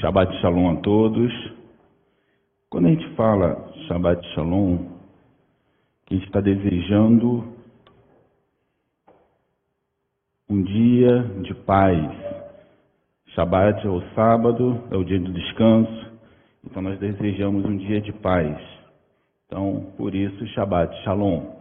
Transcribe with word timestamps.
Shabbat 0.00 0.32
Shalom 0.40 0.70
a 0.70 0.76
todos. 0.76 1.32
Quando 2.70 2.86
a 2.86 2.90
gente 2.90 3.08
fala 3.16 3.68
Shabbat 3.88 4.24
Shalom, 4.32 4.78
a 6.08 6.14
gente 6.14 6.24
está 6.24 6.40
desejando 6.40 7.52
um 10.48 10.62
dia 10.62 11.24
de 11.42 11.52
paz. 11.52 11.98
Shabbat 13.34 13.84
é 13.84 13.90
o 13.90 14.00
sábado, 14.14 14.84
é 14.92 14.96
o 14.96 15.02
dia 15.02 15.18
do 15.18 15.32
descanso, 15.32 16.12
então 16.64 16.80
nós 16.80 16.96
desejamos 17.00 17.64
um 17.64 17.76
dia 17.76 18.00
de 18.00 18.12
paz. 18.12 18.56
Então, 19.46 19.92
por 19.96 20.14
isso, 20.14 20.46
Shabbat 20.48 20.94
Shalom. 21.02 21.38
O 21.40 21.56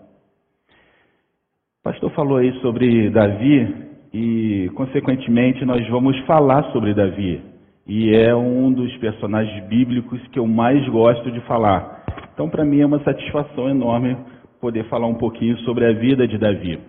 pastor 1.81 2.11
falou 2.11 2.37
aí 2.37 2.53
sobre 2.61 3.09
Davi 3.09 3.87
e, 4.13 4.69
consequentemente, 4.75 5.65
nós 5.65 5.87
vamos 5.89 6.15
falar 6.27 6.71
sobre 6.71 6.93
Davi 6.93 7.56
e 7.87 8.13
é 8.13 8.35
um 8.35 8.71
dos 8.71 8.95
personagens 8.97 9.63
bíblicos 9.67 10.19
que 10.27 10.39
eu 10.39 10.45
mais 10.45 10.85
gosto 10.89 11.31
de 11.31 11.39
falar. 11.41 12.03
Então, 12.33 12.49
para 12.49 12.65
mim, 12.65 12.81
é 12.81 12.85
uma 12.85 12.99
satisfação 12.99 13.69
enorme 13.69 14.17
poder 14.59 14.83
falar 14.85 15.07
um 15.07 15.15
pouquinho 15.15 15.57
sobre 15.59 15.85
a 15.85 15.93
vida 15.93 16.27
de 16.27 16.37
Davi. 16.37 16.79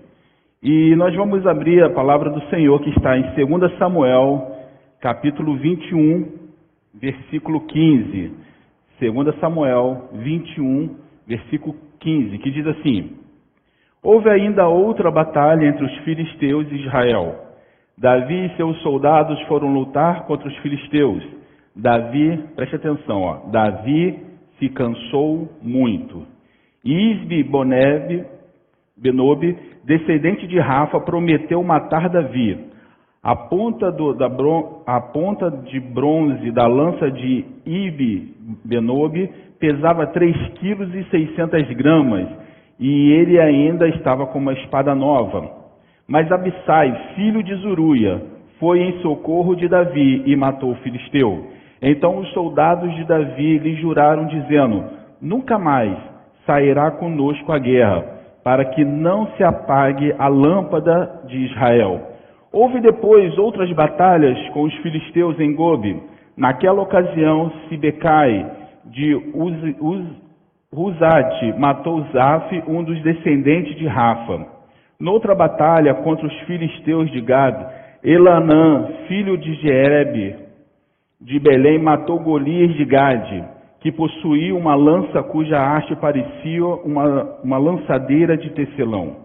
E 0.60 0.96
nós 0.96 1.14
vamos 1.14 1.46
abrir 1.46 1.84
a 1.84 1.90
palavra 1.90 2.30
do 2.30 2.40
Senhor 2.48 2.80
que 2.80 2.90
está 2.90 3.16
em 3.16 3.22
2 3.46 3.78
Samuel, 3.78 4.56
capítulo 5.00 5.56
21, 5.56 6.32
versículo 6.94 7.60
15. 7.60 8.32
2 9.00 9.38
Samuel 9.38 10.08
21, 10.14 10.96
versículo 11.28 11.76
15, 12.00 12.38
que 12.38 12.50
diz 12.50 12.66
assim: 12.66 13.12
Houve 14.02 14.28
ainda 14.30 14.66
outra 14.66 15.12
batalha 15.12 15.64
entre 15.64 15.84
os 15.84 15.96
filisteus 15.98 16.66
e 16.72 16.74
Israel. 16.74 17.47
Davi 18.00 18.46
e 18.46 18.56
seus 18.56 18.80
soldados 18.82 19.40
foram 19.42 19.72
lutar 19.72 20.24
contra 20.26 20.48
os 20.48 20.56
filisteus. 20.58 21.22
Davi, 21.74 22.38
preste 22.54 22.76
atenção, 22.76 23.22
ó, 23.22 23.50
Davi 23.50 24.18
se 24.58 24.68
cansou 24.68 25.48
muito. 25.60 26.24
Isbe 26.84 27.42
Boneb, 27.42 28.24
descendente 29.84 30.46
de 30.46 30.58
Rafa, 30.58 31.00
prometeu 31.00 31.62
matar 31.62 32.08
Davi. 32.08 32.68
A 33.22 33.34
ponta, 33.34 33.90
do, 33.90 34.14
da, 34.14 34.28
a 34.86 35.00
ponta 35.00 35.50
de 35.50 35.80
bronze 35.80 36.52
da 36.52 36.66
lança 36.66 37.10
de 37.10 37.44
Ibe 37.66 38.34
Benob 38.64 39.28
pesava 39.58 40.06
3,6 40.06 41.34
kg 41.34 41.74
gramas 41.74 42.28
e 42.78 43.12
ele 43.12 43.40
ainda 43.40 43.88
estava 43.88 44.26
com 44.26 44.38
uma 44.38 44.52
espada 44.52 44.94
nova. 44.94 45.67
Mas 46.08 46.32
Abissai, 46.32 46.90
filho 47.14 47.42
de 47.42 47.54
Zuruia, 47.56 48.22
foi 48.58 48.80
em 48.80 48.98
socorro 49.02 49.54
de 49.54 49.68
Davi 49.68 50.22
e 50.24 50.34
matou 50.34 50.72
o 50.72 50.76
filisteu. 50.76 51.48
Então 51.82 52.18
os 52.18 52.32
soldados 52.32 52.94
de 52.96 53.04
Davi 53.04 53.58
lhe 53.58 53.74
juraram, 53.74 54.26
dizendo: 54.26 54.84
Nunca 55.20 55.58
mais 55.58 55.94
sairá 56.46 56.90
conosco 56.92 57.52
a 57.52 57.58
guerra, 57.58 58.02
para 58.42 58.64
que 58.64 58.86
não 58.86 59.26
se 59.36 59.44
apague 59.44 60.14
a 60.18 60.28
lâmpada 60.28 61.24
de 61.26 61.36
Israel. 61.44 62.00
Houve 62.50 62.80
depois 62.80 63.36
outras 63.36 63.70
batalhas 63.72 64.38
com 64.54 64.62
os 64.62 64.74
filisteus 64.76 65.38
em 65.38 65.54
Gobe. 65.54 66.02
Naquela 66.34 66.80
ocasião, 66.80 67.52
Sibecai 67.68 68.50
de 68.86 69.14
Uz, 69.34 69.76
Uz, 69.78 70.06
Uzate 70.72 71.52
matou 71.58 72.02
Zaf, 72.12 72.62
um 72.66 72.82
dos 72.82 72.98
descendentes 73.02 73.76
de 73.76 73.86
Rafa. 73.86 74.57
Noutra 75.00 75.32
batalha 75.32 75.94
contra 75.94 76.26
os 76.26 76.40
filisteus 76.40 77.08
de 77.12 77.20
Gad, 77.20 77.54
Elanã, 78.02 78.88
filho 79.06 79.38
de 79.38 79.54
Jerebe, 79.54 80.34
de 81.20 81.38
Belém, 81.38 81.78
matou 81.78 82.18
Golias 82.18 82.74
de 82.74 82.84
Gade, 82.84 83.44
que 83.80 83.92
possuía 83.92 84.52
uma 84.56 84.74
lança 84.74 85.22
cuja 85.22 85.56
haste 85.56 85.94
parecia 85.94 86.64
uma, 86.64 87.38
uma 87.44 87.58
lançadeira 87.58 88.36
de 88.36 88.50
tecelão. 88.50 89.18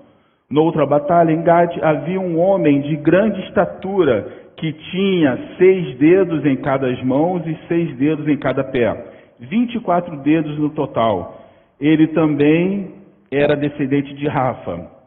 Noutra 0.47 0.85
batalha 0.85 1.31
em 1.31 1.41
Gade 1.41 1.83
havia 1.83 2.21
um 2.21 2.39
homem 2.39 2.81
de 2.81 2.95
grande 2.97 3.41
estatura 3.47 4.27
que 4.55 4.73
tinha 4.91 5.39
seis 5.57 5.97
dedos 5.97 6.45
em 6.45 6.57
cada 6.57 6.87
mãos 7.03 7.41
e 7.47 7.57
seis 7.67 7.97
dedos 7.97 8.27
em 8.27 8.37
cada 8.37 8.63
pé, 8.63 9.05
vinte 9.39 9.73
e 9.73 9.79
quatro 9.79 10.17
dedos 10.17 10.55
no 10.59 10.69
total. 10.69 11.41
Ele 11.81 12.09
também 12.09 12.91
era 13.31 13.55
descendente 13.55 14.13
de 14.13 14.27
Rafa 14.27 15.01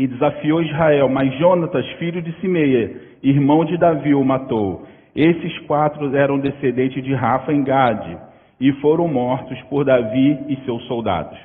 e 0.00 0.06
desafiou 0.06 0.62
Israel, 0.62 1.10
mas 1.10 1.30
Jonatas, 1.34 1.86
filho 1.98 2.22
de 2.22 2.32
Simeia, 2.40 2.90
irmão 3.22 3.66
de 3.66 3.76
Davi, 3.76 4.14
o 4.14 4.24
matou. 4.24 4.86
Esses 5.14 5.58
quatro 5.66 6.16
eram 6.16 6.38
descendentes 6.38 7.04
de 7.04 7.12
Rafa 7.12 7.52
em 7.52 7.62
Gade 7.62 8.16
e 8.58 8.72
foram 8.80 9.06
mortos 9.06 9.60
por 9.68 9.84
Davi 9.84 10.38
e 10.48 10.56
seus 10.64 10.82
soldados. 10.86 11.38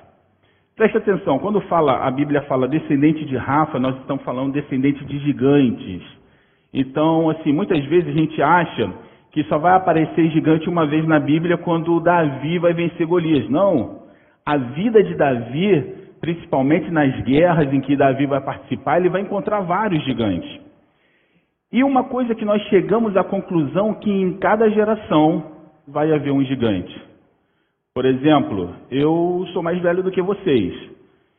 Preste 0.73 0.97
atenção, 0.97 1.37
quando 1.37 1.59
fala, 1.61 2.07
a 2.07 2.09
Bíblia 2.09 2.43
fala 2.43 2.65
descendente 2.65 3.25
de 3.25 3.35
Rafa, 3.35 3.77
nós 3.77 3.97
estamos 3.97 4.23
falando 4.23 4.53
descendente 4.53 5.03
de 5.03 5.19
gigantes. 5.19 6.01
Então, 6.73 7.29
assim, 7.31 7.51
muitas 7.51 7.83
vezes 7.83 8.07
a 8.07 8.17
gente 8.17 8.41
acha 8.41 8.89
que 9.33 9.43
só 9.43 9.57
vai 9.57 9.73
aparecer 9.73 10.29
gigante 10.29 10.69
uma 10.69 10.87
vez 10.87 11.05
na 11.05 11.19
Bíblia 11.19 11.57
quando 11.57 11.99
Davi 11.99 12.57
vai 12.59 12.71
vencer 12.71 13.05
Golias. 13.05 13.49
Não. 13.49 14.05
A 14.45 14.55
vida 14.55 15.03
de 15.03 15.13
Davi 15.13 15.94
principalmente 16.25 16.89
nas 16.89 17.21
guerras 17.21 17.71
em 17.71 17.79
que 17.79 17.95
Davi 17.95 18.25
vai 18.25 18.41
participar, 18.41 18.97
ele 18.97 19.09
vai 19.09 19.21
encontrar 19.21 19.61
vários 19.61 20.03
gigantes. 20.05 20.59
E 21.71 21.83
uma 21.83 22.05
coisa 22.05 22.33
que 22.33 22.43
nós 22.43 22.59
chegamos 22.63 23.15
à 23.15 23.23
conclusão 23.23 23.93
que 23.93 24.09
em 24.09 24.33
cada 24.39 24.67
geração 24.71 25.51
vai 25.87 26.11
haver 26.11 26.31
um 26.31 26.43
gigante. 26.43 26.99
Por 27.93 28.05
exemplo, 28.05 28.73
eu 28.89 29.45
sou 29.53 29.61
mais 29.61 29.79
velho 29.79 30.01
do 30.01 30.09
que 30.09 30.21
vocês. 30.21 30.73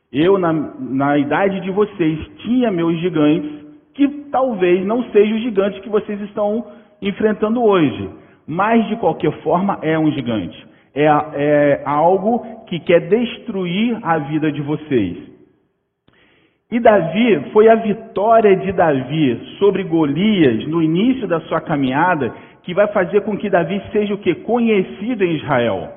Eu, 0.09 0.37
na, 0.37 0.53
na 0.53 1.17
idade 1.17 1.59
de 1.59 1.69
vocês, 1.69 2.17
tinha 2.37 2.71
meus 2.71 2.97
gigantes, 3.01 3.67
que 3.93 4.07
talvez 4.31 4.85
não 4.85 5.03
sejam 5.11 5.35
os 5.35 5.43
gigantes 5.43 5.81
que 5.81 5.89
vocês 5.89 6.21
estão 6.21 6.65
enfrentando 7.01 7.61
hoje. 7.61 8.09
Mas, 8.47 8.87
de 8.87 8.95
qualquer 8.95 9.33
forma, 9.43 9.79
é 9.81 9.99
um 9.99 10.09
gigante 10.11 10.65
é, 11.03 11.05
é 11.35 11.81
algo 11.85 12.45
que 12.65 12.79
quer 12.79 13.01
destruir 13.01 13.97
a 14.01 14.17
vida 14.17 14.51
de 14.51 14.61
vocês. 14.61 15.17
E 16.69 16.79
Davi, 16.79 17.51
foi 17.53 17.69
a 17.69 17.75
vitória 17.75 18.55
de 18.57 18.71
Davi 18.73 19.55
sobre 19.57 19.83
Golias 19.83 20.67
no 20.67 20.81
início 20.81 21.27
da 21.27 21.39
sua 21.41 21.61
caminhada 21.61 22.33
que 22.63 22.73
vai 22.73 22.87
fazer 22.87 23.21
com 23.21 23.37
que 23.37 23.49
Davi 23.49 23.81
seja 23.93 24.13
o 24.13 24.17
que? 24.17 24.35
Conhecido 24.35 25.23
em 25.23 25.37
Israel. 25.37 25.93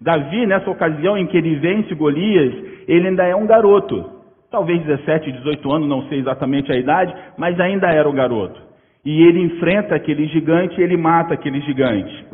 Davi, 0.00 0.46
nessa 0.46 0.68
ocasião 0.68 1.16
em 1.16 1.26
que 1.26 1.36
ele 1.36 1.54
vence 1.56 1.94
Golias, 1.94 2.52
ele 2.88 3.08
ainda 3.08 3.24
é 3.24 3.36
um 3.36 3.46
garoto. 3.46 4.10
Talvez 4.50 4.82
17, 4.82 5.30
18 5.30 5.72
anos, 5.72 5.88
não 5.88 6.02
sei 6.08 6.18
exatamente 6.18 6.72
a 6.72 6.76
idade, 6.76 7.14
mas 7.38 7.58
ainda 7.60 7.88
era 7.88 8.08
um 8.08 8.14
garoto. 8.14 8.60
E 9.04 9.22
ele 9.22 9.40
enfrenta 9.40 9.94
aquele 9.94 10.26
gigante 10.26 10.80
e 10.80 10.82
ele 10.82 10.96
mata 10.96 11.34
aquele 11.34 11.60
gigante. 11.60 12.26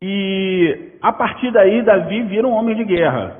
E 0.00 0.92
a 1.02 1.12
partir 1.12 1.50
daí, 1.50 1.82
Davi 1.82 2.22
vira 2.22 2.46
um 2.46 2.52
homem 2.52 2.76
de 2.76 2.84
guerra. 2.84 3.36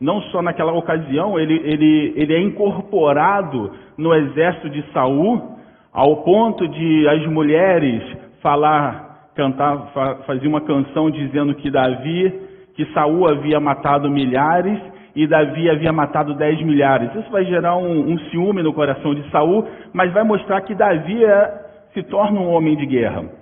Não 0.00 0.20
só 0.22 0.42
naquela 0.42 0.72
ocasião, 0.72 1.38
ele, 1.38 1.54
ele, 1.64 2.14
ele 2.16 2.34
é 2.34 2.40
incorporado 2.40 3.70
no 3.96 4.12
exército 4.14 4.68
de 4.70 4.82
Saul, 4.92 5.56
ao 5.92 6.24
ponto 6.24 6.66
de 6.66 7.08
as 7.08 7.24
mulheres 7.26 8.02
falar, 8.42 9.30
cantar, 9.36 9.92
fazer 10.26 10.48
uma 10.48 10.62
canção 10.62 11.10
dizendo 11.12 11.54
que 11.54 11.70
Davi, 11.70 12.40
que 12.74 12.86
Saul 12.86 13.28
havia 13.28 13.60
matado 13.60 14.10
milhares 14.10 14.80
e 15.14 15.28
Davi 15.28 15.70
havia 15.70 15.92
matado 15.92 16.34
dez 16.34 16.60
milhares. 16.60 17.14
Isso 17.14 17.30
vai 17.30 17.44
gerar 17.44 17.76
um, 17.76 18.12
um 18.12 18.18
ciúme 18.30 18.64
no 18.64 18.72
coração 18.72 19.14
de 19.14 19.28
Saul, 19.30 19.64
mas 19.92 20.12
vai 20.12 20.24
mostrar 20.24 20.60
que 20.62 20.74
Davi 20.74 21.24
é, 21.24 21.52
se 21.94 22.02
torna 22.04 22.40
um 22.40 22.50
homem 22.50 22.76
de 22.76 22.86
guerra. 22.86 23.39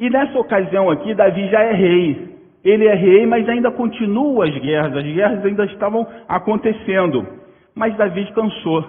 E 0.00 0.08
nessa 0.08 0.38
ocasião 0.38 0.88
aqui, 0.88 1.14
Davi 1.14 1.46
já 1.48 1.60
é 1.60 1.72
rei. 1.74 2.30
Ele 2.64 2.86
é 2.86 2.94
rei, 2.94 3.26
mas 3.26 3.46
ainda 3.46 3.70
continuam 3.70 4.40
as 4.40 4.56
guerras. 4.58 4.96
As 4.96 5.04
guerras 5.04 5.44
ainda 5.44 5.66
estavam 5.66 6.06
acontecendo. 6.26 7.26
Mas 7.74 7.94
Davi 7.98 8.32
cansou. 8.32 8.82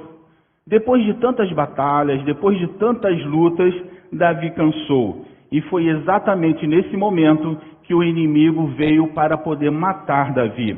Depois 0.66 1.04
de 1.04 1.14
tantas 1.16 1.52
batalhas, 1.52 2.24
depois 2.24 2.58
de 2.58 2.68
tantas 2.78 3.22
lutas, 3.26 3.74
Davi 4.12 4.52
cansou. 4.52 5.26
E 5.52 5.60
foi 5.64 5.88
exatamente 5.88 6.66
nesse 6.66 6.96
momento 6.96 7.58
que 7.84 7.94
o 7.94 8.02
inimigo 8.02 8.68
veio 8.68 9.08
para 9.10 9.38
poder 9.38 9.70
matar 9.70 10.34
Davi. 10.34 10.78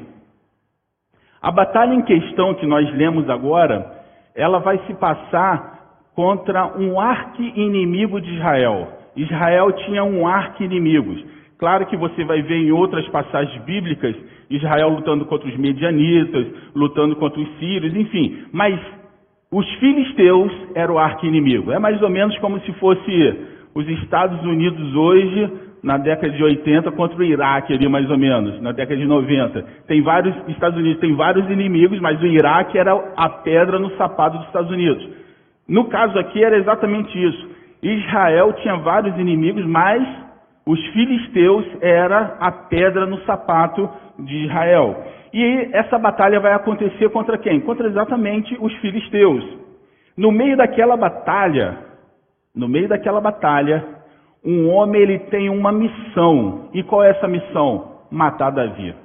A 1.40 1.52
batalha 1.52 1.94
em 1.94 2.02
questão 2.02 2.56
que 2.56 2.66
nós 2.66 2.92
lemos 2.96 3.30
agora, 3.30 4.02
ela 4.34 4.58
vai 4.58 4.80
se 4.88 4.96
passar 4.96 6.08
contra 6.16 6.76
um 6.76 7.00
arqui-inimigo 7.00 8.20
de 8.20 8.34
Israel. 8.34 9.03
Israel 9.16 9.72
tinha 9.86 10.04
um 10.04 10.28
arqui-inimigos. 10.28 11.24
Claro 11.58 11.86
que 11.86 11.96
você 11.96 12.24
vai 12.24 12.42
ver 12.42 12.58
em 12.58 12.72
outras 12.72 13.08
passagens 13.10 13.64
bíblicas 13.64 14.16
Israel 14.50 14.90
lutando 14.90 15.26
contra 15.26 15.48
os 15.48 15.58
medianitas, 15.58 16.48
lutando 16.76 17.16
contra 17.16 17.40
os 17.40 17.58
sírios, 17.58 17.96
enfim. 17.96 18.44
Mas 18.52 18.80
os 19.52 19.68
filisteus 19.76 20.52
eram 20.76 20.96
o 20.96 21.00
arqui-inimigo. 21.00 21.72
É 21.72 21.80
mais 21.80 22.02
ou 22.02 22.10
menos 22.10 22.38
como 22.40 22.60
se 22.62 22.72
fosse 22.74 23.40
os 23.74 23.88
Estados 23.88 24.44
Unidos 24.44 24.96
hoje, 24.96 25.52
na 25.84 25.98
década 25.98 26.32
de 26.32 26.44
80, 26.44 26.92
contra 26.92 27.18
o 27.18 27.24
Iraque 27.24 27.74
ali 27.74 27.88
mais 27.90 28.10
ou 28.10 28.18
menos, 28.18 28.62
na 28.62 28.72
década 28.72 29.00
de 29.00 29.06
90. 29.06 29.62
Tem 29.88 30.02
vários, 30.02 30.36
Estados 30.48 30.78
Unidos 30.78 31.00
tem 31.00 31.14
vários 31.16 31.50
inimigos, 31.50 32.00
mas 32.00 32.22
o 32.22 32.26
Iraque 32.26 32.78
era 32.78 32.94
a 33.18 33.30
pedra 33.30 33.80
no 33.80 33.90
sapato 33.98 34.38
dos 34.38 34.48
Estados 34.48 34.72
Unidos. 34.72 35.08
No 35.68 35.86
caso 35.86 36.18
aqui 36.20 36.44
era 36.44 36.58
exatamente 36.58 37.12
isso. 37.18 37.53
Israel 37.90 38.54
tinha 38.54 38.78
vários 38.78 39.18
inimigos, 39.18 39.66
mas 39.66 40.02
os 40.66 40.80
filisteus 40.88 41.66
era 41.82 42.38
a 42.40 42.52
pedra 42.52 43.06
no 43.06 43.20
sapato 43.26 43.90
de 44.20 44.46
Israel. 44.46 45.04
E 45.34 45.70
essa 45.74 45.98
batalha 45.98 46.40
vai 46.40 46.54
acontecer 46.54 47.10
contra 47.10 47.38
quem? 47.38 47.60
Contra 47.60 47.88
exatamente 47.88 48.56
os 48.60 48.74
filisteus. 48.78 49.44
No 50.16 50.32
meio 50.32 50.56
daquela 50.56 50.96
batalha, 50.96 51.78
no 52.56 52.68
meio 52.68 52.88
daquela 52.88 53.20
batalha, 53.20 53.84
um 54.46 54.70
homem 54.70 55.02
ele 55.02 55.20
tem 55.20 55.50
uma 55.50 55.72
missão. 55.72 56.70
E 56.74 56.84
qual 56.84 57.04
é 57.04 57.10
essa 57.10 57.28
missão? 57.28 57.98
Matar 58.12 58.52
Davi. 58.52 58.96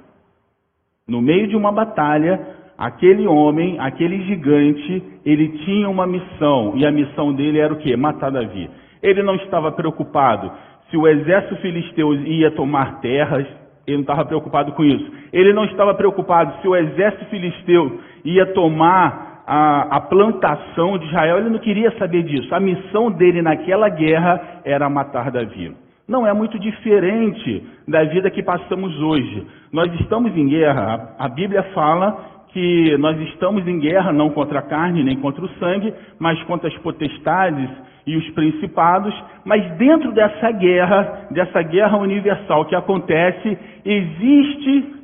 No 1.07 1.21
meio 1.21 1.47
de 1.47 1.55
uma 1.55 1.71
batalha, 1.71 2.39
aquele 2.79 3.27
homem, 3.27 3.77
aquele 3.77 4.21
gigante, 4.23 5.03
ele 5.25 5.49
tinha 5.65 5.89
uma 5.89 6.07
missão. 6.07 6.71
E 6.77 6.85
a 6.85 6.91
missão 6.91 7.33
dele 7.33 7.59
era 7.59 7.73
o 7.73 7.77
quê? 7.77 7.97
Matar 7.97 8.31
Davi. 8.31 8.69
Ele 9.03 9.21
não 9.21 9.35
estava 9.35 9.69
preocupado 9.73 10.49
se 10.89 10.97
o 10.97 11.07
exército 11.07 11.57
filisteu 11.57 12.13
ia 12.13 12.51
tomar 12.51 12.99
terras, 13.01 13.45
ele 13.85 13.97
não 13.97 14.01
estava 14.01 14.25
preocupado 14.25 14.71
com 14.71 14.83
isso. 14.83 15.11
Ele 15.31 15.53
não 15.53 15.65
estava 15.65 15.93
preocupado 15.93 16.61
se 16.61 16.67
o 16.67 16.75
exército 16.75 17.25
filisteu 17.25 17.99
ia 18.23 18.45
tomar 18.53 19.43
a, 19.45 19.97
a, 19.97 20.01
plantação 20.01 20.97
de 20.97 21.05
Israel, 21.07 21.39
ele 21.39 21.49
não 21.49 21.59
queria 21.59 21.91
saber 21.97 22.23
disso. 22.23 22.53
A 22.53 22.59
missão 22.59 23.11
dele 23.11 23.41
naquela 23.41 23.89
guerra 23.89 24.61
era 24.63 24.89
matar 24.89 25.31
Davi. 25.31 25.75
Não 26.07 26.25
é 26.25 26.33
muito 26.33 26.57
diferente 26.57 27.63
da 27.87 28.03
vida 28.03 28.31
que 28.31 28.41
passamos 28.41 28.99
hoje. 28.99 29.45
Nós 29.71 29.91
estamos 29.99 30.35
em 30.35 30.47
guerra. 30.47 31.13
A, 31.19 31.25
a 31.25 31.29
Bíblia 31.29 31.63
fala 31.73 32.38
que 32.51 32.97
nós 32.97 33.19
estamos 33.29 33.67
em 33.67 33.79
guerra 33.79 34.11
não 34.11 34.29
contra 34.31 34.59
a 34.59 34.63
carne 34.63 35.03
nem 35.03 35.17
contra 35.17 35.43
o 35.43 35.49
sangue, 35.59 35.93
mas 36.19 36.41
contra 36.43 36.67
as 36.67 36.77
potestades 36.79 37.69
e 38.05 38.15
os 38.15 38.29
principados, 38.31 39.13
mas 39.45 39.63
dentro 39.77 40.11
dessa 40.11 40.51
guerra, 40.51 41.27
dessa 41.31 41.61
guerra 41.61 41.97
universal 41.97 42.65
que 42.65 42.75
acontece, 42.75 43.57
existe 43.85 44.99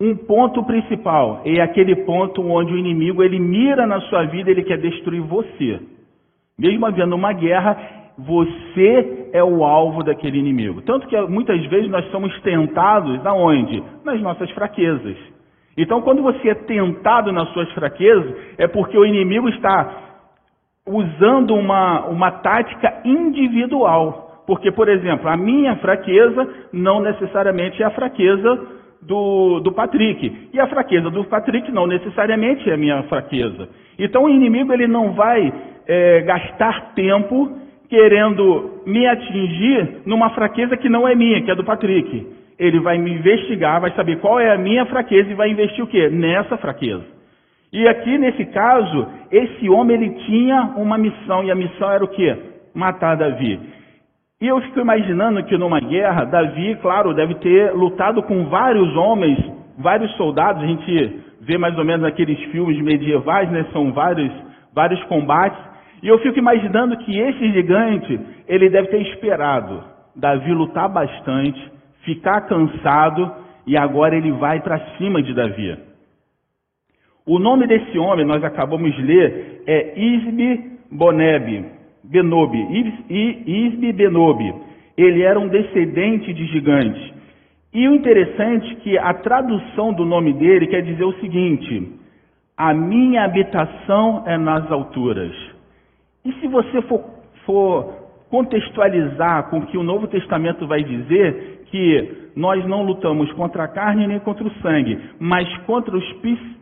um 0.00 0.16
ponto 0.16 0.62
principal, 0.64 1.42
é 1.44 1.60
aquele 1.60 1.96
ponto 2.04 2.42
onde 2.42 2.72
o 2.74 2.78
inimigo 2.78 3.22
ele 3.22 3.38
mira 3.38 3.86
na 3.86 4.00
sua 4.02 4.24
vida, 4.24 4.50
ele 4.50 4.64
quer 4.64 4.78
destruir 4.78 5.22
você. 5.22 5.80
Mesmo 6.58 6.86
havendo 6.86 7.14
uma 7.14 7.32
guerra, 7.32 7.78
você 8.18 9.28
é 9.32 9.44
o 9.44 9.64
alvo 9.64 10.02
daquele 10.02 10.38
inimigo. 10.38 10.82
Tanto 10.82 11.06
que 11.06 11.18
muitas 11.22 11.64
vezes 11.66 11.90
nós 11.90 12.04
somos 12.10 12.38
tentados 12.40 13.24
aonde? 13.26 13.82
Nas 14.04 14.20
nossas 14.20 14.50
fraquezas. 14.50 15.35
Então, 15.76 16.00
quando 16.00 16.22
você 16.22 16.48
é 16.48 16.54
tentado 16.54 17.32
nas 17.32 17.48
suas 17.50 17.70
fraquezas, 17.72 18.34
é 18.56 18.66
porque 18.66 18.96
o 18.96 19.04
inimigo 19.04 19.48
está 19.48 20.06
usando 20.86 21.54
uma, 21.54 22.06
uma 22.06 22.30
tática 22.30 23.00
individual. 23.04 24.44
Porque, 24.46 24.70
por 24.70 24.88
exemplo, 24.88 25.28
a 25.28 25.36
minha 25.36 25.76
fraqueza 25.76 26.48
não 26.72 27.00
necessariamente 27.00 27.82
é 27.82 27.86
a 27.86 27.90
fraqueza 27.90 28.76
do, 29.02 29.60
do 29.60 29.72
Patrick. 29.72 30.50
E 30.52 30.60
a 30.60 30.66
fraqueza 30.68 31.10
do 31.10 31.24
Patrick 31.24 31.70
não 31.72 31.86
necessariamente 31.86 32.68
é 32.70 32.74
a 32.74 32.76
minha 32.76 33.02
fraqueza. 33.04 33.68
Então 33.98 34.24
o 34.24 34.28
inimigo 34.28 34.72
ele 34.72 34.86
não 34.86 35.12
vai 35.12 35.52
é, 35.86 36.20
gastar 36.22 36.94
tempo 36.94 37.58
querendo 37.88 38.82
me 38.84 39.06
atingir 39.06 40.02
numa 40.04 40.30
fraqueza 40.30 40.76
que 40.76 40.88
não 40.88 41.06
é 41.06 41.14
minha, 41.14 41.42
que 41.42 41.50
é 41.50 41.54
do 41.54 41.64
Patrick. 41.64 42.26
Ele 42.58 42.80
vai 42.80 42.98
me 42.98 43.12
investigar, 43.12 43.80
vai 43.80 43.92
saber 43.92 44.18
qual 44.20 44.40
é 44.40 44.52
a 44.52 44.58
minha 44.58 44.86
fraqueza 44.86 45.30
e 45.30 45.34
vai 45.34 45.50
investir 45.50 45.84
o 45.84 45.86
quê? 45.86 46.08
Nessa 46.08 46.56
fraqueza. 46.56 47.04
E 47.72 47.86
aqui 47.88 48.16
nesse 48.16 48.44
caso, 48.46 49.06
esse 49.30 49.68
homem 49.68 49.96
ele 49.96 50.10
tinha 50.26 50.74
uma 50.76 50.96
missão, 50.96 51.44
e 51.44 51.50
a 51.50 51.54
missão 51.54 51.90
era 51.90 52.04
o 52.04 52.08
quê? 52.08 52.36
Matar 52.74 53.16
Davi. 53.16 53.60
E 54.40 54.46
eu 54.46 54.60
fico 54.60 54.80
imaginando 54.80 55.42
que 55.44 55.56
numa 55.56 55.80
guerra, 55.80 56.24
Davi, 56.24 56.76
claro, 56.82 57.14
deve 57.14 57.34
ter 57.36 57.72
lutado 57.72 58.22
com 58.22 58.44
vários 58.46 58.94
homens, 58.96 59.38
vários 59.78 60.14
soldados, 60.16 60.62
a 60.62 60.66
gente 60.66 61.20
vê 61.40 61.56
mais 61.56 61.76
ou 61.78 61.84
menos 61.84 62.04
aqueles 62.04 62.38
filmes 62.50 62.78
medievais, 62.82 63.50
né? 63.50 63.64
São 63.72 63.92
vários, 63.92 64.30
vários 64.74 65.02
combates. 65.04 65.58
E 66.02 66.08
eu 66.08 66.18
fico 66.18 66.38
imaginando 66.38 66.96
que 66.98 67.18
esse 67.18 67.52
gigante, 67.52 68.20
ele 68.46 68.68
deve 68.68 68.88
ter 68.88 69.00
esperado 69.02 69.82
Davi 70.14 70.52
lutar 70.52 70.88
bastante, 70.88 71.72
ficar 72.06 72.42
cansado, 72.42 73.30
e 73.66 73.76
agora 73.76 74.16
ele 74.16 74.30
vai 74.32 74.60
para 74.60 74.78
cima 74.96 75.20
de 75.20 75.34
Davi. 75.34 75.76
O 77.26 77.40
nome 77.40 77.66
desse 77.66 77.98
homem, 77.98 78.24
nós 78.24 78.42
acabamos 78.44 78.94
de 78.94 79.02
ler, 79.02 79.62
é 79.66 80.00
Isbe 80.00 80.78
Boneb, 80.92 81.66
Benobi, 82.04 82.86
Isbe 83.10 83.92
Benobi. 83.92 84.54
Ele 84.96 85.22
era 85.22 85.38
um 85.38 85.48
descendente 85.48 86.32
de 86.32 86.46
gigantes. 86.46 87.14
E 87.74 87.88
o 87.88 87.94
interessante 87.94 88.72
é 88.72 88.74
que 88.76 88.96
a 88.96 89.12
tradução 89.12 89.92
do 89.92 90.04
nome 90.04 90.32
dele 90.34 90.68
quer 90.68 90.82
dizer 90.82 91.04
o 91.04 91.18
seguinte: 91.20 91.92
a 92.56 92.72
minha 92.72 93.24
habitação 93.24 94.22
é 94.24 94.38
nas 94.38 94.70
alturas. 94.70 95.34
E 96.24 96.32
se 96.34 96.46
você 96.46 96.80
for, 96.82 97.04
for 97.44 97.92
contextualizar 98.30 99.50
com 99.50 99.58
o 99.58 99.66
que 99.66 99.76
o 99.76 99.82
Novo 99.82 100.06
Testamento 100.06 100.66
vai 100.66 100.82
dizer, 100.82 101.55
que 101.70 102.30
nós 102.36 102.64
não 102.66 102.82
lutamos 102.82 103.32
contra 103.32 103.64
a 103.64 103.68
carne 103.68 104.06
nem 104.06 104.18
contra 104.20 104.46
o 104.46 104.50
sangue, 104.62 104.98
mas 105.18 105.48
contra 105.58 105.96
os 105.96 106.04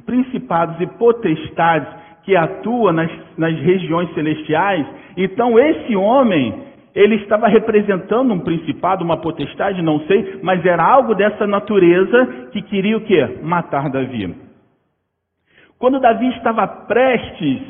principados 0.06 0.80
e 0.80 0.86
potestades 0.98 1.88
que 2.24 2.34
atuam 2.36 2.92
nas, 2.92 3.10
nas 3.36 3.54
regiões 3.60 4.12
celestiais. 4.14 4.86
Então, 5.16 5.58
esse 5.58 5.94
homem, 5.94 6.54
ele 6.94 7.16
estava 7.16 7.48
representando 7.48 8.32
um 8.32 8.40
principado, 8.40 9.04
uma 9.04 9.18
potestade, 9.18 9.82
não 9.82 10.00
sei, 10.06 10.40
mas 10.42 10.64
era 10.64 10.82
algo 10.82 11.14
dessa 11.14 11.46
natureza 11.46 12.48
que 12.52 12.62
queria 12.62 12.96
o 12.96 13.02
quê? 13.02 13.40
Matar 13.42 13.90
Davi. 13.90 14.34
Quando 15.78 16.00
Davi 16.00 16.28
estava 16.28 16.66
prestes 16.66 17.60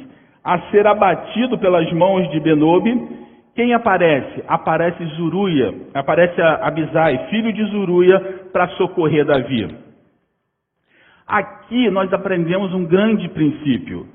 a 0.44 0.58
ser 0.70 0.87
abatido 0.87 1.58
pelas 1.58 1.90
mãos 1.92 2.30
de 2.30 2.38
Benobe, 2.38 3.24
quem 3.54 3.73
aparece? 3.73 4.42
Aparece 4.49 5.04
Zuruia, 5.16 5.75
aparece 5.94 6.40
Abisai, 6.40 7.28
filho 7.30 7.52
de 7.52 7.64
Zuruia, 7.66 8.18
para 8.52 8.68
socorrer 8.70 9.25
Davi. 9.25 9.76
Aqui 11.26 11.88
nós 11.90 12.12
aprendemos 12.12 12.75
um 12.75 12.84
grande 12.84 13.28
princípio. 13.28 14.06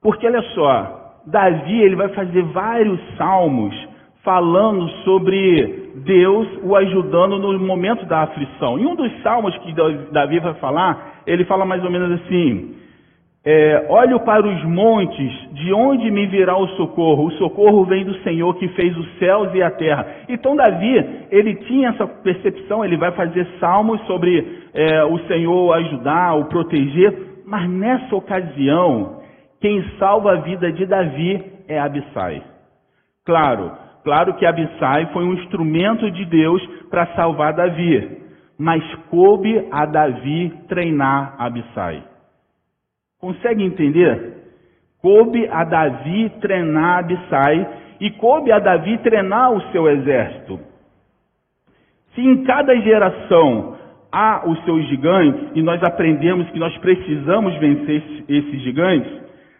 Porque 0.00 0.26
olha 0.26 0.42
só, 0.54 1.20
Davi 1.26 1.82
ele 1.82 1.96
vai 1.96 2.08
fazer 2.10 2.42
vários 2.44 3.00
salmos 3.16 3.74
falando 4.22 4.88
sobre 5.04 5.90
Deus 6.04 6.46
o 6.62 6.76
ajudando 6.76 7.38
no 7.38 7.58
momento 7.58 8.06
da 8.06 8.22
aflição. 8.22 8.78
E 8.78 8.86
um 8.86 8.94
dos 8.94 9.10
salmos 9.22 9.56
que 9.58 9.74
Davi 10.12 10.38
vai 10.38 10.54
falar, 10.54 11.22
ele 11.26 11.44
fala 11.44 11.64
mais 11.64 11.82
ou 11.84 11.90
menos 11.90 12.20
assim: 12.20 12.76
é, 13.44 13.86
olho 13.88 14.20
para 14.20 14.46
os 14.46 14.64
montes, 14.64 15.32
de 15.52 15.72
onde 15.72 16.10
me 16.10 16.26
virá 16.26 16.56
o 16.56 16.68
socorro? 16.70 17.26
O 17.26 17.32
socorro 17.32 17.84
vem 17.84 18.04
do 18.04 18.14
Senhor 18.22 18.54
que 18.56 18.68
fez 18.68 18.96
os 18.96 19.18
céus 19.18 19.54
e 19.54 19.62
a 19.62 19.70
terra. 19.70 20.06
Então 20.28 20.56
Davi, 20.56 21.26
ele 21.30 21.54
tinha 21.54 21.90
essa 21.90 22.06
percepção, 22.06 22.84
ele 22.84 22.96
vai 22.96 23.12
fazer 23.12 23.46
salmos 23.60 24.00
sobre 24.06 24.44
é, 24.74 25.04
o 25.04 25.18
Senhor 25.20 25.72
ajudar, 25.74 26.34
o 26.34 26.46
proteger, 26.46 27.42
mas 27.46 27.68
nessa 27.70 28.14
ocasião, 28.14 29.20
quem 29.60 29.82
salva 29.98 30.32
a 30.32 30.40
vida 30.40 30.70
de 30.72 30.84
Davi 30.84 31.42
é 31.68 31.78
Abissai. 31.78 32.42
Claro, 33.24 33.70
claro 34.04 34.34
que 34.34 34.44
Abissai 34.44 35.06
foi 35.12 35.24
um 35.24 35.34
instrumento 35.34 36.10
de 36.10 36.24
Deus 36.26 36.60
para 36.90 37.06
salvar 37.14 37.54
Davi, 37.54 38.18
mas 38.58 38.82
coube 39.10 39.68
a 39.70 39.86
Davi 39.86 40.52
treinar 40.68 41.36
Abissai. 41.38 42.02
Consegue 43.20 43.64
entender? 43.64 44.34
Coube 45.00 45.48
a 45.48 45.64
Davi 45.64 46.30
treinar 46.40 46.98
Abissai 46.98 47.66
e 48.00 48.10
coube 48.12 48.52
a 48.52 48.58
Davi 48.58 48.98
treinar 48.98 49.52
o 49.52 49.60
seu 49.72 49.88
exército. 49.88 50.60
Se 52.14 52.20
em 52.20 52.44
cada 52.44 52.74
geração 52.80 53.76
há 54.10 54.48
os 54.48 54.64
seus 54.64 54.86
gigantes 54.88 55.50
e 55.54 55.62
nós 55.62 55.82
aprendemos 55.82 56.48
que 56.50 56.58
nós 56.58 56.76
precisamos 56.78 57.54
vencer 57.58 58.24
esses 58.28 58.60
gigantes, 58.62 59.12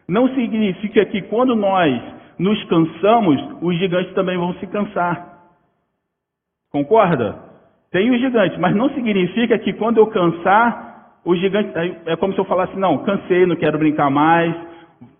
não 0.08 0.28
significa 0.34 1.04
que 1.04 1.22
quando 1.22 1.54
nós 1.54 2.00
nos 2.38 2.62
cansamos, 2.64 3.40
os 3.60 3.76
gigantes 3.78 4.14
também 4.14 4.38
vão 4.38 4.54
se 4.54 4.66
cansar. 4.68 5.38
Concorda? 6.70 7.36
Tem 7.90 8.10
os 8.10 8.20
gigantes, 8.20 8.58
mas 8.58 8.74
não 8.76 8.90
significa 8.90 9.58
que 9.58 9.72
quando 9.72 9.98
eu 9.98 10.06
cansar, 10.06 10.87
o 11.28 11.36
gigante, 11.36 11.70
é 12.06 12.16
como 12.16 12.32
se 12.32 12.38
eu 12.38 12.44
falasse, 12.46 12.74
não, 12.78 12.98
cansei, 13.04 13.44
não 13.44 13.54
quero 13.54 13.78
brincar 13.78 14.08
mais, 14.08 14.54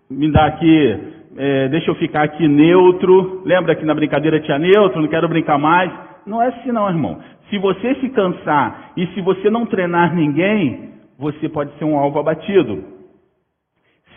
me 0.09 0.31
dá 0.31 0.45
aqui 0.47 1.19
é, 1.37 1.67
deixa 1.67 1.91
eu 1.91 1.95
ficar 1.95 2.23
aqui 2.23 2.47
neutro. 2.47 3.43
Lembra 3.45 3.75
que 3.75 3.85
na 3.85 3.93
brincadeira 3.93 4.39
tinha 4.39 4.57
neutro, 4.57 5.01
não 5.01 5.07
quero 5.07 5.29
brincar 5.29 5.59
mais. 5.59 5.91
Não 6.25 6.41
é 6.41 6.47
assim 6.47 6.71
não, 6.71 6.89
irmão. 6.89 7.19
Se 7.49 7.57
você 7.59 7.95
se 7.95 8.09
cansar 8.09 8.91
e 8.97 9.05
se 9.07 9.21
você 9.21 9.49
não 9.49 9.65
treinar 9.65 10.15
ninguém, 10.15 10.93
você 11.17 11.47
pode 11.47 11.71
ser 11.77 11.85
um 11.85 11.97
alvo 11.97 12.19
abatido. 12.19 12.83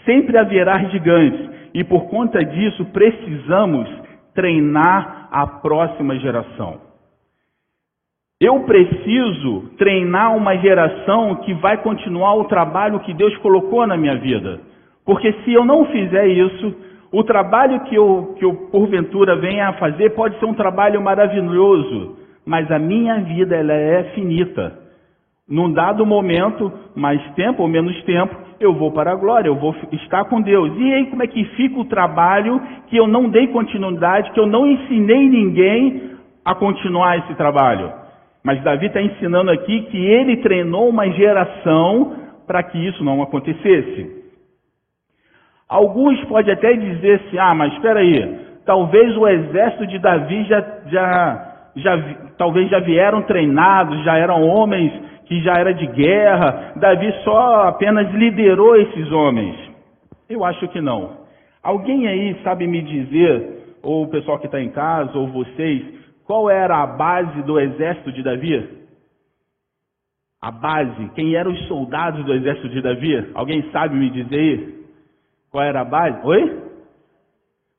Sempre 0.06 0.38
haverá 0.38 0.78
gigantes 0.84 1.50
e 1.74 1.84
por 1.84 2.08
conta 2.08 2.44
disso 2.44 2.84
precisamos 2.86 3.88
treinar 4.34 5.28
a 5.30 5.46
próxima 5.46 6.16
geração. 6.18 6.91
Eu 8.42 8.58
preciso 8.64 9.70
treinar 9.78 10.36
uma 10.36 10.56
geração 10.56 11.36
que 11.36 11.54
vai 11.54 11.76
continuar 11.76 12.34
o 12.34 12.46
trabalho 12.46 12.98
que 12.98 13.14
Deus 13.14 13.36
colocou 13.36 13.86
na 13.86 13.96
minha 13.96 14.16
vida. 14.16 14.58
Porque 15.06 15.32
se 15.44 15.52
eu 15.52 15.64
não 15.64 15.84
fizer 15.84 16.26
isso, 16.26 16.74
o 17.12 17.22
trabalho 17.22 17.78
que 17.84 17.94
eu, 17.94 18.34
que 18.36 18.44
eu 18.44 18.52
porventura 18.72 19.36
venha 19.36 19.68
a 19.68 19.74
fazer 19.74 20.10
pode 20.10 20.40
ser 20.40 20.46
um 20.46 20.54
trabalho 20.54 21.00
maravilhoso, 21.00 22.16
mas 22.44 22.68
a 22.72 22.80
minha 22.80 23.20
vida 23.20 23.54
ela 23.54 23.74
é 23.74 24.10
finita. 24.12 24.76
Num 25.48 25.72
dado 25.72 26.04
momento, 26.04 26.72
mais 26.96 27.22
tempo 27.34 27.62
ou 27.62 27.68
menos 27.68 27.94
tempo, 28.02 28.34
eu 28.58 28.74
vou 28.74 28.90
para 28.90 29.12
a 29.12 29.16
glória, 29.16 29.48
eu 29.48 29.54
vou 29.54 29.72
estar 29.92 30.24
com 30.24 30.42
Deus. 30.42 30.72
E 30.78 30.94
aí 30.94 31.06
como 31.06 31.22
é 31.22 31.28
que 31.28 31.44
fica 31.54 31.78
o 31.78 31.84
trabalho 31.84 32.60
que 32.88 32.96
eu 32.96 33.06
não 33.06 33.28
dei 33.28 33.46
continuidade, 33.46 34.32
que 34.32 34.40
eu 34.40 34.48
não 34.48 34.66
ensinei 34.66 35.28
ninguém 35.28 36.10
a 36.44 36.56
continuar 36.56 37.18
esse 37.18 37.36
trabalho? 37.36 38.01
Mas 38.44 38.62
Davi 38.62 38.86
está 38.86 39.00
ensinando 39.00 39.50
aqui 39.50 39.82
que 39.82 39.96
ele 39.96 40.38
treinou 40.38 40.88
uma 40.88 41.08
geração 41.10 42.16
para 42.46 42.62
que 42.62 42.78
isso 42.78 43.04
não 43.04 43.22
acontecesse. 43.22 44.22
Alguns 45.68 46.22
podem 46.24 46.52
até 46.52 46.74
dizer 46.74 47.20
assim, 47.20 47.38
ah, 47.38 47.54
mas 47.54 47.72
espera 47.74 48.00
aí, 48.00 48.40
talvez 48.66 49.16
o 49.16 49.26
exército 49.26 49.86
de 49.86 49.98
Davi 49.98 50.44
já, 50.44 50.60
já, 50.86 51.54
já, 51.76 52.16
talvez 52.36 52.68
já 52.68 52.80
vieram 52.80 53.22
treinados, 53.22 54.04
já 54.04 54.18
eram 54.18 54.42
homens 54.42 54.92
que 55.26 55.40
já 55.40 55.54
era 55.54 55.72
de 55.72 55.86
guerra, 55.86 56.72
Davi 56.76 57.10
só 57.24 57.68
apenas 57.68 58.12
liderou 58.12 58.76
esses 58.76 59.10
homens. 59.12 59.56
Eu 60.28 60.44
acho 60.44 60.68
que 60.68 60.80
não. 60.80 61.22
Alguém 61.62 62.08
aí 62.08 62.36
sabe 62.42 62.66
me 62.66 62.82
dizer, 62.82 63.78
ou 63.82 64.04
o 64.04 64.08
pessoal 64.08 64.38
que 64.38 64.46
está 64.46 64.60
em 64.60 64.70
casa, 64.70 65.16
ou 65.16 65.28
vocês, 65.28 66.01
qual 66.26 66.50
era 66.50 66.82
a 66.82 66.86
base 66.86 67.42
do 67.42 67.58
exército 67.58 68.12
de 68.12 68.22
Davi? 68.22 68.82
A 70.40 70.50
base, 70.50 71.08
quem 71.14 71.34
eram 71.34 71.52
os 71.52 71.68
soldados 71.68 72.24
do 72.24 72.32
exército 72.32 72.68
de 72.68 72.80
Davi? 72.80 73.30
Alguém 73.34 73.70
sabe 73.70 73.94
me 73.94 74.10
dizer? 74.10 74.86
Qual 75.50 75.62
era 75.62 75.82
a 75.82 75.84
base? 75.84 76.18
Oi? 76.26 76.62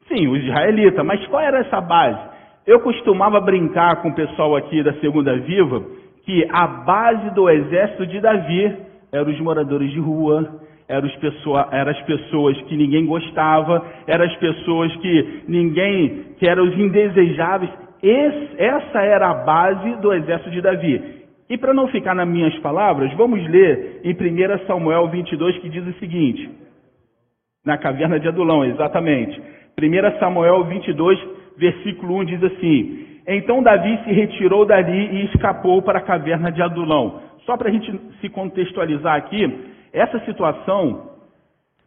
Sim, 0.08 0.28
os 0.28 0.42
israelitas. 0.42 1.06
Mas 1.06 1.26
qual 1.28 1.42
era 1.42 1.60
essa 1.60 1.82
base? 1.82 2.20
Eu 2.66 2.80
costumava 2.80 3.42
brincar 3.42 4.02
com 4.02 4.10
o 4.10 4.16
pessoal 4.16 4.56
aqui 4.56 4.82
da 4.82 4.94
Segunda 4.96 5.38
Viva 5.40 5.84
que 6.26 6.48
a 6.50 6.68
base 6.68 7.32
do 7.32 7.50
exército 7.50 8.08
de 8.08 8.22
Davi 8.22 8.78
eram 9.12 9.30
os 9.30 9.40
moradores 9.42 9.92
de 9.92 10.00
rua, 10.00 10.62
eram, 10.88 11.08
pessoa, 11.20 11.68
eram 11.72 11.92
as 11.92 12.02
pessoas 12.04 12.60
que 12.64 12.76
ninguém 12.76 13.06
gostava, 13.06 13.86
eram 14.08 14.26
as 14.26 14.36
pessoas 14.38 14.96
que 14.98 15.44
ninguém, 15.48 16.36
que 16.40 16.48
eram 16.48 16.64
os 16.64 16.78
indesejáveis. 16.78 17.72
Esse, 18.04 18.62
essa 18.62 19.02
era 19.02 19.30
a 19.30 19.34
base 19.34 19.96
do 20.02 20.14
exército 20.14 20.52
de 20.52 20.62
Davi. 20.62 21.24
E 21.50 21.58
para 21.58 21.74
não 21.74 21.88
ficar 21.88 22.14
nas 22.14 22.28
minhas 22.28 22.54
palavras, 22.60 23.14
vamos 23.14 23.42
ler 23.50 24.02
em 24.04 24.14
1 24.14 24.68
Samuel 24.68 25.08
22 25.08 25.58
que 25.60 25.70
diz 25.70 25.88
o 25.88 26.00
seguinte: 26.00 26.50
na 27.66 27.78
caverna 27.78 28.20
de 28.20 28.28
Adulão, 28.28 28.66
exatamente. 28.66 29.42
1 29.82 30.20
Samuel 30.20 30.66
22, 30.66 31.20
versículo 31.58 32.18
1 32.18 32.26
diz 32.26 32.44
assim: 32.44 33.06
Então 33.26 33.64
Davi 33.64 33.98
se 34.04 34.12
retirou 34.12 34.66
dali 34.66 35.22
e 35.22 35.26
escapou 35.28 35.82
para 35.82 36.00
a 36.00 36.04
caverna 36.04 36.52
de 36.52 36.62
Adulão. 36.62 37.22
Só 37.46 37.56
para 37.56 37.70
a 37.70 37.72
gente 37.72 37.98
se 38.20 38.28
contextualizar 38.30 39.16
aqui, 39.16 39.50
essa 39.94 40.20
situação 40.26 41.10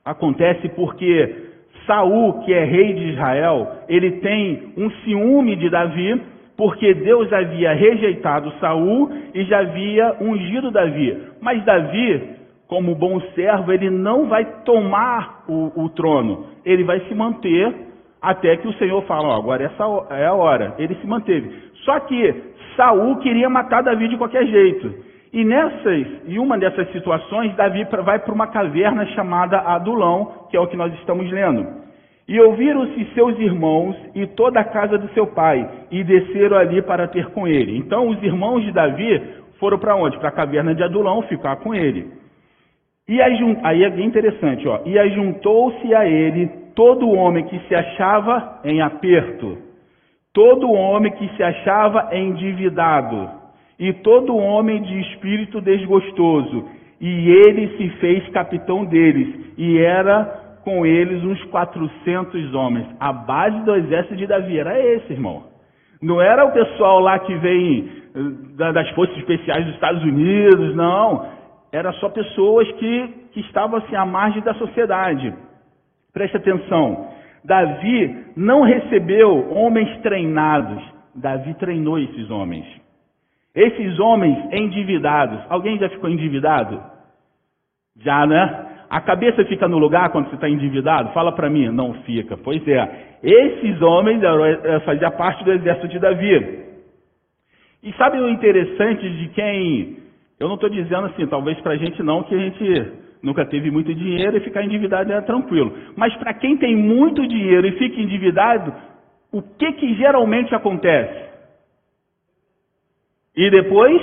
acontece 0.05 0.69
porque 0.71 1.46
Saul, 1.87 2.45
que 2.45 2.53
é 2.53 2.65
rei 2.65 2.93
de 2.95 3.13
Israel, 3.13 3.69
ele 3.89 4.13
tem 4.13 4.73
um 4.77 4.91
ciúme 5.05 5.57
de 5.57 5.71
Davi, 5.71 6.21
porque 6.57 6.95
Deus 6.95 7.33
havia 7.33 7.73
rejeitado 7.73 8.53
Saul 8.61 9.11
e 9.35 9.45
já 9.45 9.61
havia 9.61 10.17
ungido 10.21 10.71
Davi. 10.71 11.17
Mas 11.41 11.65
Davi 11.65 12.37
como 12.69 12.95
bom 12.95 13.21
servo, 13.35 13.73
ele 13.73 13.91
não 13.91 14.27
vai 14.27 14.45
tomar 14.65 15.45
o, 15.49 15.85
o 15.85 15.89
trono, 15.91 16.47
ele 16.65 16.83
vai 16.83 17.01
se 17.01 17.15
manter 17.15 17.73
até 18.21 18.57
que 18.57 18.67
o 18.67 18.73
Senhor 18.75 19.03
fala, 19.03 19.37
agora 19.37 19.65
essa 19.65 19.85
é 20.11 20.27
a 20.27 20.35
hora. 20.35 20.75
Ele 20.79 20.97
se 20.97 21.07
manteve. 21.07 21.49
Só 21.85 22.01
que 22.01 22.35
Saul 22.77 23.17
queria 23.19 23.49
matar 23.49 23.83
Davi 23.83 24.09
de 24.09 24.17
qualquer 24.17 24.45
jeito. 24.47 24.93
E 25.37 25.45
nessas, 25.45 26.27
em 26.27 26.39
uma 26.39 26.57
dessas 26.57 26.91
situações, 26.93 27.55
Davi 27.57 27.87
vai 28.03 28.19
para 28.19 28.33
uma 28.33 28.47
caverna 28.47 29.05
chamada 29.09 29.59
Adulão, 29.59 30.47
que 30.49 30.57
é 30.57 30.61
o 30.61 30.67
que 30.67 30.79
nós 30.79 30.91
estamos 30.95 31.31
lendo. 31.31 31.85
E 32.27 32.41
ouviram-se 32.41 33.05
seus 33.13 33.39
irmãos 33.39 33.95
e 34.15 34.27
toda 34.29 34.61
a 34.61 34.65
casa 34.65 34.97
do 34.97 35.07
seu 35.11 35.27
pai, 35.27 35.69
e 35.91 36.03
desceram 36.03 36.57
ali 36.57 36.81
para 36.81 37.07
ter 37.07 37.27
com 37.33 37.47
ele. 37.47 37.77
Então 37.77 38.09
os 38.09 38.23
irmãos 38.23 38.65
de 38.65 38.73
Davi 38.73 39.23
foram 39.61 39.79
para 39.79 39.95
onde? 39.95 40.19
Para 40.19 40.31
a 40.31 40.33
caverna 40.33 40.75
de 40.75 40.83
Adulão 40.83 41.21
ficar 41.25 41.57
com 41.57 41.75
ele. 41.75 42.11
E 43.07 43.21
aí 43.21 43.85
é 43.85 44.01
interessante, 44.01 44.67
ó. 44.67 44.81
E 44.87 44.99
ajuntou-se 44.99 45.95
a 45.95 46.09
ele 46.09 46.47
todo 46.75 47.11
homem 47.11 47.45
que 47.45 47.59
se 47.69 47.75
achava 47.75 48.61
em 48.65 48.81
aperto, 48.81 49.59
todo 50.33 50.73
homem 50.73 51.13
que 51.13 51.29
se 51.37 51.43
achava 51.43 52.09
endividado, 52.17 53.36
e 53.79 53.93
todo 53.93 54.37
homem 54.37 54.83
de 54.83 55.01
espírito 55.01 55.61
desgostoso. 55.61 56.69
E 57.01 57.29
ele 57.29 57.77
se 57.77 57.89
fez 57.99 58.27
capitão 58.31 58.85
deles, 58.85 59.53
e 59.59 59.79
era 59.79 60.59
com 60.65 60.85
eles 60.85 61.23
uns 61.23 61.43
400 61.45 62.55
homens. 62.55 62.87
A 62.99 63.13
base 63.13 63.65
do 63.65 63.75
exército 63.75 64.17
de 64.17 64.27
Davi 64.27 64.59
era 64.59 64.81
esse, 64.81 65.13
irmão. 65.13 65.45
Não 66.03 66.21
era 66.21 66.45
o 66.45 66.53
pessoal 66.53 67.01
lá 67.01 67.19
que 67.19 67.35
vem 67.37 67.89
eh, 68.15 68.73
das 68.73 68.89
forças 68.91 69.17
especiais 69.19 69.65
dos 69.65 69.75
Estados 69.75 70.03
Unidos, 70.03 70.75
não 70.75 71.37
era 71.77 71.93
só 71.95 72.09
pessoas 72.09 72.71
que, 72.73 73.09
que 73.33 73.41
estavam 73.41 73.79
assim 73.79 73.95
à 73.95 74.07
margem 74.07 74.43
da 74.43 74.55
sociedade. 74.55 75.35
Preste 76.13 76.37
atenção. 76.37 77.09
Davi 77.45 78.25
não 78.37 78.63
recebeu 78.63 79.53
homens 79.53 80.01
treinados. 80.01 80.83
Davi 81.15 81.55
treinou 81.55 81.99
esses 81.99 82.31
homens. 82.31 82.65
Esses 83.57 83.99
homens 83.99 84.37
endividados. 84.53 85.41
Alguém 85.49 85.79
já 85.79 85.89
ficou 85.89 86.09
endividado? 86.11 86.81
Já, 87.99 88.27
né? 88.27 88.67
A 88.89 89.01
cabeça 89.01 89.45
fica 89.47 89.67
no 89.67 89.79
lugar 89.79 90.11
quando 90.11 90.29
você 90.29 90.35
está 90.35 90.49
endividado? 90.49 91.13
Fala 91.13 91.33
para 91.33 91.51
mim. 91.51 91.71
Não 91.71 91.95
fica. 92.03 92.37
Pois 92.37 92.67
é. 92.69 93.19
Esses 93.23 93.81
homens 93.81 94.23
eh, 94.23 94.81
faziam 94.81 95.11
parte 95.13 95.43
do 95.43 95.53
exército 95.53 95.89
de 95.89 95.99
Davi. 95.99 96.67
E 97.83 97.93
sabe 97.95 98.21
o 98.21 98.29
interessante 98.29 99.09
de 99.09 99.29
quem 99.31 100.07
eu 100.39 100.49
não 100.49 100.57
estou 100.57 100.69
dizendo 100.69 101.07
assim, 101.07 101.27
talvez 101.27 101.59
para 101.61 101.73
a 101.73 101.77
gente 101.77 102.03
não, 102.03 102.23
que 102.23 102.35
a 102.35 102.39
gente 102.39 102.93
nunca 103.23 103.45
teve 103.47 103.71
muito 103.71 103.95
dinheiro 103.95 104.37
e 104.37 104.41
ficar 104.41 104.63
endividado 104.63 105.11
é 105.11 105.21
tranquilo. 105.23 105.73
Mas 105.97 106.15
para 106.17 106.35
quem 106.35 106.59
tem 106.59 106.77
muito 106.77 107.27
dinheiro 107.27 107.67
e 107.67 107.73
fica 107.73 108.01
endividado, 108.01 108.73
o 109.33 109.41
que, 109.41 109.73
que 109.73 109.95
geralmente 109.95 110.55
acontece? 110.55 111.26
E 113.37 113.51
depois? 113.51 114.01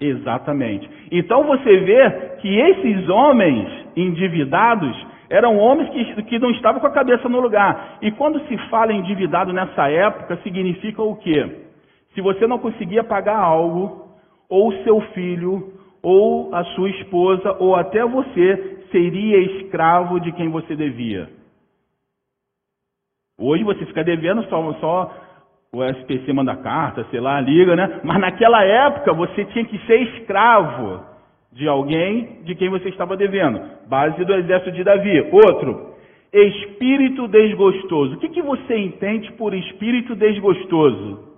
Exatamente. 0.00 0.88
Então 1.10 1.44
você 1.44 1.78
vê 1.78 2.10
que 2.40 2.48
esses 2.48 3.08
homens 3.08 3.68
endividados 3.96 4.96
eram 5.28 5.58
homens 5.58 5.90
que, 5.90 6.22
que 6.22 6.38
não 6.38 6.50
estavam 6.50 6.80
com 6.80 6.86
a 6.86 6.92
cabeça 6.92 7.28
no 7.28 7.40
lugar. 7.40 7.98
E 8.00 8.12
quando 8.12 8.40
se 8.46 8.56
fala 8.68 8.92
endividado 8.92 9.52
nessa 9.52 9.90
época, 9.90 10.38
significa 10.42 11.02
o 11.02 11.16
quê? 11.16 11.66
Se 12.14 12.20
você 12.20 12.46
não 12.46 12.58
conseguia 12.58 13.04
pagar 13.04 13.36
algo, 13.36 14.08
ou 14.48 14.72
seu 14.84 15.00
filho, 15.12 15.74
ou 16.02 16.54
a 16.54 16.64
sua 16.64 16.88
esposa, 16.90 17.56
ou 17.58 17.74
até 17.74 18.04
você 18.04 18.78
seria 18.90 19.38
escravo 19.38 20.20
de 20.20 20.32
quem 20.32 20.48
você 20.48 20.74
devia. 20.74 21.28
Hoje 23.38 23.62
você 23.62 23.84
fica 23.84 24.02
devendo 24.02 24.42
só, 24.44 24.72
só 24.74 25.14
o 25.72 25.84
SPC 25.84 26.32
manda 26.32 26.56
carta, 26.56 27.06
sei 27.10 27.20
lá, 27.20 27.40
liga, 27.40 27.76
né? 27.76 28.00
Mas 28.02 28.20
naquela 28.20 28.64
época 28.64 29.12
você 29.12 29.44
tinha 29.46 29.64
que 29.64 29.78
ser 29.86 30.00
escravo 30.02 31.04
de 31.52 31.68
alguém 31.68 32.42
de 32.44 32.54
quem 32.54 32.68
você 32.70 32.88
estava 32.88 33.16
devendo. 33.16 33.60
Base 33.86 34.24
do 34.24 34.34
exército 34.34 34.72
de 34.72 34.84
Davi. 34.84 35.28
Outro, 35.32 35.94
espírito 36.32 37.28
desgostoso. 37.28 38.14
O 38.14 38.18
que, 38.18 38.28
que 38.28 38.42
você 38.42 38.76
entende 38.76 39.32
por 39.32 39.54
espírito 39.54 40.14
desgostoso? 40.14 41.36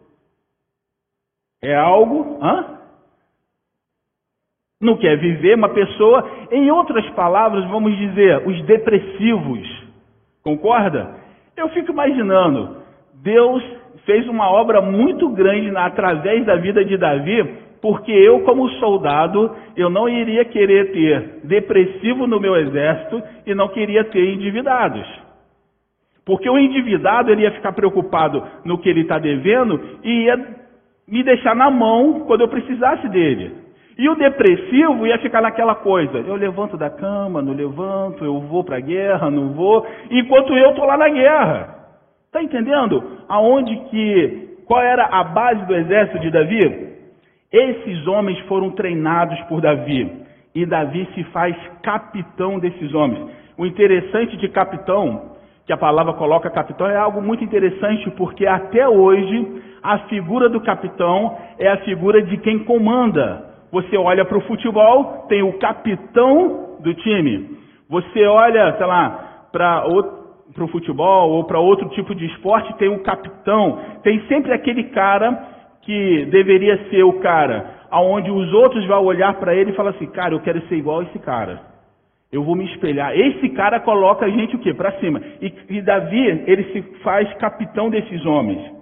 É 1.62 1.74
algo. 1.74 2.38
Hã? 2.42 2.80
não 4.80 4.96
quer 4.96 5.18
viver, 5.18 5.56
uma 5.56 5.68
pessoa, 5.68 6.26
em 6.50 6.70
outras 6.70 7.08
palavras, 7.10 7.68
vamos 7.68 7.94
dizer, 7.98 8.48
os 8.48 8.62
depressivos. 8.64 9.68
Concorda? 10.42 11.16
Eu 11.54 11.68
fico 11.68 11.92
imaginando, 11.92 12.78
Deus 13.14 13.62
fez 14.04 14.26
uma 14.28 14.50
obra 14.50 14.80
muito 14.80 15.28
grande 15.30 15.74
através 15.76 16.44
da 16.44 16.56
vida 16.56 16.84
de 16.84 16.96
Davi, 16.96 17.56
porque 17.80 18.12
eu, 18.12 18.40
como 18.40 18.68
soldado, 18.72 19.54
eu 19.76 19.88
não 19.88 20.08
iria 20.08 20.44
querer 20.44 20.92
ter 20.92 21.40
depressivo 21.44 22.26
no 22.26 22.38
meu 22.38 22.56
exército 22.56 23.22
e 23.46 23.54
não 23.54 23.68
queria 23.68 24.04
ter 24.04 24.34
endividados. 24.34 25.06
Porque 26.24 26.48
o 26.48 26.58
endividado 26.58 27.30
ele 27.30 27.42
ia 27.42 27.52
ficar 27.52 27.72
preocupado 27.72 28.42
no 28.64 28.78
que 28.78 28.88
ele 28.88 29.00
está 29.00 29.18
devendo 29.18 29.80
e 30.04 30.24
ia 30.24 30.36
me 31.08 31.22
deixar 31.24 31.56
na 31.56 31.70
mão 31.70 32.20
quando 32.26 32.42
eu 32.42 32.48
precisasse 32.48 33.08
dele. 33.08 33.52
E 33.98 34.08
o 34.08 34.14
depressivo 34.14 35.06
ia 35.06 35.18
ficar 35.18 35.42
naquela 35.42 35.74
coisa: 35.74 36.18
eu 36.18 36.34
levanto 36.34 36.76
da 36.76 36.88
cama, 36.88 37.42
não 37.42 37.52
levanto, 37.52 38.24
eu 38.24 38.40
vou 38.40 38.62
para 38.62 38.76
a 38.76 38.80
guerra, 38.80 39.30
não 39.30 39.52
vou, 39.52 39.86
enquanto 40.10 40.56
eu 40.56 40.70
estou 40.70 40.84
lá 40.84 40.96
na 40.96 41.08
guerra. 41.08 41.79
Está 42.30 42.44
entendendo? 42.44 43.02
Aonde 43.28 43.76
que, 43.90 44.58
qual 44.64 44.80
era 44.80 45.04
a 45.04 45.24
base 45.24 45.66
do 45.66 45.74
exército 45.74 46.20
de 46.20 46.30
Davi? 46.30 46.90
Esses 47.52 48.06
homens 48.06 48.38
foram 48.46 48.70
treinados 48.70 49.36
por 49.48 49.60
Davi. 49.60 50.08
E 50.54 50.64
Davi 50.64 51.08
se 51.12 51.24
faz 51.32 51.56
capitão 51.82 52.60
desses 52.60 52.94
homens. 52.94 53.28
O 53.58 53.66
interessante 53.66 54.36
de 54.36 54.48
capitão, 54.48 55.32
que 55.66 55.72
a 55.72 55.76
palavra 55.76 56.12
coloca 56.12 56.48
capitão, 56.50 56.86
é 56.86 56.96
algo 56.96 57.20
muito 57.20 57.42
interessante, 57.42 58.08
porque 58.12 58.46
até 58.46 58.88
hoje 58.88 59.62
a 59.82 59.98
figura 60.06 60.48
do 60.48 60.60
capitão 60.60 61.36
é 61.58 61.66
a 61.66 61.78
figura 61.78 62.22
de 62.22 62.36
quem 62.36 62.60
comanda. 62.60 63.44
Você 63.72 63.96
olha 63.96 64.24
para 64.24 64.38
o 64.38 64.42
futebol, 64.42 65.26
tem 65.28 65.42
o 65.42 65.58
capitão 65.58 66.76
do 66.78 66.94
time. 66.94 67.58
Você 67.88 68.24
olha, 68.24 68.76
sei 68.76 68.86
lá, 68.86 69.48
para 69.50 69.84
outro 69.86 70.19
para 70.52 70.64
o 70.64 70.68
futebol 70.68 71.30
ou 71.30 71.44
para 71.44 71.58
outro 71.58 71.88
tipo 71.90 72.14
de 72.14 72.26
esporte, 72.26 72.76
tem 72.76 72.88
um 72.88 73.02
capitão, 73.02 73.78
tem 74.02 74.20
sempre 74.26 74.52
aquele 74.52 74.84
cara 74.84 75.48
que 75.82 76.26
deveria 76.26 76.88
ser 76.90 77.02
o 77.02 77.20
cara, 77.20 77.86
aonde 77.90 78.30
os 78.30 78.52
outros 78.52 78.86
vão 78.86 79.04
olhar 79.04 79.34
para 79.34 79.54
ele 79.54 79.70
e 79.70 79.74
falar 79.74 79.90
assim, 79.90 80.06
cara, 80.06 80.34
eu 80.34 80.40
quero 80.40 80.60
ser 80.68 80.76
igual 80.76 81.00
a 81.00 81.04
esse 81.04 81.18
cara. 81.18 81.70
Eu 82.30 82.44
vou 82.44 82.54
me 82.54 82.64
espelhar. 82.72 83.16
Esse 83.16 83.48
cara 83.50 83.80
coloca 83.80 84.24
a 84.24 84.30
gente 84.30 84.54
o 84.54 84.58
quê? 84.60 84.72
Para 84.72 84.92
cima. 85.00 85.20
E, 85.40 85.52
e 85.68 85.82
Davi, 85.82 86.44
ele 86.46 86.64
se 86.72 86.82
faz 87.02 87.32
capitão 87.34 87.90
desses 87.90 88.24
homens. 88.24 88.72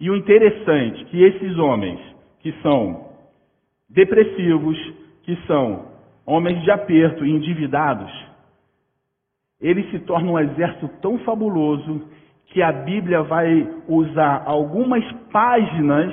E 0.00 0.10
o 0.10 0.16
interessante, 0.16 1.04
que 1.04 1.22
esses 1.22 1.56
homens, 1.56 2.00
que 2.40 2.52
são 2.62 3.10
depressivos, 3.88 4.76
que 5.22 5.36
são 5.46 5.86
homens 6.26 6.60
de 6.62 6.70
aperto 6.70 7.24
e 7.24 7.30
endividados, 7.30 8.10
ele 9.64 9.82
se 9.90 9.98
torna 10.00 10.30
um 10.30 10.38
exército 10.38 10.88
tão 11.00 11.18
fabuloso 11.20 12.02
que 12.48 12.60
a 12.60 12.70
Bíblia 12.70 13.22
vai 13.22 13.66
usar 13.88 14.42
algumas 14.44 15.02
páginas 15.32 16.12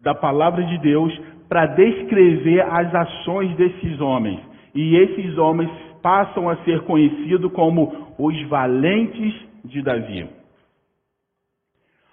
da 0.00 0.14
palavra 0.14 0.62
de 0.62 0.78
Deus 0.78 1.12
para 1.48 1.66
descrever 1.66 2.60
as 2.60 2.94
ações 2.94 3.56
desses 3.56 4.00
homens. 4.00 4.40
E 4.72 4.96
esses 4.96 5.36
homens 5.36 5.68
passam 6.00 6.48
a 6.48 6.56
ser 6.58 6.82
conhecidos 6.82 7.50
como 7.52 8.14
os 8.16 8.40
valentes 8.48 9.34
de 9.64 9.82
Davi. 9.82 10.28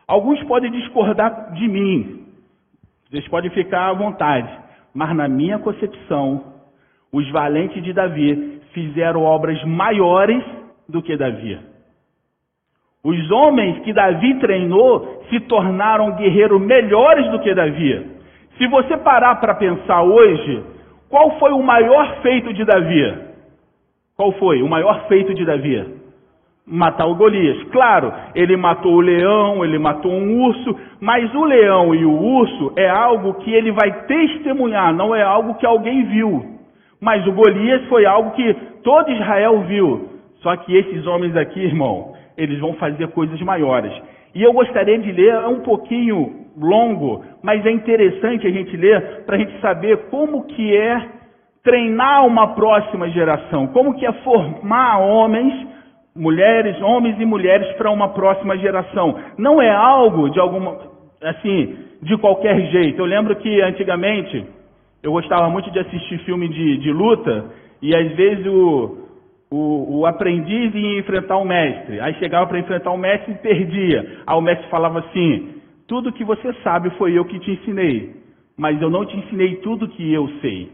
Alguns 0.08 0.42
podem 0.46 0.72
discordar 0.72 1.54
de 1.54 1.68
mim, 1.68 2.26
vocês 3.08 3.28
podem 3.28 3.52
ficar 3.52 3.90
à 3.90 3.94
vontade, 3.94 4.50
mas 4.96 5.16
na 5.16 5.28
minha 5.28 5.60
concepção, 5.60 6.56
os 7.14 7.30
valentes 7.30 7.84
de 7.84 7.94
Davi 7.94 8.61
fizeram 8.74 9.24
obras 9.24 9.64
maiores 9.66 10.44
do 10.88 11.02
que 11.02 11.16
Davi. 11.16 11.60
Os 13.04 13.32
homens 13.32 13.80
que 13.80 13.94
Davi 13.94 14.36
treinou 14.36 15.24
se 15.30 15.40
tornaram 15.42 16.16
guerreiros 16.16 16.62
melhores 16.62 17.30
do 17.32 17.40
que 17.40 17.54
Davi. 17.54 18.12
Se 18.58 18.68
você 18.68 18.96
parar 18.98 19.36
para 19.36 19.56
pensar 19.56 20.04
hoje, 20.04 20.64
qual 21.10 21.40
foi 21.40 21.52
o 21.52 21.64
maior 21.64 22.22
feito 22.22 22.54
de 22.54 22.64
Davi? 22.64 23.32
Qual 24.16 24.32
foi 24.34 24.62
o 24.62 24.70
maior 24.70 25.08
feito 25.08 25.34
de 25.34 25.44
Davi? 25.44 26.00
Matar 26.68 27.08
o 27.08 27.16
Golias. 27.16 27.64
Claro, 27.72 28.14
ele 28.36 28.56
matou 28.56 28.94
o 28.94 29.02
leão, 29.02 29.66
ele 29.66 29.80
matou 29.80 30.12
um 30.12 30.44
urso, 30.44 30.78
mas 31.00 31.34
o 31.34 31.44
leão 31.44 31.96
e 31.96 32.06
o 32.06 32.14
urso 32.14 32.72
é 32.78 32.88
algo 32.88 33.34
que 33.36 33.52
ele 33.52 33.72
vai 33.72 34.06
testemunhar, 34.06 34.94
não 34.94 35.16
é 35.16 35.24
algo 35.24 35.56
que 35.56 35.66
alguém 35.66 36.04
viu. 36.06 36.51
Mas 37.02 37.26
o 37.26 37.32
Golias 37.32 37.84
foi 37.90 38.06
algo 38.06 38.32
que 38.32 38.54
todo 38.84 39.12
Israel 39.12 39.62
viu. 39.62 40.10
Só 40.42 40.56
que 40.58 40.76
esses 40.76 41.06
homens 41.08 41.36
aqui, 41.36 41.60
irmão, 41.60 42.14
eles 42.38 42.60
vão 42.60 42.74
fazer 42.74 43.08
coisas 43.10 43.42
maiores. 43.42 43.92
E 44.36 44.44
eu 44.44 44.54
gostaria 44.54 44.98
de 44.98 45.12
ler, 45.12 45.34
é 45.34 45.48
um 45.48 45.62
pouquinho 45.62 46.42
longo, 46.58 47.24
mas 47.44 47.66
é 47.66 47.72
interessante 47.72 48.46
a 48.46 48.52
gente 48.52 48.76
ler 48.78 49.24
para 49.26 49.36
a 49.36 49.40
gente 49.40 49.60
saber 49.60 49.98
como 50.10 50.44
que 50.44 50.76
é 50.76 51.10
treinar 51.64 52.26
uma 52.26 52.54
próxima 52.56 53.10
geração, 53.10 53.68
como 53.68 53.96
que 53.96 54.06
é 54.06 54.12
formar 54.24 55.00
homens, 55.00 55.68
mulheres, 56.16 56.80
homens 56.82 57.20
e 57.20 57.26
mulheres 57.26 57.72
para 57.78 57.92
uma 57.92 58.10
próxima 58.10 58.58
geração. 58.58 59.16
Não 59.38 59.62
é 59.62 59.70
algo 59.70 60.30
de 60.30 60.40
alguma, 60.40 60.78
assim, 61.24 61.78
de 62.02 62.18
qualquer 62.18 62.60
jeito. 62.72 63.00
Eu 63.00 63.06
lembro 63.06 63.36
que 63.36 63.62
antigamente 63.62 64.46
eu 65.04 65.12
gostava 65.12 65.50
muito 65.50 65.72
de 65.72 65.80
assistir 65.80 66.20
filme 66.20 66.48
de, 66.48 66.78
de 66.78 66.92
luta 66.92 67.46
e 67.82 67.96
às 67.96 68.12
vezes 68.16 68.46
o, 68.46 68.98
o, 69.50 70.00
o, 70.00 70.06
aprendiz 70.06 70.74
ia 70.76 71.00
enfrentar 71.00 71.38
o 71.38 71.46
mestre. 71.46 72.00
Aí 72.00 72.14
chegava 72.16 72.46
para 72.46 72.60
enfrentar 72.60 72.92
o 72.92 72.98
mestre 72.98 73.34
e 73.34 73.38
perdia. 73.38 74.20
Aí 74.28 74.38
o 74.38 74.42
mestre 74.42 74.70
falava 74.70 75.00
assim: 75.00 75.56
Tudo 75.88 76.14
que 76.14 76.24
você 76.24 76.54
sabe 76.64 76.92
foi 76.92 77.18
eu 77.18 77.26
que 77.26 77.40
te 77.40 77.52
ensinei, 77.52 78.16
mas 78.56 78.80
eu 78.80 78.90
não 78.90 79.06
te 79.06 79.18
ensinei 79.18 79.56
tudo 79.58 79.88
que 79.88 80.14
eu 80.14 80.28
sei. 80.40 80.70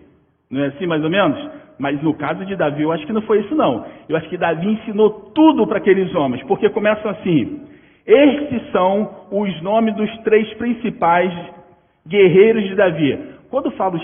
Não 0.52 0.62
é 0.62 0.68
assim 0.68 0.86
mais 0.86 1.04
ou 1.04 1.10
menos? 1.10 1.50
Mas 1.80 2.02
no 2.02 2.13
caso 2.13 2.46
de 2.46 2.56
Davi, 2.56 2.82
eu 2.82 2.92
acho 2.92 3.06
que 3.06 3.13
não 3.13 3.22
foi 3.22 3.42
isso 3.42 3.56
não. 3.56 3.86
Eu 4.10 4.18
acho 4.18 4.28
que 4.30 4.38
Davi 4.38 4.68
ensinou 4.68 5.32
tudo 5.34 5.66
para 5.68 5.78
aqueles 5.78 6.13
homens, 6.13 6.44
porque 6.44 6.70
começam 6.70 7.12
assim: 7.12 7.62
Estes 8.06 8.72
são 8.74 9.10
os 9.32 9.62
nomes 9.62 9.96
dos 9.96 10.10
três 10.24 10.52
principais 10.56 11.32
guerreiros 12.06 12.63
de 12.66 12.76
Davi. 12.76 13.38
Quando 13.50 13.72
falo 13.72 13.98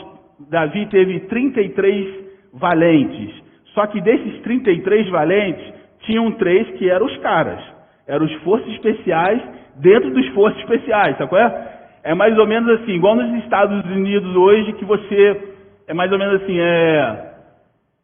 Davi 0.50 0.86
teve 0.88 1.22
33 1.22 2.24
valentes, 2.54 3.44
só 3.74 3.88
que 3.88 4.00
desses 4.02 4.42
33 4.42 5.10
valentes, 5.10 5.74
tinham 6.02 6.32
três 6.34 6.68
que 6.78 6.90
eram 6.90 7.06
os 7.06 7.18
caras, 7.18 7.60
eram 8.08 8.26
os 8.26 8.34
forças 8.44 8.68
especiais 8.74 9.42
dentro 9.76 10.12
dos 10.12 10.28
forças 10.30 10.60
especiais, 10.62 11.18
sabe 11.18 11.30
qual 11.30 11.42
é? 11.42 11.74
É 12.04 12.14
mais 12.14 12.38
ou 12.38 12.46
menos 12.46 12.70
assim, 12.82 12.92
igual 12.92 13.16
nos 13.16 13.44
Estados 13.44 13.84
Unidos 13.86 14.36
hoje, 14.36 14.74
que 14.74 14.86
você, 14.86 15.42
é 15.88 15.94
mais 15.94 16.12
ou 16.12 16.20
menos 16.20 16.42
assim, 16.42 16.60
é, 16.60 17.34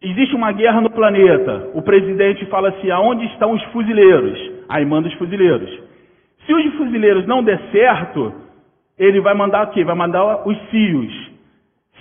existe 0.02 0.36
uma 0.36 0.52
guerra 0.52 0.80
no 0.82 0.90
planeta, 0.90 1.70
o 1.74 1.82
presidente 1.82 2.46
fala 2.46 2.70
assim, 2.70 2.90
aonde 2.90 3.26
estão 3.26 3.52
os 3.52 3.64
fuzileiros? 3.66 4.40
Aí 4.70 4.86
manda 4.86 5.08
os 5.08 5.14
fuzileiros. 5.16 5.70
Se 6.46 6.54
os 6.54 6.74
fuzileiros 6.76 7.28
não 7.28 7.44
der 7.44 7.60
certo, 7.72 8.34
ele 8.98 9.20
vai 9.20 9.34
mandar 9.34 9.68
o 9.68 9.72
quê? 9.72 9.84
Vai 9.84 9.96
mandar 9.96 10.48
os 10.48 10.58
CIOs. 10.70 11.29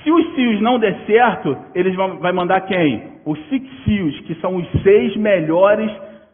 Se 0.08 0.12
os 0.12 0.34
CIOs 0.34 0.62
não 0.62 0.78
der 0.78 1.04
certo, 1.04 1.54
eles 1.74 1.94
vão 1.94 2.16
vai 2.16 2.32
mandar 2.32 2.62
quem? 2.62 3.02
Os 3.26 3.38
Six 3.50 3.68
CIOs, 3.84 4.20
que 4.20 4.34
são 4.36 4.56
os 4.56 4.66
seis 4.82 5.14
melhores 5.16 5.90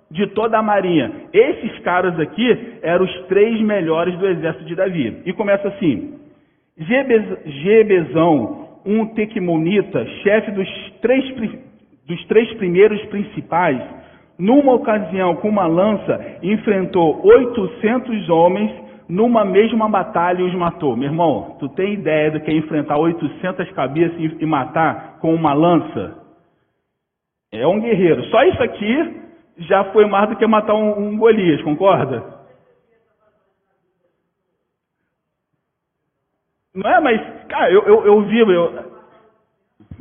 de 0.09 0.29
toda 0.29 0.57
a 0.57 0.63
marinha. 0.63 1.11
Esses 1.33 1.81
caras 1.81 2.17
aqui 2.21 2.79
eram 2.83 3.05
os 3.05 3.27
três 3.27 3.61
melhores 3.63 4.17
do 4.17 4.29
exército 4.29 4.65
de 4.65 4.77
Davi. 4.77 5.23
E 5.27 5.33
começa 5.33 5.67
assim: 5.67 6.15
Gebezão, 7.45 8.79
um 8.87 9.07
tequimonita, 9.07 10.07
chefe 10.23 10.53
dos 10.53 10.69
três, 11.03 11.25
dos 12.07 12.25
três 12.27 12.55
primeiros 12.55 13.05
principais, 13.07 13.83
numa 14.39 14.73
ocasião 14.73 15.35
com 15.35 15.49
uma 15.49 15.67
lança, 15.67 16.39
enfrentou 16.45 17.27
800 17.27 18.29
homens 18.31 18.71
numa 19.09 19.45
mesma 19.45 19.88
batalha 19.88 20.40
e 20.40 20.45
os 20.45 20.55
matou. 20.55 20.97
Meu 20.97 21.09
irmão, 21.09 21.57
tu 21.59 21.69
tem 21.71 21.95
ideia 21.95 22.31
do 22.31 22.40
que 22.40 22.51
é 22.51 22.55
enfrentar 22.55 22.97
800 22.97 23.71
cabeças 23.73 24.17
e 24.19 24.47
matar 24.47 25.19
com 25.21 25.35
uma 25.35 25.53
lança? 25.53 26.23
É 27.53 27.67
um 27.67 27.81
guerreiro. 27.81 28.25
Só 28.25 28.43
isso 28.45 28.62
aqui 28.62 29.23
já 29.59 29.85
foi 29.93 30.07
mais 30.07 30.29
do 30.29 30.37
que 30.37 30.47
matar 30.47 30.75
um, 30.75 31.09
um 31.09 31.17
Golias, 31.17 31.62
concorda? 31.62 32.35
Não 36.75 36.90
é, 36.90 37.01
mas, 37.01 37.47
cara, 37.47 37.71
eu, 37.71 37.83
eu, 37.85 38.07
eu 38.07 38.23
vi, 38.23 38.40
eu, 38.40 38.95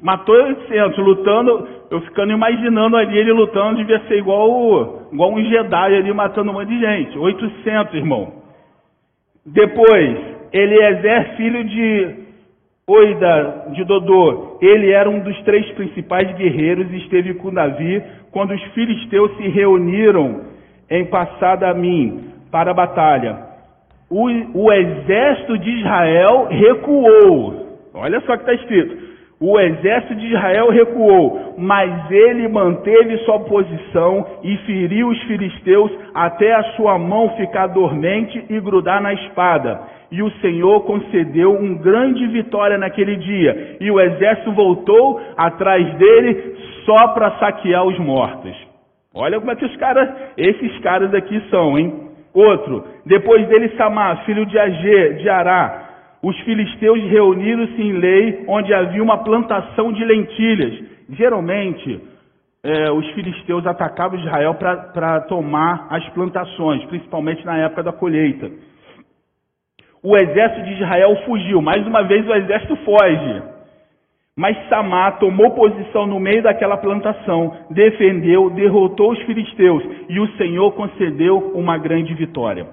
matou 0.01 0.33
800, 0.33 0.97
lutando, 0.97 1.67
eu 1.91 2.01
ficando 2.01 2.31
imaginando 2.31 2.97
ali 2.97 3.15
ele 3.15 3.31
lutando, 3.31 3.77
devia 3.77 3.99
ser 4.07 4.17
igual, 4.17 5.07
igual 5.11 5.31
um 5.31 5.43
Jedi 5.43 5.95
ali 5.95 6.11
matando 6.11 6.49
um 6.49 6.53
monte 6.55 6.69
de 6.69 6.79
gente. 6.79 7.17
800, 7.17 7.93
irmão. 7.93 8.42
Depois, 9.45 10.17
Eliezer, 10.51 11.35
filho 11.35 11.63
de 11.65 12.15
Oida, 12.87 13.67
de 13.73 13.83
Dodô, 13.85 14.57
ele 14.61 14.91
era 14.91 15.09
um 15.09 15.19
dos 15.19 15.41
três 15.43 15.69
principais 15.71 16.35
guerreiros 16.35 16.91
e 16.91 16.97
esteve 16.97 17.33
com 17.35 17.53
Davi 17.53 18.01
quando 18.31 18.53
os 18.53 18.63
filisteus 18.73 19.35
se 19.37 19.47
reuniram 19.47 20.41
em 20.89 21.05
passada 21.05 21.69
a 21.69 21.73
mim 21.73 22.31
para 22.51 22.71
a 22.71 22.73
batalha, 22.73 23.37
o, 24.09 24.27
o 24.53 24.71
exército 24.71 25.57
de 25.57 25.69
Israel 25.79 26.47
recuou. 26.49 27.79
Olha 27.95 28.21
só 28.21 28.33
o 28.33 28.37
que 28.37 28.43
está 28.43 28.53
escrito. 28.53 29.02
O 29.45 29.59
exército 29.59 30.15
de 30.15 30.27
Israel 30.27 30.69
recuou, 30.69 31.53
mas 31.57 32.09
ele 32.09 32.47
manteve 32.47 33.17
sua 33.25 33.39
posição 33.39 34.25
e 34.41 34.55
feriu 34.59 35.09
os 35.09 35.21
filisteus 35.23 35.91
até 36.15 36.53
a 36.53 36.63
sua 36.77 36.97
mão 36.97 37.27
ficar 37.35 37.67
dormente 37.67 38.41
e 38.49 38.57
grudar 38.61 39.01
na 39.01 39.11
espada. 39.13 39.81
E 40.09 40.23
o 40.23 40.31
Senhor 40.39 40.85
concedeu 40.85 41.55
uma 41.55 41.77
grande 41.77 42.25
vitória 42.27 42.77
naquele 42.77 43.17
dia. 43.17 43.75
E 43.81 43.91
o 43.91 43.99
exército 43.99 44.53
voltou 44.53 45.19
atrás 45.35 45.93
dele 45.95 46.55
só 46.85 47.09
para 47.09 47.31
saquear 47.31 47.85
os 47.85 47.99
mortos. 47.99 48.55
Olha 49.13 49.41
como 49.41 49.51
é 49.51 49.57
que 49.57 49.65
os 49.65 49.75
caras, 49.75 50.09
esses 50.37 50.79
caras 50.79 51.13
aqui 51.13 51.43
são, 51.49 51.77
hein? 51.77 51.93
Outro, 52.33 52.85
depois 53.05 53.45
dele 53.49 53.75
Samar, 53.75 54.23
filho 54.23 54.45
de 54.45 54.57
Agê, 54.57 55.15
de 55.15 55.27
Ará, 55.27 55.82
os 56.23 56.39
filisteus 56.39 57.03
reuniram-se 57.09 57.81
em 57.81 57.91
lei 57.91 58.45
onde 58.47 58.73
havia 58.73 59.03
uma 59.03 59.17
plantação 59.25 59.91
de 59.91 60.05
lentilhas. 60.05 60.81
Geralmente, 61.09 61.99
é, 62.63 62.89
os 62.91 63.05
filisteus 63.11 63.67
atacavam 63.67 64.17
Israel 64.17 64.55
para 64.55 65.19
tomar 65.27 65.85
as 65.89 66.07
plantações, 66.11 66.85
principalmente 66.85 67.45
na 67.45 67.57
época 67.57 67.83
da 67.83 67.91
colheita. 67.91 68.49
O 70.01 70.15
exército 70.15 70.63
de 70.63 70.73
Israel 70.75 71.13
fugiu, 71.25 71.61
mais 71.61 71.85
uma 71.85 72.03
vez 72.03 72.25
o 72.25 72.33
exército 72.33 72.77
foge. 72.77 73.43
Mas 74.35 74.57
Samá 74.69 75.11
tomou 75.11 75.51
posição 75.51 76.07
no 76.07 76.21
meio 76.21 76.41
daquela 76.41 76.77
plantação, 76.77 77.53
defendeu, 77.69 78.49
derrotou 78.49 79.11
os 79.11 79.21
filisteus 79.23 79.83
e 80.07 80.21
o 80.21 80.27
Senhor 80.37 80.71
concedeu 80.71 81.51
uma 81.53 81.77
grande 81.77 82.13
vitória. 82.13 82.65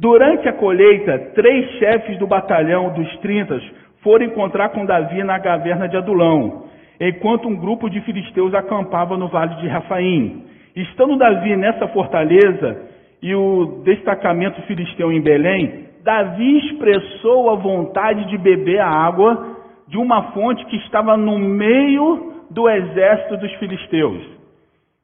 Durante 0.00 0.48
a 0.48 0.54
colheita, 0.54 1.18
três 1.34 1.72
chefes 1.72 2.18
do 2.18 2.26
batalhão 2.26 2.90
dos 2.94 3.18
trintas 3.18 3.62
foram 4.02 4.24
encontrar 4.24 4.70
com 4.70 4.86
Davi 4.86 5.22
na 5.22 5.38
caverna 5.38 5.86
de 5.86 5.94
Adulão, 5.94 6.64
enquanto 6.98 7.46
um 7.46 7.54
grupo 7.54 7.90
de 7.90 8.00
filisteus 8.00 8.54
acampava 8.54 9.18
no 9.18 9.28
vale 9.28 9.56
de 9.56 9.68
Rafaim. 9.68 10.46
Estando 10.74 11.18
Davi 11.18 11.54
nessa 11.54 11.86
fortaleza 11.88 12.80
e 13.20 13.34
o 13.34 13.82
destacamento 13.84 14.62
filisteu 14.62 15.12
em 15.12 15.20
Belém, 15.20 15.84
Davi 16.02 16.56
expressou 16.60 17.50
a 17.50 17.56
vontade 17.56 18.26
de 18.30 18.38
beber 18.38 18.80
a 18.80 18.88
água 18.88 19.54
de 19.86 19.98
uma 19.98 20.32
fonte 20.32 20.64
que 20.64 20.76
estava 20.76 21.14
no 21.14 21.38
meio 21.38 22.32
do 22.50 22.70
exército 22.70 23.36
dos 23.36 23.52
filisteus. 23.56 24.22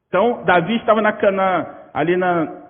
Então, 0.09 0.43
Davi 0.47 0.75
estava 0.77 1.03
na, 1.03 1.13
na, 1.33 1.75
ali 1.93 2.17
na, 2.17 2.66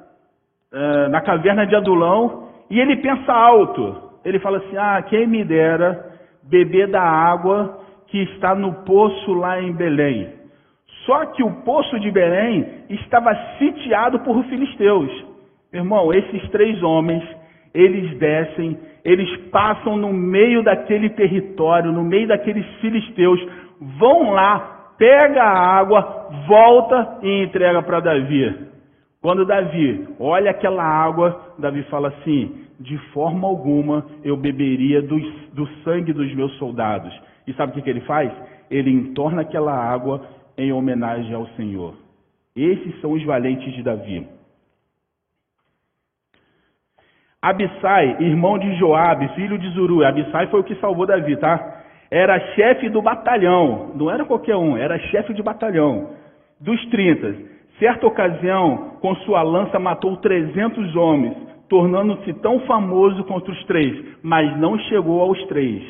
uh, 0.73 1.09
na 1.11 1.21
caverna 1.21 1.67
de 1.67 1.75
Adulão 1.75 2.49
e 2.71 2.81
ele 2.81 2.97
pensa 2.97 3.33
alto. 3.33 4.03
Ele 4.25 4.39
fala 4.39 4.59
assim: 4.59 4.77
Ah, 4.77 5.03
quem 5.03 5.27
me 5.27 5.45
dera 5.45 6.15
beber 6.43 6.89
da 6.89 7.03
água 7.03 7.81
que 8.09 8.23
está 8.23 8.55
no 8.55 8.73
poço 8.85 9.33
lá 9.35 9.61
em 9.61 9.73
Belém. 9.73 10.29
Só 11.05 11.27
que 11.27 11.43
o 11.43 11.51
poço 11.63 11.99
de 12.01 12.11
Belém 12.11 12.85
estava 12.89 13.35
sitiado 13.59 14.21
por 14.21 14.43
filisteus. 14.45 15.11
Irmão, 15.73 16.13
esses 16.13 16.49
três 16.51 16.83
homens, 16.83 17.23
eles 17.75 18.17
descem 18.19 18.79
eles 19.07 19.37
passam 19.53 19.97
no 19.97 20.13
meio 20.13 20.65
daquele 20.65 21.11
território, 21.11 21.93
no 21.93 22.03
meio 22.03 22.27
daqueles 22.27 22.67
filisteus, 22.81 23.41
vão 24.01 24.33
lá, 24.33 24.95
pega 24.99 25.45
a 25.45 25.79
água, 25.79 26.29
volta 26.49 27.19
e 27.23 27.45
entrega 27.45 27.81
para 27.83 28.01
Davi. 28.01 28.66
Quando 29.27 29.45
Davi 29.45 30.07
olha 30.21 30.53
aquela 30.53 30.85
água, 30.85 31.53
Davi 31.59 31.83
fala 31.91 32.11
assim: 32.11 32.65
de 32.79 32.97
forma 33.09 33.49
alguma 33.49 34.07
eu 34.23 34.37
beberia 34.37 35.03
do, 35.03 35.19
do 35.53 35.67
sangue 35.83 36.13
dos 36.13 36.33
meus 36.33 36.57
soldados. 36.59 37.13
E 37.45 37.53
sabe 37.55 37.73
o 37.73 37.75
que, 37.75 37.83
que 37.83 37.91
ele 37.91 38.03
faz? 38.03 38.31
Ele 38.71 38.89
entorna 38.89 39.43
aquela 39.43 39.75
água 39.75 40.25
em 40.57 40.71
homenagem 40.71 41.35
ao 41.35 41.45
Senhor. 41.57 41.95
Esses 42.55 43.01
são 43.01 43.15
os 43.15 43.25
valentes 43.25 43.75
de 43.75 43.83
Davi. 43.83 44.29
Abissai, 47.43 48.19
irmão 48.21 48.57
de 48.61 48.77
Joabe, 48.77 49.27
filho 49.35 49.59
de 49.59 49.69
Zuru. 49.71 50.05
Abissai 50.05 50.47
foi 50.47 50.61
o 50.61 50.65
que 50.65 50.77
salvou 50.77 51.05
Davi, 51.05 51.37
tá? 51.37 51.83
Era 52.13 52.39
chefe 52.55 52.89
do 52.89 53.03
batalhão, 53.03 53.91
não 53.97 54.09
era 54.09 54.25
qualquer 54.25 54.55
um, 54.55 54.77
era 54.77 54.97
chefe 55.01 55.35
de 55.35 55.43
batalhão, 55.43 56.11
dos 56.61 56.81
30. 56.91 57.56
Certa 57.79 58.07
ocasião, 58.07 58.97
com 59.01 59.15
sua 59.17 59.43
lança 59.43 59.79
matou 59.79 60.17
300 60.17 60.97
homens, 60.97 61.37
tornando-se 61.69 62.33
tão 62.35 62.61
famoso 62.61 63.23
contra 63.25 63.53
os 63.53 63.65
três, 63.65 64.03
mas 64.23 64.57
não 64.59 64.79
chegou 64.79 65.21
aos 65.21 65.43
três. 65.47 65.83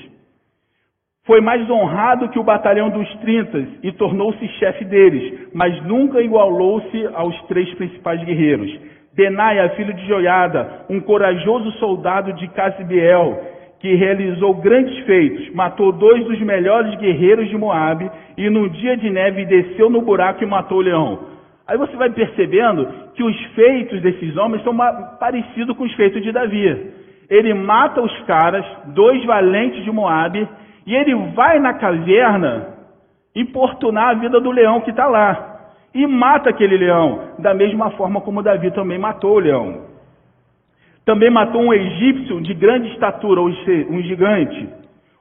Foi 1.24 1.40
mais 1.40 1.68
honrado 1.70 2.28
que 2.28 2.38
o 2.38 2.44
batalhão 2.44 2.90
dos 2.90 3.08
30 3.18 3.66
e 3.82 3.92
tornou-se 3.92 4.46
chefe 4.58 4.84
deles, 4.84 5.50
mas 5.52 5.80
nunca 5.84 6.20
igualou-se 6.20 7.06
aos 7.14 7.40
três 7.42 7.72
principais 7.74 8.22
guerreiros. 8.24 8.70
Benaia, 9.14 9.70
filho 9.70 9.94
de 9.94 10.06
Joiada, 10.06 10.86
um 10.90 11.00
corajoso 11.00 11.70
soldado 11.78 12.32
de 12.34 12.48
Casibiel, 12.48 13.40
que 13.80 13.94
realizou 13.94 14.54
grandes 14.54 14.96
feitos, 15.04 15.54
matou 15.54 15.92
dois 15.92 16.24
dos 16.24 16.40
melhores 16.40 16.96
guerreiros 16.98 17.48
de 17.48 17.56
Moabe 17.56 18.10
e 18.36 18.48
no 18.50 18.68
dia 18.68 18.96
de 18.96 19.10
neve 19.10 19.44
desceu 19.44 19.88
no 19.88 20.02
buraco 20.02 20.42
e 20.42 20.46
matou 20.46 20.78
o 20.78 20.82
leão. 20.82 21.35
Aí 21.66 21.76
você 21.76 21.96
vai 21.96 22.10
percebendo 22.10 22.86
que 23.14 23.22
os 23.22 23.36
feitos 23.54 24.00
desses 24.00 24.36
homens 24.36 24.62
são 24.62 24.76
parecidos 25.18 25.76
com 25.76 25.84
os 25.84 25.92
feitos 25.94 26.22
de 26.22 26.30
Davi. 26.30 26.92
Ele 27.28 27.54
mata 27.54 28.00
os 28.00 28.22
caras, 28.22 28.64
dois 28.86 29.24
valentes 29.24 29.82
de 29.82 29.90
Moabe, 29.90 30.48
e 30.86 30.94
ele 30.94 31.14
vai 31.34 31.58
na 31.58 31.74
caverna 31.74 32.68
importunar 33.34 34.10
a 34.10 34.14
vida 34.14 34.40
do 34.40 34.50
leão 34.50 34.80
que 34.80 34.90
está 34.90 35.06
lá 35.06 35.56
e 35.96 36.06
mata 36.06 36.50
aquele 36.50 36.76
leão, 36.76 37.30
da 37.38 37.54
mesma 37.54 37.90
forma 37.92 38.20
como 38.20 38.42
Davi 38.42 38.70
também 38.70 38.98
matou 38.98 39.36
o 39.36 39.38
leão. 39.38 39.86
Também 41.06 41.30
matou 41.30 41.62
um 41.62 41.72
egípcio 41.72 42.40
de 42.42 42.52
grande 42.52 42.88
estatura, 42.92 43.40
um 43.40 44.02
gigante. 44.02 44.68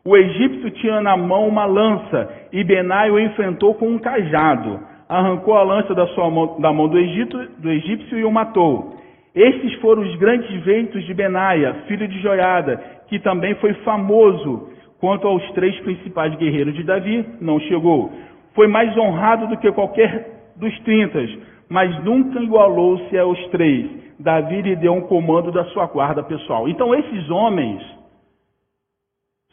O 0.04 0.18
egípcio 0.18 0.70
tinha 0.72 1.00
na 1.00 1.16
mão 1.16 1.48
uma 1.48 1.66
lança 1.66 2.30
e 2.52 2.62
Benai 2.64 3.10
o 3.10 3.18
enfrentou 3.18 3.74
com 3.76 3.88
um 3.88 3.98
cajado. 3.98 4.82
Arrancou 5.08 5.56
a 5.56 5.64
lança 5.64 5.94
da, 5.94 6.08
sua 6.08 6.30
mão, 6.30 6.60
da 6.60 6.74
mão 6.74 6.88
do, 6.88 6.98
Egito, 6.98 7.38
do 7.60 7.70
egípcio 7.70 8.18
e 8.18 8.26
o 8.26 8.32
matou. 8.32 8.96
Estes 9.36 9.74
foram 9.82 10.02
os 10.02 10.16
grandes 10.16 10.64
feitos 10.64 11.04
de 11.06 11.14
Benaia, 11.14 11.74
filho 11.88 12.08
de 12.08 12.20
Joiada, 12.22 12.78
que 13.08 13.20
também 13.20 13.54
foi 13.56 13.74
famoso. 13.86 14.70
Quanto 15.00 15.28
aos 15.28 15.44
três 15.52 15.78
principais 15.82 16.34
guerreiros 16.36 16.74
de 16.74 16.84
Davi, 16.84 17.26
não 17.42 17.60
chegou. 17.60 18.12
Foi 18.54 18.68
mais 18.68 18.98
honrado 18.98 19.48
do 19.48 19.58
que 19.58 19.72
qualquer 19.74 20.54
dos 20.56 20.80
trintas, 20.80 21.30
mas 21.70 22.04
nunca 22.04 22.40
igualou-se 22.40 23.18
aos 23.18 23.40
três. 23.50 23.90
Davi 24.18 24.62
lhe 24.62 24.76
deu 24.78 24.94
um 24.94 25.02
comando 25.02 25.52
da 25.52 25.66
sua 25.66 25.86
guarda 25.88 26.24
pessoal. 26.24 26.70
Então 26.70 26.96
esses 26.96 27.30
homens 27.30 27.84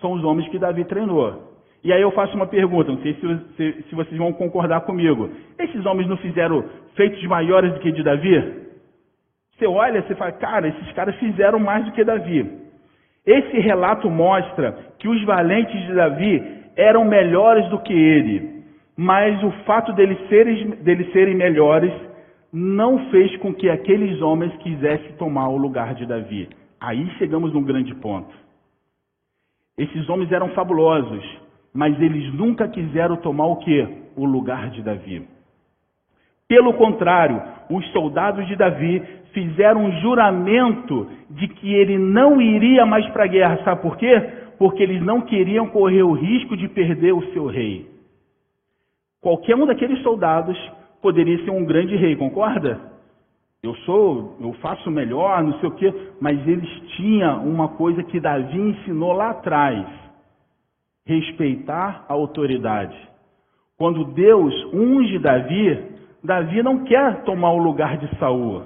são 0.00 0.12
os 0.12 0.24
homens 0.24 0.48
que 0.48 0.58
Davi 0.58 0.84
treinou. 0.84 1.51
E 1.84 1.92
aí 1.92 2.00
eu 2.00 2.12
faço 2.12 2.36
uma 2.36 2.46
pergunta, 2.46 2.92
não 2.92 3.02
sei 3.02 3.14
se, 3.14 3.38
se, 3.56 3.82
se 3.88 3.94
vocês 3.94 4.16
vão 4.16 4.32
concordar 4.32 4.82
comigo. 4.82 5.30
Esses 5.58 5.84
homens 5.84 6.08
não 6.08 6.16
fizeram 6.16 6.64
feitos 6.94 7.22
maiores 7.24 7.72
do 7.72 7.80
que 7.80 7.90
de 7.90 8.02
Davi? 8.02 8.62
Você 9.56 9.66
olha, 9.66 10.02
você 10.02 10.14
fala, 10.14 10.32
cara, 10.32 10.68
esses 10.68 10.92
caras 10.92 11.14
fizeram 11.16 11.58
mais 11.58 11.84
do 11.84 11.92
que 11.92 12.04
Davi. 12.04 12.48
Esse 13.26 13.58
relato 13.58 14.08
mostra 14.08 14.76
que 14.98 15.08
os 15.08 15.24
valentes 15.24 15.80
de 15.86 15.94
Davi 15.94 16.62
eram 16.76 17.04
melhores 17.04 17.68
do 17.68 17.78
que 17.80 17.92
ele 17.92 18.52
mas 18.96 19.42
o 19.42 19.50
fato 19.64 19.92
deles 19.92 20.18
serem, 20.28 20.70
deles 20.82 21.10
serem 21.12 21.34
melhores 21.34 21.92
não 22.52 23.10
fez 23.10 23.34
com 23.38 23.52
que 23.54 23.68
aqueles 23.70 24.20
homens 24.20 24.54
quisessem 24.58 25.12
tomar 25.12 25.48
o 25.48 25.56
lugar 25.56 25.94
de 25.94 26.04
Davi. 26.04 26.48
Aí 26.78 27.08
chegamos 27.18 27.52
num 27.52 27.62
grande 27.62 27.94
ponto. 27.94 28.34
Esses 29.78 30.08
homens 30.08 30.30
eram 30.30 30.50
fabulosos, 30.50 31.24
mas 31.74 31.98
eles 32.00 32.32
nunca 32.34 32.68
quiseram 32.68 33.16
tomar 33.16 33.46
o 33.46 33.56
que? 33.56 33.86
O 34.16 34.24
lugar 34.24 34.70
de 34.70 34.82
Davi. 34.82 35.26
Pelo 36.46 36.74
contrário, 36.74 37.42
os 37.70 37.86
soldados 37.92 38.46
de 38.46 38.56
Davi 38.56 39.02
fizeram 39.32 39.86
um 39.86 40.00
juramento 40.00 41.08
de 41.30 41.48
que 41.48 41.72
ele 41.72 41.96
não 41.96 42.40
iria 42.40 42.84
mais 42.84 43.08
para 43.08 43.24
a 43.24 43.28
guerra. 43.28 43.58
Sabe 43.64 43.80
por 43.80 43.96
quê? 43.96 44.20
Porque 44.58 44.82
eles 44.82 45.02
não 45.02 45.22
queriam 45.22 45.68
correr 45.68 46.02
o 46.02 46.12
risco 46.12 46.56
de 46.56 46.68
perder 46.68 47.12
o 47.12 47.32
seu 47.32 47.46
rei. 47.46 47.90
Qualquer 49.20 49.56
um 49.56 49.64
daqueles 49.66 50.02
soldados 50.02 50.58
poderia 51.00 51.42
ser 51.44 51.50
um 51.50 51.64
grande 51.64 51.96
rei, 51.96 52.16
concorda? 52.16 52.92
Eu 53.62 53.74
sou, 53.86 54.36
eu 54.40 54.52
faço 54.54 54.90
melhor, 54.90 55.42
não 55.42 55.58
sei 55.60 55.68
o 55.68 55.72
quê, 55.72 55.94
mas 56.20 56.36
eles 56.48 56.68
tinham 56.96 57.44
uma 57.44 57.68
coisa 57.68 58.02
que 58.02 58.18
Davi 58.18 58.58
ensinou 58.58 59.12
lá 59.12 59.30
atrás: 59.30 59.86
respeitar 61.06 62.04
a 62.08 62.12
autoridade. 62.12 62.96
Quando 63.76 64.04
Deus 64.04 64.54
unge 64.72 65.18
Davi, 65.18 65.78
Davi 66.22 66.62
não 66.62 66.84
quer 66.84 67.22
tomar 67.22 67.52
o 67.52 67.58
lugar 67.58 67.96
de 67.96 68.08
Saul. 68.18 68.62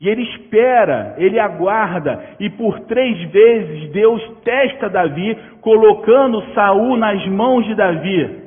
E 0.00 0.08
ele 0.08 0.22
espera, 0.22 1.14
ele 1.18 1.38
aguarda, 1.38 2.36
e 2.38 2.50
por 2.50 2.80
três 2.80 3.30
vezes 3.30 3.90
Deus 3.90 4.22
testa 4.44 4.88
Davi, 4.88 5.36
colocando 5.60 6.42
Saul 6.54 6.96
nas 6.96 7.26
mãos 7.26 7.64
de 7.64 7.74
Davi. 7.74 8.42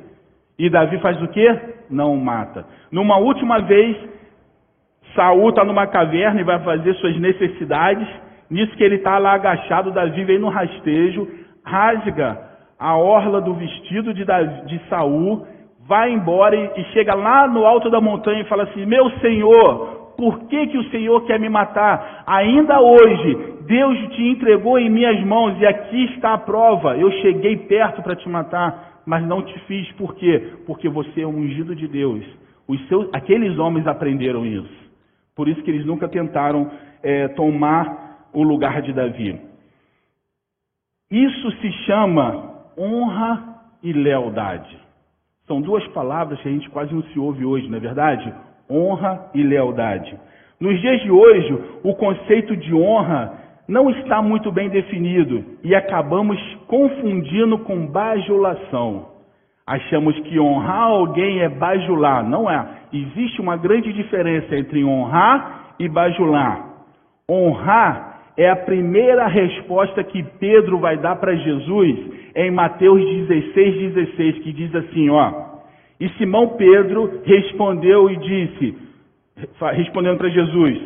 E 0.58 0.70
Davi 0.70 0.98
faz 0.98 1.20
o 1.22 1.28
quê? 1.28 1.58
Não 1.90 2.16
mata. 2.16 2.64
Numa 2.90 3.18
última 3.18 3.60
vez, 3.60 3.96
Saul 5.14 5.50
está 5.50 5.64
numa 5.64 5.86
caverna 5.86 6.40
e 6.40 6.44
vai 6.44 6.58
fazer 6.60 6.94
suas 6.94 7.18
necessidades. 7.18 8.08
Nisso 8.50 8.76
que 8.76 8.84
ele 8.84 8.96
está 8.96 9.18
lá 9.18 9.34
agachado, 9.34 9.90
Davi 9.90 10.24
vem 10.24 10.38
no 10.38 10.48
rastejo, 10.48 11.28
rasga 11.64 12.47
a 12.78 12.96
orla 12.96 13.40
do 13.40 13.54
vestido 13.54 14.14
de, 14.14 14.24
de 14.24 14.80
Saul, 14.88 15.46
vai 15.86 16.12
embora 16.12 16.54
e, 16.54 16.80
e 16.80 16.84
chega 16.92 17.14
lá 17.14 17.48
no 17.48 17.66
alto 17.66 17.90
da 17.90 18.00
montanha 18.00 18.42
e 18.42 18.48
fala 18.48 18.64
assim: 18.64 18.86
Meu 18.86 19.10
Senhor, 19.18 20.12
por 20.16 20.40
que, 20.48 20.66
que 20.68 20.78
o 20.78 20.90
Senhor 20.90 21.24
quer 21.26 21.40
me 21.40 21.48
matar? 21.48 22.24
Ainda 22.26 22.80
hoje, 22.80 23.54
Deus 23.62 23.98
te 24.14 24.28
entregou 24.28 24.78
em 24.78 24.90
minhas 24.90 25.24
mãos 25.24 25.58
e 25.60 25.66
aqui 25.66 26.04
está 26.14 26.34
a 26.34 26.38
prova. 26.38 26.96
Eu 26.96 27.10
cheguei 27.22 27.56
perto 27.56 28.02
para 28.02 28.16
te 28.16 28.28
matar, 28.28 29.02
mas 29.06 29.24
não 29.24 29.42
te 29.42 29.58
fiz. 29.60 29.90
Por 29.92 30.14
quê? 30.14 30.54
Porque 30.66 30.88
você 30.88 31.22
é 31.22 31.26
um 31.26 31.38
ungido 31.38 31.74
de 31.74 31.88
Deus. 31.88 32.24
Seus, 32.88 33.08
aqueles 33.14 33.58
homens 33.58 33.86
aprenderam 33.86 34.44
isso. 34.44 34.88
Por 35.34 35.48
isso 35.48 35.62
que 35.62 35.70
eles 35.70 35.86
nunca 35.86 36.08
tentaram 36.08 36.70
é, 37.02 37.28
tomar 37.28 38.26
o 38.32 38.42
lugar 38.42 38.82
de 38.82 38.92
Davi. 38.92 39.40
Isso 41.10 41.50
se 41.60 41.72
chama 41.86 42.57
honra 42.78 43.56
e 43.82 43.92
lealdade. 43.92 44.78
São 45.46 45.60
duas 45.60 45.86
palavras 45.88 46.40
que 46.40 46.48
a 46.48 46.52
gente 46.52 46.68
quase 46.70 46.94
não 46.94 47.02
se 47.04 47.18
ouve 47.18 47.44
hoje, 47.44 47.68
não 47.68 47.78
é 47.78 47.80
verdade? 47.80 48.32
honra 48.70 49.30
e 49.34 49.42
lealdade. 49.42 50.14
Nos 50.60 50.78
dias 50.80 51.00
de 51.02 51.10
hoje, 51.10 51.64
o 51.82 51.94
conceito 51.94 52.56
de 52.56 52.74
honra 52.74 53.32
não 53.66 53.90
está 53.90 54.20
muito 54.20 54.50
bem 54.50 54.68
definido 54.68 55.44
e 55.62 55.74
acabamos 55.74 56.38
confundindo 56.66 57.58
com 57.58 57.86
bajulação. 57.86 59.06
Achamos 59.66 60.18
que 60.20 60.40
honrar 60.40 60.84
alguém 60.84 61.40
é 61.40 61.48
bajular. 61.48 62.24
Não 62.24 62.50
é. 62.50 62.66
Existe 62.92 63.40
uma 63.40 63.56
grande 63.56 63.92
diferença 63.92 64.56
entre 64.56 64.82
honrar 64.82 65.74
e 65.78 65.88
bajular. 65.88 66.64
Honrar 67.30 68.07
é 68.38 68.48
a 68.48 68.54
primeira 68.54 69.26
resposta 69.26 70.04
que 70.04 70.22
Pedro 70.38 70.78
vai 70.78 70.96
dar 70.96 71.16
para 71.16 71.34
Jesus 71.34 71.98
em 72.36 72.52
Mateus 72.52 73.04
16, 73.26 73.94
16, 73.94 74.38
que 74.38 74.52
diz 74.52 74.72
assim, 74.76 75.10
ó. 75.10 75.58
E 75.98 76.08
Simão 76.10 76.50
Pedro 76.50 77.20
respondeu 77.24 78.08
e 78.08 78.16
disse, 78.16 78.76
respondendo 79.72 80.18
para 80.18 80.28
Jesus: 80.28 80.80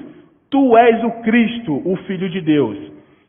Tu 0.51 0.77
és 0.79 1.05
o 1.05 1.11
Cristo, 1.23 1.83
o 1.85 1.95
Filho 2.07 2.31
de 2.31 2.41
Deus. 2.41 2.79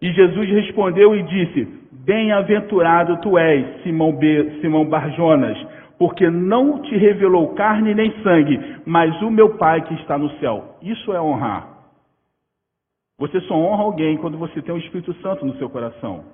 E 0.02 0.10
Jesus 0.14 0.50
respondeu 0.50 1.14
e 1.14 1.24
disse: 1.24 1.68
Bem-aventurado 1.92 3.18
tu 3.18 3.38
és, 3.38 3.84
Simão, 3.84 4.14
B, 4.14 4.60
Simão 4.62 4.86
Barjonas, 4.86 5.58
porque 6.00 6.30
não 6.30 6.82
te 6.82 6.96
revelou 6.96 7.54
carne 7.56 7.94
nem 7.94 8.14
sangue, 8.24 8.58
mas 8.86 9.22
o 9.22 9.30
meu 9.30 9.58
Pai 9.58 9.82
que 9.82 9.94
está 9.96 10.18
no 10.18 10.30
céu. 10.40 10.78
Isso 10.82 11.12
é 11.12 11.22
honrar. 11.22 11.73
Você 13.24 13.40
só 13.42 13.56
honra 13.56 13.84
alguém 13.84 14.18
quando 14.18 14.38
você 14.38 14.62
tem 14.62 14.76
o 14.76 14.78
Espírito 14.78 15.14
Santo 15.22 15.46
no 15.46 15.56
seu 15.56 15.70
coração. 15.70 16.26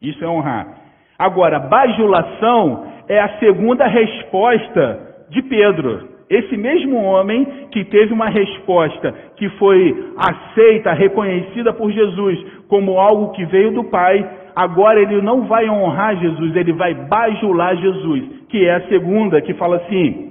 Isso 0.00 0.22
é 0.22 0.28
honrar. 0.28 0.78
Agora, 1.18 1.58
bajulação 1.58 2.86
é 3.08 3.18
a 3.18 3.36
segunda 3.40 3.84
resposta 3.88 5.26
de 5.28 5.42
Pedro. 5.42 6.08
Esse 6.30 6.56
mesmo 6.56 7.02
homem 7.02 7.66
que 7.72 7.84
teve 7.86 8.12
uma 8.12 8.28
resposta 8.28 9.12
que 9.34 9.48
foi 9.58 10.12
aceita, 10.16 10.92
reconhecida 10.92 11.72
por 11.72 11.90
Jesus 11.90 12.38
como 12.68 12.96
algo 12.96 13.32
que 13.32 13.44
veio 13.46 13.72
do 13.72 13.82
Pai, 13.82 14.24
agora 14.54 15.00
ele 15.00 15.20
não 15.22 15.48
vai 15.48 15.68
honrar 15.68 16.16
Jesus, 16.16 16.54
ele 16.54 16.74
vai 16.74 16.94
bajular 16.94 17.76
Jesus, 17.76 18.22
que 18.48 18.64
é 18.64 18.76
a 18.76 18.86
segunda, 18.86 19.40
que 19.40 19.52
fala 19.54 19.78
assim. 19.78 20.26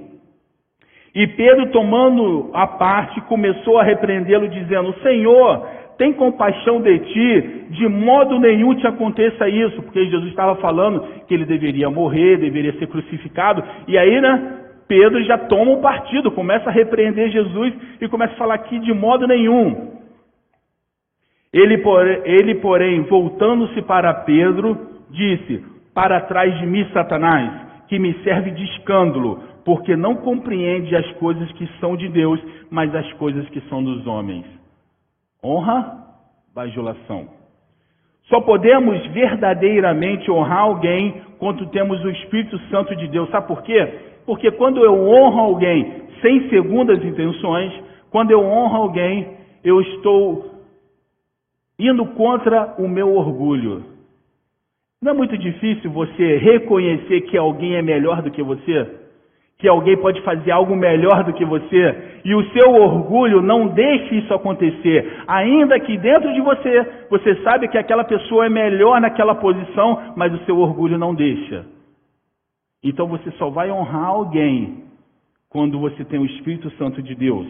E 1.14 1.26
Pedro, 1.28 1.70
tomando 1.72 2.50
a 2.52 2.66
parte, 2.66 3.18
começou 3.22 3.78
a 3.78 3.82
repreendê-lo, 3.82 4.48
dizendo: 4.48 4.94
Senhor, 5.02 5.66
tem 5.98 6.12
compaixão 6.12 6.80
de 6.80 6.98
ti, 6.98 7.66
de 7.70 7.88
modo 7.88 8.38
nenhum 8.38 8.74
te 8.74 8.86
aconteça 8.86 9.48
isso, 9.48 9.82
porque 9.82 10.06
Jesus 10.06 10.30
estava 10.30 10.56
falando 10.56 11.02
que 11.26 11.34
ele 11.34 11.44
deveria 11.44 11.90
morrer, 11.90 12.36
deveria 12.36 12.72
ser 12.78 12.86
crucificado, 12.86 13.62
e 13.88 13.96
aí, 13.96 14.20
né, 14.20 14.56
Pedro 14.88 15.22
já 15.24 15.36
toma 15.38 15.72
um 15.72 15.80
partido, 15.80 16.30
começa 16.30 16.68
a 16.68 16.72
repreender 16.72 17.30
Jesus 17.30 17.74
e 18.00 18.08
começa 18.08 18.34
a 18.34 18.38
falar 18.38 18.58
que 18.58 18.78
de 18.78 18.92
modo 18.92 19.26
nenhum. 19.26 19.96
Ele, 21.52 21.82
ele 22.24 22.54
porém, 22.56 23.02
voltando-se 23.02 23.80
para 23.82 24.12
Pedro, 24.12 24.78
disse: 25.10 25.64
Para 25.94 26.20
trás 26.20 26.56
de 26.58 26.66
mim, 26.66 26.86
Satanás, 26.92 27.50
que 27.88 27.98
me 27.98 28.14
serve 28.22 28.50
de 28.50 28.62
escândalo, 28.64 29.40
porque 29.64 29.96
não 29.96 30.16
compreende 30.16 30.94
as 30.94 31.10
coisas 31.12 31.50
que 31.52 31.66
são 31.80 31.96
de 31.96 32.08
Deus, 32.08 32.40
mas 32.70 32.94
as 32.94 33.10
coisas 33.14 33.48
que 33.48 33.60
são 33.62 33.82
dos 33.82 34.06
homens. 34.06 34.55
Honra, 35.46 36.04
bajulação. 36.52 37.28
Só 38.24 38.40
podemos 38.40 39.06
verdadeiramente 39.12 40.28
honrar 40.28 40.62
alguém 40.62 41.22
quando 41.38 41.68
temos 41.68 42.04
o 42.04 42.10
Espírito 42.10 42.58
Santo 42.68 42.96
de 42.96 43.06
Deus. 43.06 43.30
Sabe 43.30 43.46
por 43.46 43.62
quê? 43.62 44.00
Porque 44.26 44.50
quando 44.50 44.84
eu 44.84 44.92
honro 44.92 45.38
alguém 45.38 46.02
sem 46.20 46.48
segundas 46.48 46.98
intenções, 47.04 47.72
quando 48.10 48.32
eu 48.32 48.40
honro 48.44 48.76
alguém, 48.76 49.36
eu 49.62 49.80
estou 49.80 50.50
indo 51.78 52.04
contra 52.06 52.74
o 52.78 52.88
meu 52.88 53.14
orgulho. 53.14 53.84
Não 55.00 55.12
é 55.12 55.14
muito 55.14 55.38
difícil 55.38 55.92
você 55.92 56.38
reconhecer 56.38 57.20
que 57.20 57.36
alguém 57.36 57.76
é 57.76 57.82
melhor 57.82 58.20
do 58.20 58.32
que 58.32 58.42
você? 58.42 59.05
Que 59.58 59.68
alguém 59.68 59.96
pode 59.96 60.20
fazer 60.22 60.50
algo 60.50 60.76
melhor 60.76 61.24
do 61.24 61.32
que 61.32 61.44
você? 61.44 62.20
E 62.24 62.34
o 62.34 62.44
seu 62.50 62.74
orgulho 62.74 63.40
não 63.40 63.68
deixe 63.68 64.16
isso 64.16 64.34
acontecer. 64.34 65.24
Ainda 65.26 65.80
que 65.80 65.96
dentro 65.96 66.32
de 66.34 66.40
você, 66.40 67.06
você 67.08 67.36
sabe 67.42 67.68
que 67.68 67.78
aquela 67.78 68.04
pessoa 68.04 68.46
é 68.46 68.50
melhor 68.50 69.00
naquela 69.00 69.34
posição, 69.34 70.12
mas 70.14 70.34
o 70.34 70.44
seu 70.44 70.58
orgulho 70.58 70.98
não 70.98 71.14
deixa. 71.14 71.64
Então 72.84 73.06
você 73.06 73.30
só 73.32 73.48
vai 73.48 73.70
honrar 73.70 74.06
alguém 74.06 74.84
quando 75.48 75.78
você 75.78 76.04
tem 76.04 76.20
o 76.20 76.26
Espírito 76.26 76.70
Santo 76.72 77.02
de 77.02 77.14
Deus. 77.14 77.46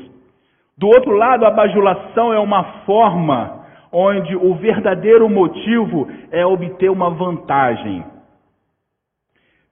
Do 0.79 0.87
outro 0.87 1.13
lado, 1.13 1.45
a 1.45 1.51
bajulação 1.51 2.33
é 2.33 2.39
uma 2.39 2.63
forma 2.85 3.65
onde 3.91 4.37
o 4.37 4.55
verdadeiro 4.55 5.29
motivo 5.29 6.07
é 6.31 6.45
obter 6.45 6.91
uma 6.91 7.11
vantagem, 7.11 8.05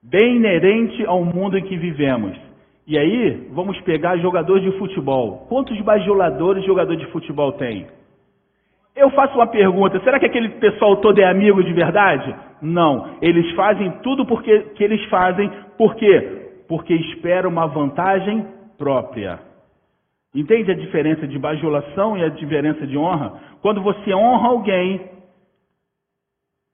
bem 0.09 0.37
inerente 0.37 1.05
ao 1.05 1.23
mundo 1.23 1.57
em 1.57 1.63
que 1.63 1.77
vivemos. 1.77 2.37
E 2.87 2.97
aí, 2.97 3.47
vamos 3.51 3.79
pegar 3.81 4.17
jogadores 4.17 4.63
de 4.63 4.77
futebol. 4.77 5.47
Quantos 5.49 5.79
bajuladores 5.81 6.63
jogador 6.65 6.95
de 6.95 7.05
futebol 7.07 7.51
tem? 7.53 7.87
Eu 8.95 9.09
faço 9.09 9.35
uma 9.35 9.47
pergunta: 9.47 9.99
será 10.01 10.19
que 10.19 10.25
aquele 10.27 10.49
pessoal 10.49 10.97
todo 10.97 11.19
é 11.19 11.25
amigo 11.25 11.63
de 11.63 11.73
verdade? 11.73 12.33
Não. 12.61 13.15
Eles 13.21 13.51
fazem 13.55 13.91
tudo 14.03 14.25
porque 14.25 14.59
que 14.75 14.83
eles 14.83 15.03
fazem, 15.05 15.49
por 15.77 15.95
quê? 15.95 16.63
Porque 16.67 16.93
esperam 16.93 17.49
uma 17.49 17.65
vantagem 17.65 18.45
própria. 18.77 19.39
Entende 20.33 20.71
a 20.71 20.75
diferença 20.75 21.27
de 21.27 21.39
bajulação 21.39 22.17
e 22.17 22.23
a 22.23 22.29
diferença 22.29 22.85
de 22.85 22.97
honra? 22.97 23.33
Quando 23.61 23.81
você 23.81 24.13
honra 24.13 24.49
alguém, 24.49 25.01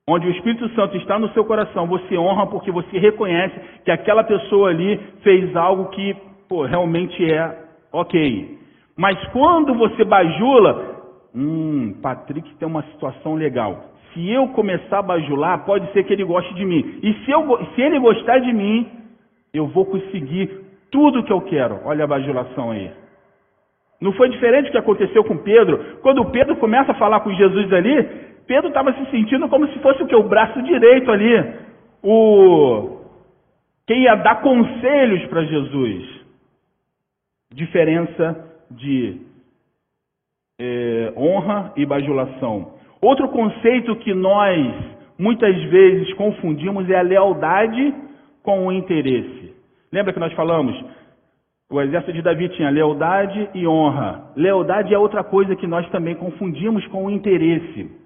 onde 0.07 0.27
o 0.27 0.31
Espírito 0.31 0.67
Santo 0.75 0.97
está 0.97 1.17
no 1.17 1.29
seu 1.29 1.45
coração, 1.45 1.87
você 1.87 2.17
honra 2.17 2.47
porque 2.47 2.71
você 2.71 2.97
reconhece 2.97 3.55
que 3.85 3.91
aquela 3.91 4.23
pessoa 4.23 4.69
ali 4.69 4.99
fez 5.23 5.55
algo 5.55 5.89
que 5.89 6.15
pô, 6.47 6.65
realmente 6.65 7.31
é 7.31 7.57
ok. 7.91 8.59
Mas 8.97 9.17
quando 9.29 9.73
você 9.73 10.03
bajula, 10.03 11.01
Hum, 11.33 11.95
Patrick 12.01 12.53
tem 12.55 12.67
uma 12.67 12.83
situação 12.83 13.35
legal. 13.35 13.85
Se 14.13 14.29
eu 14.29 14.49
começar 14.49 14.99
a 14.99 15.03
bajular, 15.03 15.65
pode 15.65 15.91
ser 15.93 16.03
que 16.03 16.11
ele 16.11 16.25
goste 16.25 16.53
de 16.55 16.65
mim. 16.65 16.99
E 17.01 17.13
se, 17.23 17.31
eu, 17.31 17.65
se 17.73 17.81
ele 17.81 17.99
gostar 17.99 18.39
de 18.39 18.51
mim, 18.51 18.87
eu 19.53 19.67
vou 19.67 19.85
conseguir 19.85 20.49
tudo 20.91 21.23
que 21.23 21.31
eu 21.31 21.39
quero. 21.41 21.79
Olha 21.85 22.03
a 22.03 22.07
bajulação 22.07 22.71
aí. 22.71 22.91
Não 24.01 24.11
foi 24.13 24.29
diferente 24.29 24.65
do 24.65 24.71
que 24.71 24.77
aconteceu 24.77 25.23
com 25.23 25.37
Pedro. 25.37 25.99
Quando 26.01 26.25
Pedro 26.25 26.57
começa 26.57 26.91
a 26.91 26.95
falar 26.95 27.21
com 27.21 27.33
Jesus 27.33 27.71
ali, 27.71 28.30
Pedro 28.51 28.67
estava 28.67 28.91
se 28.91 29.09
sentindo 29.11 29.47
como 29.47 29.65
se 29.69 29.79
fosse 29.79 30.03
o 30.03 30.05
que? 30.05 30.13
O 30.13 30.27
braço 30.27 30.61
direito 30.63 31.09
ali. 31.09 31.53
O 32.03 32.97
quem 33.87 34.03
ia 34.03 34.15
dar 34.15 34.41
conselhos 34.41 35.25
para 35.27 35.45
Jesus. 35.45 36.21
Diferença 37.53 38.45
de 38.69 39.21
é, 40.59 41.13
honra 41.15 41.71
e 41.77 41.85
bajulação. 41.85 42.73
Outro 43.01 43.29
conceito 43.29 43.95
que 43.95 44.13
nós 44.13 44.75
muitas 45.17 45.55
vezes 45.69 46.13
confundimos 46.15 46.89
é 46.89 46.97
a 46.97 47.01
lealdade 47.01 47.95
com 48.43 48.67
o 48.67 48.71
interesse. 48.73 49.55
Lembra 49.93 50.11
que 50.11 50.19
nós 50.19 50.33
falamos? 50.33 50.75
O 51.69 51.79
exército 51.79 52.11
de 52.11 52.21
Davi 52.21 52.49
tinha 52.49 52.69
lealdade 52.69 53.49
e 53.53 53.65
honra. 53.65 54.25
Lealdade 54.35 54.93
é 54.93 54.99
outra 54.99 55.23
coisa 55.23 55.55
que 55.55 55.67
nós 55.67 55.89
também 55.89 56.15
confundimos 56.15 56.85
com 56.87 57.05
o 57.05 57.09
interesse. 57.09 58.00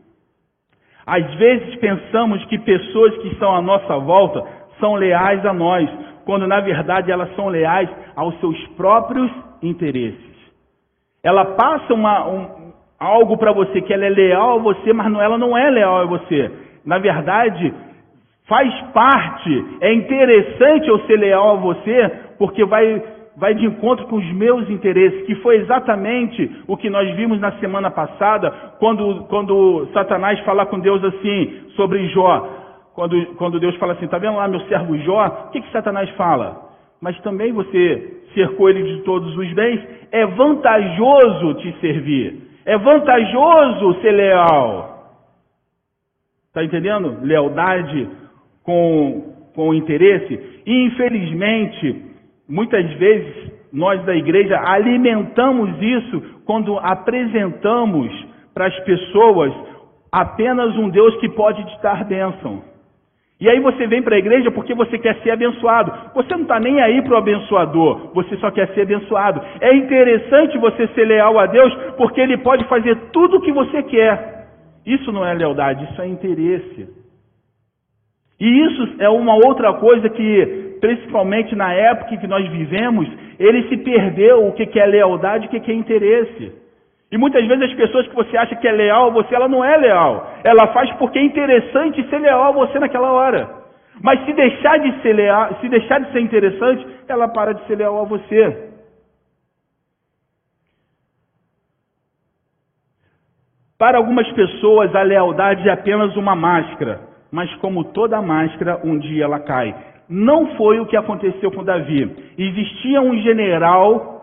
Às 1.06 1.34
vezes 1.36 1.76
pensamos 1.76 2.44
que 2.46 2.58
pessoas 2.60 3.16
que 3.18 3.28
estão 3.28 3.56
à 3.56 3.62
nossa 3.62 3.98
volta 3.98 4.44
são 4.80 4.96
leais 4.96 5.46
a 5.46 5.54
nós, 5.54 5.90
quando 6.26 6.48
na 6.48 6.60
verdade 6.60 7.12
elas 7.12 7.34
são 7.36 7.48
leais 7.48 7.90
aos 8.16 8.40
seus 8.40 8.60
próprios 8.70 9.32
interesses. 9.62 10.36
Ela 11.24 11.46
passa 11.46 11.94
uma, 11.94 12.28
um, 12.28 12.74
algo 13.00 13.38
para 13.38 13.52
você 13.52 13.82
que 13.82 13.94
ela 13.94 14.06
é 14.06 14.10
leal 14.10 14.60
a 14.60 14.62
você, 14.62 14.94
mas 14.94 15.12
não, 15.12 15.22
ela 15.22 15.38
não 15.38 15.58
é 15.58 15.70
leal 15.70 16.02
a 16.02 16.06
você. 16.06 16.52
Na 16.86 16.98
verdade, 16.98 17.74
faz 18.48 18.74
parte, 18.94 19.66
é 19.82 19.94
interessante 19.94 20.88
eu 20.88 21.00
ser 21.02 21.18
leal 21.18 21.52
a 21.52 21.60
você, 21.60 22.12
porque 22.38 22.64
vai, 22.66 23.04
vai 23.38 23.54
de 23.54 23.66
encontro 23.66 24.08
com 24.08 24.16
os 24.16 24.32
meus 24.34 24.70
interesses, 24.70 25.26
que 25.26 25.36
foi 25.36 25.58
exatamente 25.58 26.64
o 26.68 26.78
que 26.78 26.90
nós 26.90 27.14
vimos 27.16 27.40
na 27.40 27.52
semana 27.54 27.92
passada, 27.92 28.52
quando, 28.80 29.26
quando 29.26 29.88
Satanás 29.94 30.40
fala 30.42 30.66
com 30.66 30.80
Deus 30.80 31.04
assim, 31.04 31.70
sobre 31.76 32.08
Jó. 32.10 32.50
Quando, 32.94 33.26
quando 33.36 33.60
Deus 33.60 33.76
fala 33.76 33.94
assim, 33.94 34.08
tá 34.08 34.18
vendo 34.18 34.38
lá 34.38 34.48
meu 34.48 34.62
servo 34.62 34.98
Jó? 35.00 35.48
O 35.48 35.52
que, 35.52 35.62
que 35.62 35.72
Satanás 35.72 36.10
fala? 36.12 36.62
Mas 37.02 37.20
também 37.22 37.52
você 37.52 38.22
cercou 38.34 38.70
ele 38.70 38.84
de 38.84 39.02
todos 39.04 39.36
os 39.38 39.54
bens, 39.54 39.82
é 40.12 40.26
vantajoso 40.26 41.56
te 41.56 41.74
servir. 41.80 42.42
É 42.66 42.78
vantajoso 42.78 44.02
ser 44.02 44.12
leal. 44.12 44.96
Está 46.48 46.64
entendendo? 46.64 47.20
Lealdade 47.22 48.10
com, 48.64 49.34
com 49.54 49.74
interesse. 49.74 50.62
E 50.66 50.86
infelizmente, 50.86 52.05
muitas 52.48 52.92
vezes, 52.94 53.52
nós 53.72 54.04
da 54.06 54.16
igreja 54.16 54.60
alimentamos 54.60 55.82
isso 55.82 56.22
quando 56.46 56.78
apresentamos 56.80 58.12
para 58.54 58.68
as 58.68 58.80
pessoas 58.82 59.54
apenas 60.12 60.76
um 60.78 60.90
Deus 60.90 61.16
que 61.18 61.30
pode 61.30 61.64
te 61.66 61.82
dar 61.82 62.06
bênção. 62.06 62.64
E 63.40 63.50
aí 63.50 63.60
você 63.60 63.86
vem 63.86 64.02
para 64.02 64.16
a 64.16 64.20
igreja 64.20 64.50
porque 64.50 64.74
você 64.74 64.98
quer 64.98 65.22
ser 65.22 65.32
abençoado. 65.32 65.92
Você 66.14 66.32
não 66.34 66.44
está 66.44 66.58
nem 66.58 66.82
aí 66.82 67.02
para 67.02 67.16
o 67.16 67.18
abençoador, 67.18 68.12
você 68.14 68.38
só 68.38 68.50
quer 68.50 68.74
ser 68.74 68.84
abençoado. 68.84 69.42
É 69.60 69.76
interessante 69.76 70.58
você 70.58 70.88
ser 70.90 71.06
leal 71.06 71.38
a 71.38 71.46
Deus 71.46 71.74
porque 71.98 72.22
Ele 72.22 72.38
pode 72.38 72.64
fazer 72.66 72.96
tudo 73.12 73.38
o 73.38 73.42
que 73.42 73.52
você 73.52 73.84
quer. 73.84 74.48
Isso 74.86 75.12
não 75.12 75.26
é 75.26 75.34
lealdade, 75.34 75.84
isso 75.84 76.02
é 76.02 76.08
interesse. 76.08 76.88
E 78.40 78.66
isso 78.66 78.96
é 79.00 79.10
uma 79.10 79.34
outra 79.34 79.74
coisa 79.74 80.10
que, 80.10 80.65
principalmente 80.86 81.56
na 81.56 81.74
época 81.74 82.16
que 82.18 82.28
nós 82.28 82.48
vivemos, 82.48 83.10
ele 83.40 83.68
se 83.70 83.78
perdeu 83.78 84.48
o 84.48 84.54
que 84.54 84.80
é 84.80 84.86
lealdade 84.86 85.46
e 85.46 85.48
o 85.48 85.62
que 85.62 85.72
é 85.72 85.74
interesse. 85.74 86.54
E 87.12 87.18
muitas 87.18 87.44
vezes 87.48 87.72
as 87.72 87.74
pessoas 87.74 88.08
que 88.08 88.16
você 88.16 88.38
acha 88.38 88.56
que 88.56 88.68
é 88.68 88.72
leal 88.72 89.08
a 89.08 89.10
você, 89.10 89.34
ela 89.34 89.48
não 89.48 89.66
é 89.66 89.76
leal. 89.78 90.32
Ela 90.44 90.68
faz 90.68 90.92
porque 90.98 91.18
é 91.18 91.24
interessante 91.24 92.08
ser 92.08 92.20
leal 92.20 92.44
a 92.44 92.52
você 92.52 92.78
naquela 92.78 93.12
hora. 93.12 93.50
Mas 94.00 94.24
se 94.26 94.34
deixar 94.34 94.78
de 94.78 95.02
ser 95.02 95.14
leal, 95.14 95.58
se 95.60 95.70
deixar 95.70 96.02
de 96.02 96.12
ser 96.12 96.20
interessante, 96.20 96.86
ela 97.08 97.28
para 97.30 97.54
de 97.54 97.66
ser 97.66 97.78
leal 97.78 98.00
a 98.02 98.04
você. 98.04 98.70
Para 103.80 103.98
algumas 103.98 104.32
pessoas, 104.34 104.96
a 104.96 105.02
lealdade 105.02 105.68
é 105.68 105.72
apenas 105.72 106.16
uma 106.16 106.36
máscara, 106.36 107.02
mas 107.32 107.54
como 107.56 107.86
toda 107.86 108.22
máscara, 108.22 108.80
um 108.84 109.00
dia 109.00 109.24
ela 109.24 109.40
cai. 109.40 109.95
Não 110.10 110.56
foi 110.56 110.80
o 110.80 110.86
que 110.86 110.96
aconteceu 110.96 111.52
com 111.52 111.64
Davi. 111.64 112.10
Existia 112.38 113.02
um 113.02 113.18
general 113.20 114.16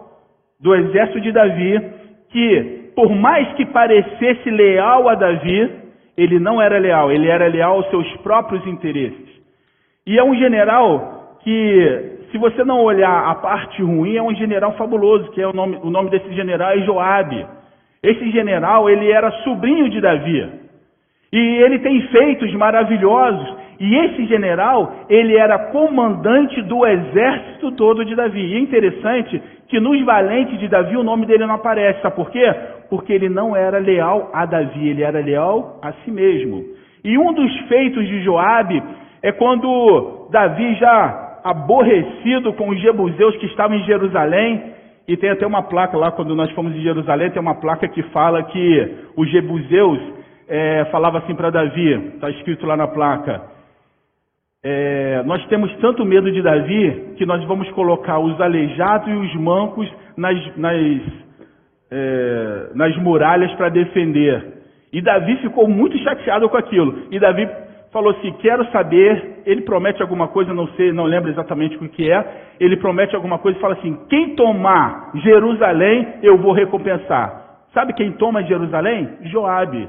do 0.61 0.75
exército 0.75 1.21
de 1.21 1.33
Davi 1.33 1.83
que, 2.31 2.91
por 2.95 3.11
mais 3.15 3.53
que 3.55 3.67
parecesse 3.67 4.51
leal 4.51 5.09
a 5.09 5.15
Davi, 5.15 5.71
ele 6.17 6.39
não 6.39 6.61
era 6.61 6.79
leal, 6.79 7.11
ele 7.11 7.29
era 7.29 7.49
leal 7.49 7.77
aos 7.77 7.91
seus 7.91 8.09
próprios 8.19 8.65
interesses. 8.67 9.33
E 10.07 10.19
é 10.19 10.25
um 10.25 10.35
general 10.35 11.39
que, 11.43 12.19
se 12.31 12.39
você 12.39 12.65
não 12.65 12.81
olhar 12.81 13.31
a 13.31 13.35
parte 13.37 13.83
ruim, 13.83 14.17
é 14.17 14.23
um 14.23 14.35
general 14.35 14.73
fabuloso, 14.77 15.31
que 15.33 15.41
é 15.41 15.47
o 15.47 15.53
nome, 15.53 15.79
o 15.83 15.91
nome 15.91 16.11
desse 16.11 16.33
general 16.35 16.71
é 16.71 16.79
Joabe. 16.81 17.47
Esse 18.03 18.31
general, 18.31 18.91
ele 18.91 19.11
era 19.11 19.31
sobrinho 19.43 19.89
de 19.89 20.01
Davi. 20.01 20.51
E 21.33 21.39
ele 21.39 21.79
tem 21.79 22.01
feitos 22.09 22.53
maravilhosos. 22.55 23.62
E 23.81 23.97
esse 23.97 24.27
general, 24.27 25.07
ele 25.09 25.37
era 25.37 25.71
comandante 25.71 26.61
do 26.63 26.87
exército 26.87 27.73
todo 27.73 28.05
de 28.05 28.15
Davi. 28.15 28.41
E 28.41 28.55
é 28.55 28.59
interessante 28.61 29.43
que 29.69 29.81
nos 29.81 30.05
valentes 30.05 30.59
de 30.59 30.69
Davi 30.69 30.97
o 30.97 31.03
nome 31.03 31.27
dele 31.27 31.47
não 31.47 31.55
aparece. 31.55 32.01
Sabe 32.03 32.17
por 32.17 32.31
quê? 32.31 32.45
Porque 32.91 33.13
ele 33.13 33.29
não 33.29 33.57
era 33.57 33.79
leal 33.79 34.31
a 34.33 34.45
Davi, 34.47 34.89
ele 34.89 35.03
era 35.03 35.21
leal 35.21 35.79
a 35.83 35.93
si 36.05 36.11
mesmo. 36.11 36.63
E 37.05 37.19
um 37.19 37.33
dos 37.33 37.53
feitos 37.69 38.07
de 38.07 38.23
Joabe 38.23 38.83
é 39.23 39.33
quando 39.33 40.29
Davi 40.31 40.75
já 40.75 41.41
aborrecido 41.45 42.53
com 42.53 42.69
os 42.69 42.81
jebuseus 42.81 43.37
que 43.37 43.47
estavam 43.47 43.77
em 43.77 43.85
Jerusalém, 43.85 44.73
e 45.07 45.17
tem 45.17 45.31
até 45.31 45.47
uma 45.47 45.63
placa 45.63 45.97
lá, 45.97 46.13
quando 46.13 46.35
nós 46.35 46.51
fomos 46.53 46.75
em 46.75 46.81
Jerusalém, 46.81 47.31
tem 47.31 47.43
uma 47.43 47.57
placa 47.57 47.89
que 47.89 48.03
fala 48.05 48.43
que 48.45 48.95
os 49.17 49.29
jebuseus 49.31 49.99
é, 50.49 50.85
falava 50.93 51.19
assim 51.19 51.35
para 51.35 51.51
Davi, 51.51 51.93
está 52.15 52.31
escrito 52.31 52.67
lá 52.67 52.77
na 52.77 52.87
placa, 52.87 53.43
é, 54.65 55.23
nós 55.25 55.45
temos 55.47 55.75
tanto 55.79 56.05
medo 56.05 56.31
de 56.31 56.41
Davi 56.41 57.15
que 57.17 57.27
nós 57.27 57.43
vamos 57.45 57.69
colocar 57.71 58.21
os 58.21 58.41
aleijados 58.41 59.09
e 59.09 59.13
os 59.13 59.35
mancos 59.35 59.93
nas, 60.17 60.57
nas, 60.57 61.03
é, 61.91 62.71
nas 62.75 62.97
muralhas 62.99 63.53
para 63.55 63.71
defender. 63.71 64.63
E 64.93 65.01
Davi 65.01 65.37
ficou 65.39 65.67
muito 65.67 65.99
chateado 65.99 66.49
com 66.49 66.57
aquilo. 66.57 67.07
E 67.11 67.19
Davi 67.19 67.49
falou 67.93 68.13
assim: 68.13 68.33
Quero 68.35 68.65
saber. 68.71 69.43
Ele 69.45 69.63
promete 69.63 70.01
alguma 70.01 70.29
coisa, 70.29 70.55
não 70.55 70.69
sei, 70.69 70.93
não 70.93 71.05
lembro 71.05 71.31
exatamente 71.31 71.77
o 71.77 71.89
que 71.89 72.09
é. 72.09 72.25
Ele 72.61 72.77
promete 72.77 73.17
alguma 73.17 73.39
coisa 73.39 73.59
e 73.59 73.61
fala 73.61 73.75
assim: 73.75 73.99
Quem 74.09 74.37
tomar 74.37 75.11
Jerusalém, 75.17 76.07
eu 76.23 76.39
vou 76.39 76.53
recompensar. 76.53 77.43
Sabe 77.75 77.95
quem 77.95 78.13
toma 78.13 78.45
Jerusalém? 78.45 79.09
Joabe. 79.23 79.89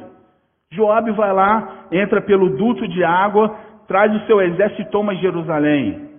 Joabe 0.71 1.12
vai 1.12 1.31
lá, 1.31 1.86
entra 1.91 2.19
pelo 2.19 2.49
duto 2.49 2.88
de 2.88 3.03
água, 3.03 3.55
traz 3.88 4.13
o 4.15 4.26
seu 4.26 4.41
exército 4.41 4.82
e 4.82 4.91
toma 4.91 5.15
Jerusalém. 5.15 6.10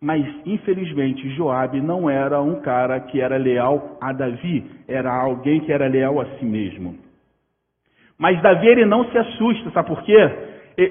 Mas, 0.00 0.26
infelizmente, 0.44 1.28
Joabe 1.30 1.80
não 1.80 2.10
era 2.10 2.40
um 2.40 2.60
cara 2.60 3.00
que 3.00 3.20
era 3.20 3.36
leal 3.36 3.96
a 4.00 4.12
Davi, 4.12 4.64
era 4.86 5.10
alguém 5.10 5.60
que 5.60 5.72
era 5.72 5.86
leal 5.86 6.20
a 6.20 6.26
si 6.38 6.44
mesmo. 6.44 6.98
Mas 8.18 8.40
Davi 8.42 8.66
ele 8.66 8.84
não 8.84 9.04
se 9.10 9.16
assusta, 9.16 9.70
sabe 9.70 9.88
por 9.88 10.02
quê? 10.02 10.30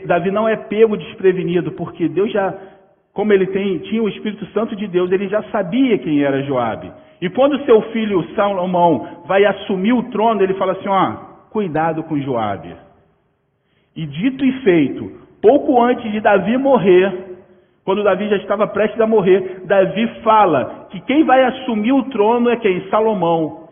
Davi 0.06 0.32
não 0.32 0.48
é 0.48 0.56
pego 0.56 0.98
desprevenido, 0.98 1.72
porque 1.74 2.08
Deus 2.08 2.32
já, 2.32 2.54
como 3.14 3.32
ele 3.34 3.48
tem, 3.48 3.80
tinha 3.80 4.02
o 4.02 4.10
Espírito 4.10 4.46
Santo 4.48 4.76
de 4.76 4.88
Deus, 4.88 5.12
ele 5.12 5.28
já 5.28 5.44
sabia 5.52 5.98
quem 6.00 6.24
era 6.24 6.42
Joabe. 6.44 6.92
E 7.22 7.30
quando 7.30 7.64
seu 7.66 7.82
filho 7.92 8.24
Salomão 8.36 9.24
vai 9.26 9.46
assumir 9.46 9.94
o 9.94 10.04
trono, 10.10 10.42
ele 10.42 10.56
fala 10.56 10.74
assim: 10.74 10.88
ó, 10.88 11.12
cuidado 11.52 12.04
com 12.04 12.20
Joabe. 12.20 12.76
E 13.96 14.06
dito 14.06 14.44
e 14.44 14.52
feito, 14.64 15.23
pouco 15.44 15.82
antes 15.82 16.10
de 16.10 16.22
Davi 16.22 16.58
morrer, 16.58 17.14
quando 17.84 18.02
Davi 18.02 18.30
já 18.30 18.38
estava 18.38 18.66
prestes 18.66 19.00
a 19.02 19.06
morrer, 19.06 19.64
Davi 19.66 20.08
fala 20.24 20.88
que 20.90 21.02
quem 21.02 21.26
vai 21.26 21.44
assumir 21.44 21.92
o 21.92 22.04
trono 22.04 22.50
é 22.50 22.56
quem? 22.56 22.90
Salomão. 22.90 23.68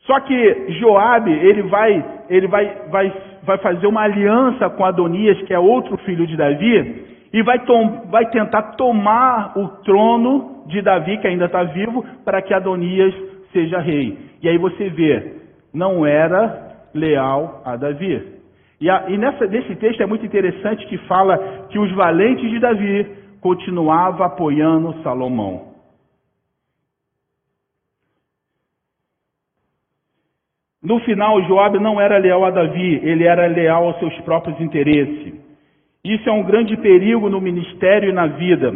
Só 0.00 0.20
que 0.20 0.66
Joabe, 0.78 1.32
ele 1.32 1.62
vai, 1.62 2.04
ele 2.28 2.46
vai, 2.46 2.76
vai, 2.90 3.12
vai 3.42 3.58
fazer 3.58 3.86
uma 3.86 4.02
aliança 4.02 4.68
com 4.68 4.84
Adonias, 4.84 5.40
que 5.42 5.54
é 5.54 5.58
outro 5.58 5.96
filho 5.98 6.26
de 6.26 6.36
Davi, 6.36 7.06
e 7.32 7.42
vai, 7.42 7.58
tom, 7.60 8.06
vai 8.10 8.26
tentar 8.26 8.74
tomar 8.76 9.56
o 9.56 9.66
trono 9.84 10.62
de 10.66 10.82
Davi, 10.82 11.16
que 11.18 11.26
ainda 11.26 11.46
está 11.46 11.62
vivo, 11.62 12.04
para 12.22 12.42
que 12.42 12.52
Adonias 12.52 13.14
seja 13.50 13.78
rei. 13.78 14.18
E 14.42 14.48
aí 14.48 14.58
você 14.58 14.90
vê, 14.90 15.36
não 15.72 16.04
era 16.04 16.68
leal 16.94 17.62
a 17.64 17.76
Davi. 17.76 18.37
E, 18.80 18.88
a, 18.88 19.08
e 19.08 19.18
nessa, 19.18 19.46
nesse 19.46 19.74
texto 19.76 20.02
é 20.02 20.06
muito 20.06 20.24
interessante 20.24 20.86
que 20.86 20.98
fala 20.98 21.66
que 21.68 21.78
os 21.78 21.90
valentes 21.92 22.48
de 22.48 22.60
Davi 22.60 23.06
continuavam 23.40 24.24
apoiando 24.24 25.02
Salomão. 25.02 25.68
No 30.82 31.00
final, 31.00 31.42
Joabe 31.42 31.80
não 31.80 32.00
era 32.00 32.18
leal 32.18 32.44
a 32.44 32.50
Davi, 32.50 33.00
ele 33.02 33.24
era 33.24 33.46
leal 33.46 33.86
aos 33.86 33.98
seus 33.98 34.14
próprios 34.20 34.60
interesses. 34.60 35.34
Isso 36.04 36.28
é 36.28 36.32
um 36.32 36.44
grande 36.44 36.76
perigo 36.76 37.28
no 37.28 37.40
ministério 37.40 38.10
e 38.10 38.12
na 38.12 38.26
vida. 38.26 38.72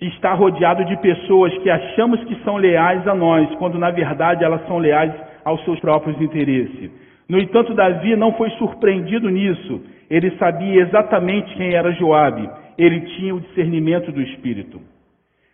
Estar 0.00 0.32
rodeado 0.32 0.82
de 0.86 0.96
pessoas 0.96 1.56
que 1.58 1.68
achamos 1.68 2.24
que 2.24 2.42
são 2.42 2.56
leais 2.56 3.06
a 3.06 3.14
nós, 3.14 3.54
quando 3.56 3.78
na 3.78 3.90
verdade 3.90 4.42
elas 4.42 4.66
são 4.66 4.78
leais 4.78 5.12
aos 5.44 5.62
seus 5.64 5.78
próprios 5.78 6.18
interesses. 6.22 6.90
No 7.30 7.38
entanto, 7.38 7.74
Davi 7.74 8.16
não 8.16 8.32
foi 8.32 8.50
surpreendido 8.58 9.30
nisso. 9.30 9.80
Ele 10.10 10.32
sabia 10.32 10.82
exatamente 10.82 11.54
quem 11.54 11.72
era 11.74 11.92
Joabe. 11.92 12.50
Ele 12.76 13.02
tinha 13.02 13.32
o 13.32 13.40
discernimento 13.40 14.10
do 14.10 14.20
espírito. 14.20 14.80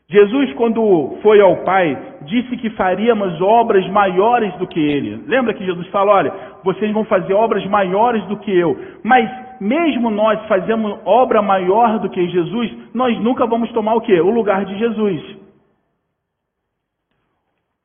Jesus, 0.09 0.55
quando 0.55 1.19
foi 1.21 1.39
ao 1.39 1.57
Pai, 1.65 1.99
disse 2.23 2.57
que 2.57 2.71
faríamos 2.71 3.43
obras 3.43 3.87
maiores 3.91 4.55
do 4.55 4.67
que 4.67 4.81
Ele. 4.81 5.23
Lembra 5.27 5.53
que 5.53 5.67
Jesus 5.67 5.87
falou: 5.89 6.15
olha, 6.15 6.33
vocês 6.65 6.91
vão 6.93 7.05
fazer 7.05 7.35
obras 7.35 7.67
maiores 7.67 8.25
do 8.25 8.39
que 8.39 8.57
eu. 8.57 8.75
Mas, 9.05 9.29
mesmo 9.61 10.09
nós 10.09 10.41
fazemos 10.47 10.99
obra 11.05 11.43
maior 11.43 11.99
do 11.99 12.09
que 12.09 12.27
Jesus, 12.27 12.75
nós 12.95 13.21
nunca 13.21 13.45
vamos 13.45 13.71
tomar 13.73 13.97
o 13.97 14.01
quê? 14.01 14.19
O 14.19 14.31
lugar 14.31 14.65
de 14.65 14.79
Jesus. 14.79 15.21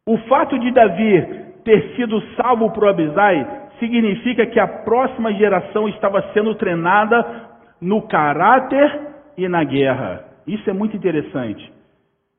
O 0.08 0.18
fato 0.30 0.58
de 0.58 0.72
Davi 0.72 1.42
ter 1.66 1.94
sido 1.98 2.22
salvo 2.38 2.72
por 2.72 2.88
Abisai 2.88 3.61
significa 3.82 4.46
que 4.46 4.60
a 4.60 4.68
próxima 4.68 5.34
geração 5.34 5.90
estava 5.90 6.22
sendo 6.34 6.56
treinada 6.56 7.50
no 7.82 8.04
caráter 8.04 9.10
e 9.38 9.50
na 9.50 9.64
guerra. 9.64 10.24
Isso 10.48 10.70
é 10.70 10.74
muito 10.74 10.96
interessante. 10.96 11.70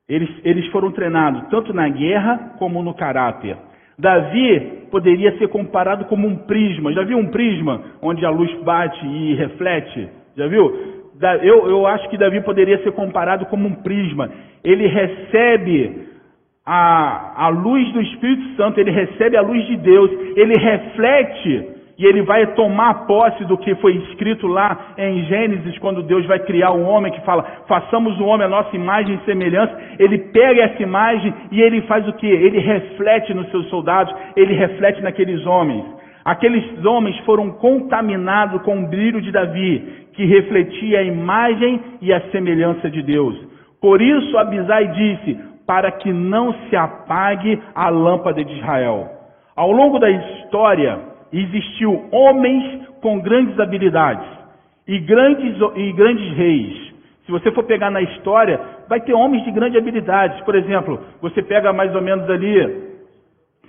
Eles, 0.07 0.29
eles 0.43 0.65
foram 0.71 0.91
treinados 0.91 1.49
tanto 1.49 1.73
na 1.73 1.87
guerra 1.89 2.55
como 2.57 2.81
no 2.81 2.93
caráter. 2.93 3.57
Davi 3.99 4.87
poderia 4.89 5.37
ser 5.37 5.49
comparado 5.49 6.05
como 6.05 6.27
um 6.27 6.35
prisma. 6.35 6.93
Já 6.93 7.03
viu 7.03 7.17
um 7.17 7.27
prisma 7.27 7.81
onde 8.01 8.25
a 8.25 8.29
luz 8.29 8.51
bate 8.63 9.05
e 9.05 9.35
reflete? 9.35 10.09
Já 10.35 10.47
viu? 10.47 10.93
Eu, 11.41 11.69
eu 11.69 11.87
acho 11.87 12.09
que 12.09 12.17
Davi 12.17 12.41
poderia 12.41 12.81
ser 12.83 12.91
comparado 12.93 13.45
como 13.45 13.67
um 13.67 13.75
prisma. 13.75 14.29
Ele 14.63 14.87
recebe 14.87 16.12
a, 16.65 17.45
a 17.45 17.47
luz 17.49 17.91
do 17.91 18.01
Espírito 18.01 18.55
Santo, 18.55 18.79
ele 18.79 18.91
recebe 18.91 19.35
a 19.35 19.41
luz 19.41 19.65
de 19.67 19.77
Deus, 19.77 20.09
ele 20.35 20.53
reflete 20.57 21.73
e 21.97 22.05
ele 22.05 22.23
vai 22.23 22.47
tomar 22.53 23.05
posse 23.05 23.45
do 23.45 23.57
que 23.57 23.75
foi 23.75 23.95
escrito 23.95 24.47
lá 24.47 24.93
em 24.97 25.23
Gênesis, 25.25 25.77
quando 25.77 26.01
Deus 26.01 26.25
vai 26.25 26.39
criar 26.39 26.71
um 26.71 26.87
homem 26.87 27.11
que 27.11 27.21
fala, 27.21 27.43
façamos 27.67 28.19
o 28.19 28.25
homem 28.25 28.47
a 28.47 28.49
nossa 28.49 28.75
imagem 28.75 29.15
e 29.15 29.25
semelhança. 29.25 29.77
Ele 29.99 30.17
pega 30.17 30.63
essa 30.63 30.81
imagem 30.81 31.33
e 31.51 31.61
ele 31.61 31.81
faz 31.81 32.07
o 32.07 32.13
que? 32.13 32.27
Ele 32.27 32.59
reflete 32.59 33.33
nos 33.33 33.49
seus 33.51 33.69
soldados, 33.69 34.13
ele 34.35 34.53
reflete 34.53 35.01
naqueles 35.01 35.45
homens. 35.45 35.85
Aqueles 36.25 36.83
homens 36.83 37.17
foram 37.19 37.51
contaminados 37.51 38.61
com 38.63 38.79
o 38.79 38.87
brilho 38.87 39.21
de 39.21 39.31
Davi, 39.31 40.07
que 40.13 40.25
refletia 40.25 40.99
a 40.99 41.03
imagem 41.03 41.79
e 42.01 42.13
a 42.13 42.21
semelhança 42.31 42.89
de 42.89 43.03
Deus. 43.03 43.35
Por 43.81 44.01
isso 44.01 44.37
Abisai 44.37 44.87
disse, 44.87 45.37
para 45.65 45.91
que 45.91 46.11
não 46.11 46.53
se 46.69 46.75
apague 46.75 47.61
a 47.73 47.89
lâmpada 47.89 48.43
de 48.43 48.53
Israel. 48.53 49.09
Ao 49.55 49.71
longo 49.71 49.99
da 49.99 50.09
história, 50.09 50.99
existiu 51.31 52.05
homens 52.11 52.87
com 53.01 53.19
grandes 53.19 53.59
habilidades 53.59 54.27
e 54.87 54.99
grandes, 54.99 55.55
e 55.75 55.93
grandes 55.93 56.37
reis. 56.37 56.93
Se 57.25 57.31
você 57.31 57.51
for 57.51 57.63
pegar 57.63 57.89
na 57.89 58.01
história, 58.01 58.59
vai 58.89 58.99
ter 58.99 59.13
homens 59.13 59.43
de 59.45 59.51
grandes 59.51 59.77
habilidades. 59.77 60.41
Por 60.41 60.55
exemplo, 60.55 60.99
você 61.21 61.41
pega 61.41 61.71
mais 61.71 61.95
ou 61.95 62.01
menos 62.01 62.29
ali 62.29 62.91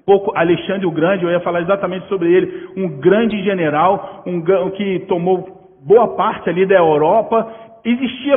pouco 0.05 0.37
Alexandre 0.37 0.87
o 0.87 0.91
Grande, 0.91 1.25
eu 1.25 1.31
ia 1.31 1.41
falar 1.41 1.63
exatamente 1.63 2.07
sobre 2.09 2.33
ele, 2.33 2.69
um 2.77 2.89
grande 2.99 3.43
general, 3.43 4.23
um 4.27 4.43
que 4.73 5.01
tomou 5.09 5.79
boa 5.83 6.09
parte 6.15 6.49
ali 6.51 6.67
da 6.67 6.77
Europa. 6.77 7.51
Existia 7.85 8.37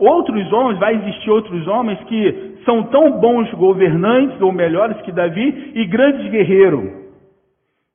outros 0.00 0.50
homens, 0.52 0.78
vai 0.78 0.94
existir 0.94 1.30
outros 1.30 1.66
homens 1.68 2.02
que 2.04 2.56
são 2.64 2.84
tão 2.84 3.20
bons 3.20 3.50
governantes 3.52 4.40
ou 4.40 4.50
melhores 4.50 5.00
que 5.02 5.12
Davi 5.12 5.72
e 5.74 5.84
grandes 5.86 6.30
guerreiros. 6.30 6.90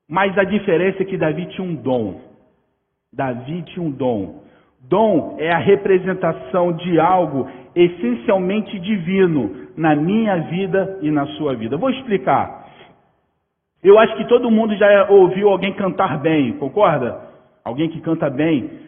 Mas 0.08 0.38
a 0.38 0.44
diferença 0.44 1.02
é 1.02 1.06
que 1.06 1.18
Davi 1.18 1.48
tinha 1.48 1.68
um 1.68 1.76
dom. 1.76 2.22
Davi 3.12 3.64
tinha 3.64 3.84
um 3.84 3.92
dom. 3.92 4.44
Dom 4.88 5.38
é 5.40 5.52
a 5.52 5.58
representação 5.58 6.74
de 6.74 7.00
algo 7.00 7.50
essencialmente 7.76 8.80
divino 8.80 9.68
na 9.76 9.96
minha 9.96 10.38
vida 10.44 11.00
e 11.02 11.10
na 11.10 11.26
sua 11.38 11.56
vida. 11.56 11.76
Vou 11.76 11.90
explicar. 11.90 12.66
Eu 13.84 13.98
acho 14.00 14.16
que 14.16 14.28
todo 14.28 14.52
mundo 14.52 14.76
já 14.76 15.10
ouviu 15.10 15.50
alguém 15.50 15.74
cantar 15.74 16.20
bem, 16.20 16.54
concorda? 16.54 17.20
Alguém 17.64 17.90
que 17.90 18.00
canta 18.02 18.30
bem. 18.30 18.85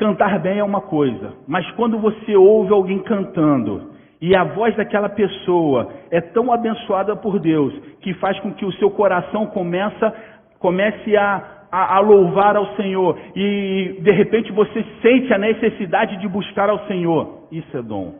Cantar 0.00 0.38
bem 0.38 0.58
é 0.58 0.64
uma 0.64 0.80
coisa, 0.80 1.34
mas 1.46 1.70
quando 1.72 1.98
você 1.98 2.34
ouve 2.34 2.72
alguém 2.72 3.00
cantando 3.00 3.90
e 4.18 4.34
a 4.34 4.44
voz 4.44 4.74
daquela 4.74 5.10
pessoa 5.10 5.92
é 6.10 6.22
tão 6.22 6.50
abençoada 6.50 7.14
por 7.14 7.38
Deus 7.38 7.78
que 8.00 8.14
faz 8.14 8.40
com 8.40 8.50
que 8.54 8.64
o 8.64 8.72
seu 8.78 8.90
coração 8.90 9.44
começa, 9.48 10.10
comece 10.58 11.14
a, 11.18 11.66
a, 11.70 11.96
a, 11.96 12.00
louvar 12.00 12.56
ao 12.56 12.74
Senhor 12.76 13.18
e 13.36 13.98
de 14.00 14.10
repente 14.10 14.50
você 14.52 14.82
sente 15.02 15.34
a 15.34 15.38
necessidade 15.38 16.16
de 16.16 16.26
buscar 16.26 16.70
ao 16.70 16.86
Senhor. 16.86 17.46
Isso 17.52 17.76
é 17.76 17.82
dom. 17.82 18.14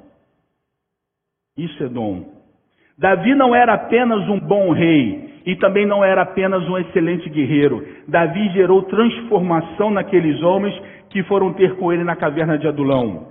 Isso 1.57 1.83
é 1.83 1.89
dom. 1.89 2.27
Davi 2.99 3.35
não 3.35 3.55
era 3.55 3.73
apenas 3.73 4.29
um 4.29 4.39
bom 4.39 4.71
rei 4.73 5.31
e 5.47 5.57
também 5.57 5.87
não 5.87 6.05
era 6.05 6.21
apenas 6.21 6.63
um 6.69 6.77
excelente 6.77 7.31
guerreiro. 7.31 7.83
Davi 8.07 8.51
gerou 8.51 8.83
transformação 8.83 9.91
naqueles 9.91 10.43
homens 10.43 10.79
que 11.11 11.23
foram 11.25 11.53
ter 11.53 11.77
com 11.77 11.93
ele 11.93 12.05
na 12.05 12.17
caverna 12.17 12.59
de 12.59 12.67
Adulão. 12.67 13.29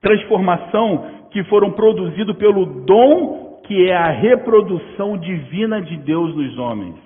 Transformação 0.00 1.28
que 1.30 1.42
foram 1.44 1.72
produzidos 1.72 2.36
pelo 2.36 2.64
dom 2.84 3.60
que 3.64 3.88
é 3.88 3.96
a 3.96 4.10
reprodução 4.10 5.16
divina 5.16 5.80
de 5.80 5.96
Deus 5.98 6.34
nos 6.34 6.58
homens. 6.58 6.96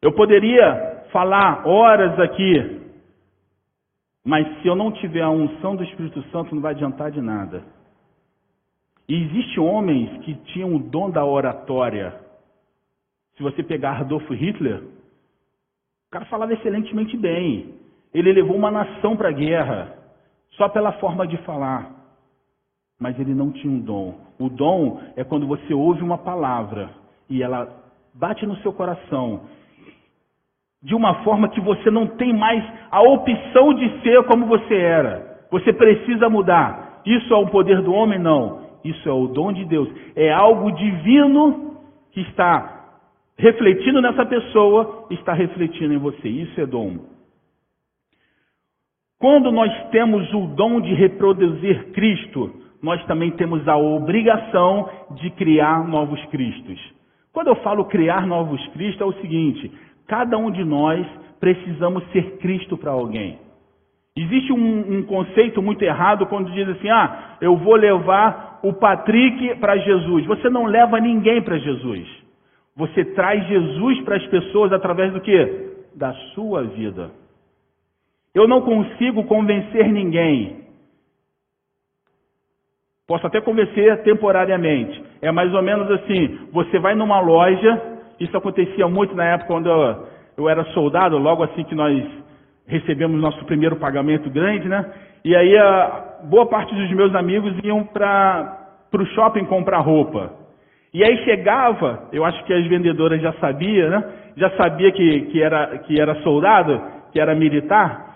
Eu 0.00 0.12
poderia 0.12 1.04
falar 1.12 1.66
horas 1.66 2.18
aqui, 2.20 2.80
mas 4.24 4.46
se 4.60 4.68
eu 4.68 4.74
não 4.74 4.92
tiver 4.92 5.22
a 5.22 5.30
unção 5.30 5.76
do 5.76 5.84
Espírito 5.84 6.22
Santo, 6.30 6.54
não 6.54 6.62
vai 6.62 6.72
adiantar 6.72 7.10
de 7.10 7.20
nada. 7.20 7.62
E 9.08 9.14
existem 9.14 9.62
homens 9.62 10.24
que 10.24 10.34
tinham 10.52 10.74
o 10.74 10.78
dom 10.78 11.10
da 11.10 11.24
oratória. 11.24 12.14
Se 13.36 13.42
você 13.42 13.62
pegar 13.62 14.00
Adolf 14.00 14.28
Hitler, 14.30 14.82
o 14.82 16.10
cara 16.10 16.24
falava 16.26 16.52
excelentemente 16.52 17.16
bem. 17.16 17.77
Ele 18.12 18.32
levou 18.32 18.56
uma 18.56 18.70
nação 18.70 19.16
para 19.16 19.28
a 19.28 19.32
guerra, 19.32 19.94
só 20.52 20.68
pela 20.68 20.92
forma 20.92 21.26
de 21.26 21.36
falar 21.38 21.98
mas 23.00 23.18
ele 23.18 23.34
não 23.34 23.50
tinha 23.52 23.72
um 23.72 23.80
dom. 23.80 24.14
O 24.38 24.48
dom 24.48 25.00
é 25.16 25.22
quando 25.22 25.46
você 25.46 25.72
ouve 25.72 26.02
uma 26.02 26.18
palavra 26.18 26.90
e 27.30 27.42
ela 27.42 27.68
bate 28.14 28.44
no 28.46 28.56
seu 28.56 28.72
coração 28.72 29.42
de 30.82 30.94
uma 30.94 31.22
forma 31.22 31.48
que 31.48 31.60
você 31.60 31.90
não 31.90 32.06
tem 32.06 32.32
mais 32.32 32.64
a 32.90 33.02
opção 33.02 33.74
de 33.74 34.00
ser 34.02 34.22
como 34.24 34.46
você 34.46 34.74
era. 34.74 35.38
Você 35.50 35.72
precisa 35.72 36.28
mudar. 36.28 37.02
Isso 37.04 37.32
é 37.32 37.36
o 37.36 37.48
poder 37.48 37.82
do 37.82 37.92
homem? 37.92 38.18
Não. 38.18 38.66
Isso 38.84 39.08
é 39.08 39.12
o 39.12 39.28
dom 39.28 39.52
de 39.52 39.64
Deus. 39.64 39.88
É 40.14 40.32
algo 40.32 40.70
divino 40.72 41.76
que 42.12 42.20
está 42.20 42.74
refletindo 43.36 44.00
nessa 44.00 44.24
pessoa, 44.26 45.06
está 45.10 45.32
refletindo 45.32 45.94
em 45.94 45.98
você. 45.98 46.28
Isso 46.28 46.60
é 46.60 46.66
dom. 46.66 46.98
Quando 49.20 49.50
nós 49.50 49.72
temos 49.90 50.32
o 50.32 50.46
dom 50.54 50.80
de 50.80 50.94
reproduzir 50.94 51.90
Cristo, 51.92 52.52
nós 52.80 53.04
também 53.06 53.32
temos 53.32 53.66
a 53.66 53.76
obrigação 53.76 54.88
de 55.16 55.28
criar 55.30 55.86
novos 55.88 56.24
Cristos. 56.26 56.78
Quando 57.32 57.48
eu 57.48 57.56
falo 57.56 57.84
criar 57.86 58.26
novos 58.26 58.64
Cristos, 58.68 59.00
é 59.00 59.04
o 59.04 59.20
seguinte: 59.20 59.72
cada 60.06 60.38
um 60.38 60.52
de 60.52 60.62
nós 60.62 61.04
precisamos 61.40 62.04
ser 62.12 62.38
Cristo 62.38 62.76
para 62.76 62.92
alguém. 62.92 63.38
Existe 64.16 64.52
um, 64.52 64.98
um, 64.98 65.02
conceito 65.02 65.60
muito 65.60 65.82
errado 65.82 66.26
quando 66.26 66.52
diz 66.52 66.68
assim: 66.68 66.88
ah, 66.88 67.36
eu 67.40 67.56
vou 67.56 67.74
levar 67.74 68.60
o 68.62 68.72
Patrick 68.72 69.56
para 69.56 69.76
Jesus. 69.78 70.26
Você 70.26 70.48
não 70.48 70.66
leva 70.66 71.00
ninguém 71.00 71.42
para 71.42 71.58
Jesus. 71.58 72.06
Você 72.76 73.04
traz 73.04 73.44
Jesus 73.48 74.00
para 74.02 74.16
as 74.16 74.26
pessoas 74.26 74.72
através 74.72 75.12
do 75.12 75.20
que? 75.20 75.72
Da 75.96 76.12
sua 76.34 76.62
vida. 76.62 77.10
Eu 78.38 78.46
não 78.46 78.60
consigo 78.60 79.24
convencer 79.24 79.88
ninguém. 79.88 80.58
Posso 83.04 83.26
até 83.26 83.40
convencer 83.40 84.00
temporariamente. 84.04 85.02
É 85.20 85.32
mais 85.32 85.52
ou 85.52 85.60
menos 85.60 85.90
assim: 85.90 86.38
você 86.52 86.78
vai 86.78 86.94
numa 86.94 87.18
loja, 87.18 87.98
isso 88.20 88.36
acontecia 88.36 88.86
muito 88.86 89.12
na 89.16 89.24
época 89.24 89.48
quando 89.48 89.68
eu, 89.68 90.06
eu 90.36 90.48
era 90.48 90.62
soldado, 90.66 91.18
logo 91.18 91.42
assim 91.42 91.64
que 91.64 91.74
nós 91.74 92.00
recebemos 92.68 93.20
nosso 93.20 93.44
primeiro 93.44 93.74
pagamento 93.74 94.30
grande, 94.30 94.68
né? 94.68 94.88
E 95.24 95.34
aí 95.34 95.58
a 95.58 96.20
boa 96.30 96.46
parte 96.46 96.72
dos 96.72 96.90
meus 96.92 97.12
amigos 97.16 97.52
iam 97.64 97.82
para 97.82 98.70
o 98.92 99.06
shopping 99.16 99.46
comprar 99.46 99.80
roupa. 99.80 100.30
E 100.94 101.02
aí 101.02 101.24
chegava, 101.24 102.04
eu 102.12 102.24
acho 102.24 102.44
que 102.44 102.52
as 102.52 102.64
vendedoras 102.68 103.20
já 103.20 103.32
sabiam, 103.40 103.90
né? 103.90 104.04
Já 104.36 104.50
sabia 104.50 104.92
que, 104.92 105.22
que, 105.22 105.42
era, 105.42 105.78
que 105.78 106.00
era 106.00 106.14
soldado, 106.22 106.80
que 107.10 107.18
era 107.18 107.34
militar. 107.34 108.07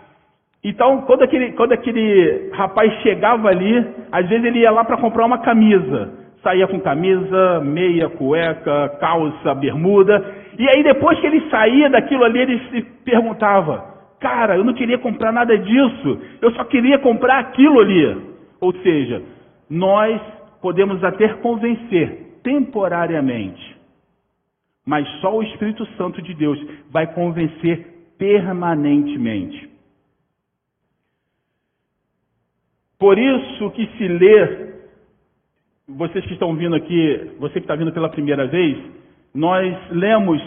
Então, 0.64 1.02
quando 1.02 1.22
aquele, 1.22 1.52
quando 1.52 1.72
aquele 1.72 2.50
rapaz 2.52 2.92
chegava 3.02 3.48
ali, 3.48 3.84
às 4.12 4.28
vezes 4.28 4.44
ele 4.44 4.60
ia 4.60 4.70
lá 4.70 4.84
para 4.84 4.96
comprar 4.96 5.26
uma 5.26 5.38
camisa. 5.38 6.12
Saía 6.40 6.68
com 6.68 6.80
camisa, 6.80 7.60
meia, 7.60 8.08
cueca, 8.08 8.88
calça, 9.00 9.54
bermuda. 9.54 10.24
E 10.58 10.68
aí, 10.68 10.82
depois 10.82 11.18
que 11.18 11.26
ele 11.26 11.48
saía 11.50 11.90
daquilo 11.90 12.24
ali, 12.24 12.40
ele 12.40 12.60
se 12.70 12.82
perguntava: 13.04 13.84
Cara, 14.20 14.56
eu 14.56 14.64
não 14.64 14.72
queria 14.74 14.98
comprar 14.98 15.32
nada 15.32 15.58
disso. 15.58 16.20
Eu 16.40 16.52
só 16.52 16.64
queria 16.64 16.98
comprar 16.98 17.40
aquilo 17.40 17.80
ali. 17.80 18.16
Ou 18.60 18.72
seja, 18.74 19.22
nós 19.68 20.20
podemos 20.60 21.02
até 21.02 21.28
convencer 21.34 22.38
temporariamente, 22.44 23.76
mas 24.86 25.08
só 25.20 25.36
o 25.36 25.42
Espírito 25.42 25.84
Santo 25.96 26.22
de 26.22 26.34
Deus 26.34 26.58
vai 26.90 27.12
convencer 27.12 28.14
permanentemente. 28.16 29.71
Por 33.03 33.18
isso 33.18 33.68
que 33.72 33.84
se 33.98 34.07
lê, 34.07 34.74
vocês 35.88 36.24
que 36.24 36.34
estão 36.34 36.55
vindo 36.55 36.76
aqui, 36.76 37.32
você 37.40 37.55
que 37.55 37.64
está 37.64 37.74
vindo 37.74 37.90
pela 37.90 38.09
primeira 38.09 38.46
vez, 38.46 38.78
nós 39.34 39.76
lemos 39.90 40.40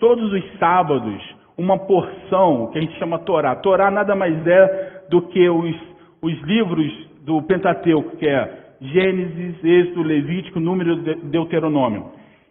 todos 0.00 0.32
os 0.32 0.58
sábados 0.58 1.22
uma 1.56 1.78
porção 1.78 2.72
que 2.72 2.78
a 2.78 2.80
gente 2.80 2.98
chama 2.98 3.20
Torá. 3.20 3.54
Torá 3.54 3.88
nada 3.88 4.16
mais 4.16 4.44
é 4.44 5.04
do 5.10 5.22
que 5.22 5.48
os, 5.48 5.76
os 6.20 6.42
livros 6.42 6.92
do 7.20 7.40
Pentateuco, 7.42 8.16
que 8.16 8.26
é 8.26 8.50
Gênesis, 8.80 9.62
Êxodo, 9.62 10.02
Levítico, 10.02 10.58
Número, 10.58 10.96
Deuteronômio. 10.96 12.06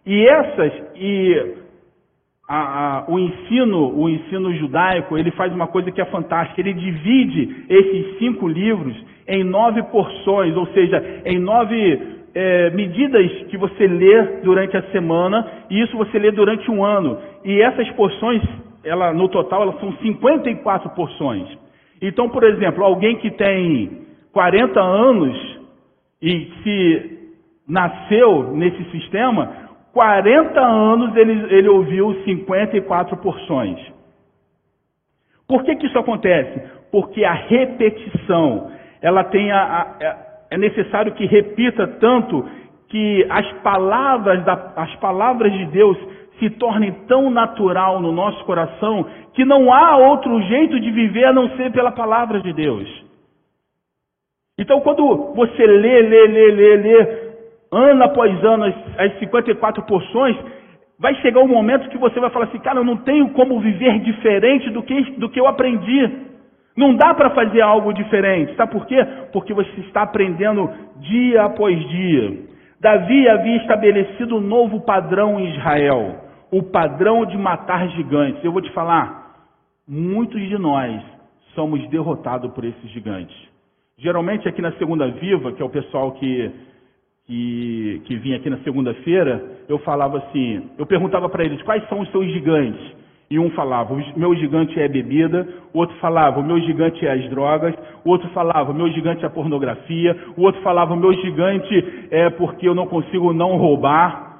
E 0.06 0.28
essas, 0.28 0.72
e 0.96 1.56
a, 2.48 2.56
a, 2.56 3.04
o 3.06 3.18
ensino, 3.18 4.00
o 4.00 4.08
ensino 4.08 4.50
judaico, 4.54 5.18
ele 5.18 5.30
faz 5.32 5.52
uma 5.52 5.66
coisa 5.66 5.92
que 5.92 6.00
é 6.00 6.06
fantástica. 6.06 6.58
Ele 6.58 6.72
divide 6.72 7.66
esses 7.68 8.18
cinco 8.18 8.48
livros 8.48 9.11
em 9.26 9.44
nove 9.44 9.82
porções, 9.84 10.56
ou 10.56 10.66
seja, 10.68 11.22
em 11.24 11.38
nove 11.38 12.00
é, 12.34 12.70
medidas 12.70 13.30
que 13.48 13.56
você 13.56 13.86
lê 13.86 14.22
durante 14.42 14.76
a 14.76 14.82
semana, 14.90 15.46
e 15.70 15.80
isso 15.82 15.96
você 15.96 16.18
lê 16.18 16.30
durante 16.30 16.70
um 16.70 16.84
ano. 16.84 17.18
E 17.44 17.60
essas 17.60 17.88
porções, 17.90 18.42
ela, 18.84 19.12
no 19.12 19.28
total, 19.28 19.62
elas 19.62 19.80
são 19.80 19.92
54 19.98 20.90
porções. 20.90 21.48
Então, 22.00 22.28
por 22.28 22.42
exemplo, 22.44 22.84
alguém 22.84 23.16
que 23.16 23.30
tem 23.30 24.02
40 24.32 24.80
anos 24.80 25.58
e 26.20 26.50
se 26.62 27.18
nasceu 27.68 28.52
nesse 28.54 28.82
sistema, 28.90 29.62
40 29.92 30.60
anos 30.60 31.14
ele, 31.16 31.54
ele 31.54 31.68
ouviu 31.68 32.14
54 32.24 33.16
porções. 33.18 33.78
Por 35.46 35.64
que, 35.64 35.76
que 35.76 35.86
isso 35.86 35.98
acontece? 35.98 36.62
Porque 36.90 37.24
a 37.24 37.34
repetição, 37.34 38.70
ela 39.02 39.24
tem 39.24 39.50
a, 39.50 39.58
a, 39.58 39.96
é, 40.00 40.16
é 40.52 40.58
necessário 40.58 41.12
que 41.12 41.26
repita 41.26 41.86
tanto 42.00 42.48
que 42.88 43.26
as 43.28 43.52
palavras, 43.62 44.44
da, 44.44 44.72
as 44.76 44.94
palavras 44.96 45.52
de 45.52 45.66
Deus 45.66 45.98
se 46.38 46.50
tornem 46.50 46.92
tão 47.06 47.30
natural 47.30 48.00
no 48.00 48.12
nosso 48.12 48.44
coração 48.44 49.06
que 49.34 49.44
não 49.44 49.72
há 49.72 49.96
outro 49.96 50.40
jeito 50.42 50.78
de 50.78 50.90
viver 50.90 51.24
a 51.24 51.32
não 51.32 51.48
ser 51.56 51.72
pela 51.72 51.92
palavra 51.92 52.40
de 52.40 52.52
Deus. 52.52 52.88
Então, 54.58 54.80
quando 54.80 55.32
você 55.34 55.66
lê, 55.66 56.02
lê, 56.02 56.26
lê, 56.26 56.50
lê, 56.50 56.76
lê 56.76 57.32
ano 57.72 58.04
após 58.04 58.44
ano, 58.44 58.64
as, 58.64 58.74
as 58.98 59.18
54 59.18 59.82
porções, 59.84 60.36
vai 60.98 61.14
chegar 61.16 61.40
um 61.40 61.48
momento 61.48 61.88
que 61.88 61.98
você 61.98 62.20
vai 62.20 62.30
falar 62.30 62.44
assim, 62.44 62.58
cara, 62.58 62.78
eu 62.78 62.84
não 62.84 62.98
tenho 62.98 63.30
como 63.30 63.58
viver 63.60 63.98
diferente 64.00 64.70
do 64.70 64.82
que, 64.82 65.02
do 65.12 65.28
que 65.30 65.40
eu 65.40 65.48
aprendi. 65.48 66.31
Não 66.76 66.94
dá 66.94 67.14
para 67.14 67.30
fazer 67.30 67.60
algo 67.60 67.92
diferente. 67.92 68.54
Sabe 68.56 68.72
por 68.72 68.86
quê? 68.86 68.96
Porque 69.32 69.52
você 69.52 69.80
está 69.80 70.02
aprendendo 70.02 70.70
dia 70.96 71.44
após 71.44 71.78
dia. 71.88 72.38
Davi 72.80 73.28
havia 73.28 73.56
estabelecido 73.58 74.36
um 74.36 74.40
novo 74.40 74.80
padrão 74.80 75.38
em 75.38 75.54
Israel, 75.54 76.16
o 76.50 76.62
padrão 76.62 77.24
de 77.24 77.36
matar 77.36 77.88
gigantes. 77.90 78.42
Eu 78.42 78.52
vou 78.52 78.60
te 78.60 78.72
falar, 78.72 79.36
muitos 79.86 80.40
de 80.48 80.58
nós 80.58 81.00
somos 81.54 81.86
derrotados 81.88 82.50
por 82.52 82.64
esses 82.64 82.90
gigantes. 82.90 83.36
Geralmente 83.98 84.48
aqui 84.48 84.60
na 84.60 84.72
Segunda 84.72 85.06
Viva, 85.08 85.52
que 85.52 85.62
é 85.62 85.64
o 85.64 85.70
pessoal 85.70 86.12
que 86.12 86.50
que, 87.26 88.02
que 88.04 88.16
vinha 88.16 88.36
aqui 88.36 88.50
na 88.50 88.58
segunda-feira, 88.58 89.42
eu 89.68 89.78
falava 89.78 90.18
assim, 90.18 90.70
eu 90.76 90.86
perguntava 90.86 91.28
para 91.28 91.44
eles 91.44 91.62
quais 91.62 91.86
são 91.88 92.00
os 92.00 92.10
seus 92.10 92.26
gigantes. 92.32 92.80
E 93.32 93.38
um 93.38 93.48
falava, 93.52 93.94
o 93.94 94.02
meu 94.14 94.34
gigante 94.34 94.78
é 94.78 94.86
bebida, 94.86 95.48
o 95.72 95.78
outro 95.78 95.96
falava, 95.96 96.38
o 96.38 96.44
meu 96.44 96.60
gigante 96.60 97.06
é 97.06 97.12
as 97.12 97.30
drogas, 97.30 97.74
o 98.04 98.10
outro 98.10 98.28
falava, 98.28 98.70
o 98.70 98.74
meu 98.74 98.90
gigante 98.90 99.24
é 99.24 99.26
a 99.26 99.30
pornografia, 99.30 100.14
o 100.36 100.42
outro 100.42 100.60
falava, 100.60 100.92
o 100.92 100.98
meu 100.98 101.14
gigante 101.14 102.08
é 102.10 102.28
porque 102.28 102.68
eu 102.68 102.74
não 102.74 102.86
consigo 102.86 103.32
não 103.32 103.56
roubar. 103.56 104.38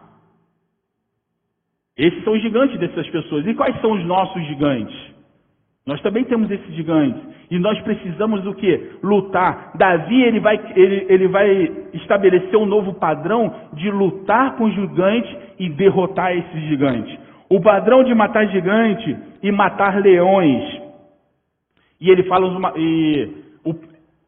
Esses 1.96 2.22
são 2.22 2.34
os 2.34 2.42
gigantes 2.42 2.78
dessas 2.78 3.08
pessoas. 3.08 3.46
E 3.46 3.54
quais 3.54 3.80
são 3.80 3.92
os 3.92 4.04
nossos 4.04 4.46
gigantes? 4.46 4.94
Nós 5.86 5.98
também 6.02 6.24
temos 6.24 6.50
esses 6.50 6.74
gigantes. 6.74 7.22
E 7.50 7.58
nós 7.58 7.80
precisamos 7.80 8.42
do 8.42 8.54
que? 8.54 8.90
Lutar. 9.02 9.72
Davi 9.74 10.22
ele 10.22 10.38
vai, 10.38 10.60
ele, 10.76 11.06
ele 11.08 11.28
vai 11.28 11.48
estabelecer 11.94 12.58
um 12.58 12.66
novo 12.66 12.92
padrão 12.92 13.54
de 13.72 13.90
lutar 13.90 14.54
com 14.56 14.64
os 14.64 14.74
gigantes 14.74 15.34
e 15.58 15.70
derrotar 15.70 16.36
esses 16.36 16.62
gigantes. 16.68 17.21
O 17.52 17.60
padrão 17.60 18.02
de 18.02 18.14
matar 18.14 18.46
gigante 18.48 19.14
e 19.42 19.52
matar 19.52 20.00
leões. 20.00 20.80
E 22.00 22.10
ele 22.10 22.22
fala 22.22 22.46
uma, 22.46 22.72
e 22.76 23.30
o, 23.62 23.74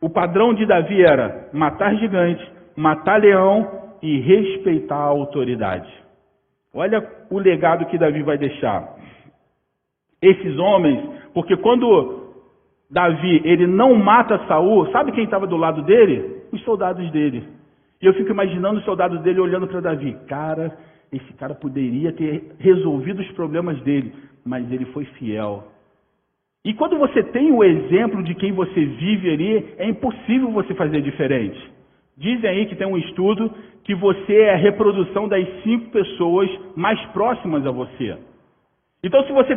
o 0.03 0.11
padrão 0.11 0.53
de 0.53 0.67
Davi 0.67 1.03
era 1.03 1.49
matar 1.51 1.97
gigante, 1.97 2.47
matar 2.77 3.19
leão 3.19 3.95
e 4.03 4.21
respeitar 4.21 4.97
a 4.97 5.09
autoridade. 5.09 5.91
Olha 6.75 7.03
o 7.31 7.39
legado 7.39 7.87
que 7.87 7.97
Davi 7.97 8.23
vai 8.23 8.37
deixar. 8.37 8.95
Esses 10.21 10.59
homens 10.59 11.15
porque 11.33 11.57
quando 11.57 12.33
Davi 12.91 13.41
ele 13.43 13.67
não 13.67 13.95
mata 13.95 14.47
Saul, 14.47 14.91
sabe 14.93 15.13
quem 15.13 15.25
estava 15.25 15.47
do 15.47 15.57
lado 15.57 15.81
dele? 15.81 16.43
Os 16.53 16.63
soldados 16.63 17.11
dele. 17.11 17.43
E 18.03 18.07
eu 18.07 18.13
fico 18.13 18.31
imaginando 18.31 18.81
os 18.81 18.85
soldados 18.85 19.23
dele 19.23 19.41
olhando 19.41 19.67
para 19.67 19.81
Davi. 19.81 20.15
Cara, 20.29 20.77
esse 21.17 21.33
cara 21.35 21.55
poderia 21.55 22.13
ter 22.13 22.55
resolvido 22.59 23.21
os 23.21 23.31
problemas 23.33 23.81
dele, 23.83 24.13
mas 24.45 24.71
ele 24.73 24.85
foi 24.87 25.05
fiel. 25.05 25.69
E 26.65 26.73
quando 26.73 26.99
você 26.99 27.23
tem 27.23 27.53
o 27.53 27.63
exemplo 27.63 28.23
de 28.23 28.35
quem 28.35 28.53
você 28.53 28.85
vive 28.85 29.31
ali, 29.31 29.75
é 29.77 29.87
impossível 29.87 30.51
você 30.51 30.75
fazer 30.75 31.03
diferente. 31.03 31.59
Dizem 32.17 32.49
aí 32.49 32.67
que 32.67 32.77
tem 32.77 32.87
um 32.87 32.97
estudo 32.97 33.53
que 33.85 33.95
você 33.95 34.35
é 34.35 34.55
a 34.55 34.57
reprodução 34.57 35.29
das 35.29 35.47
cinco 35.63 35.91
pessoas 35.91 36.49
mais 36.75 36.99
próximas 37.07 37.67
a 37.67 37.71
você. 37.71 38.17
Então, 39.03 39.23
se 39.25 39.33
você 39.33 39.53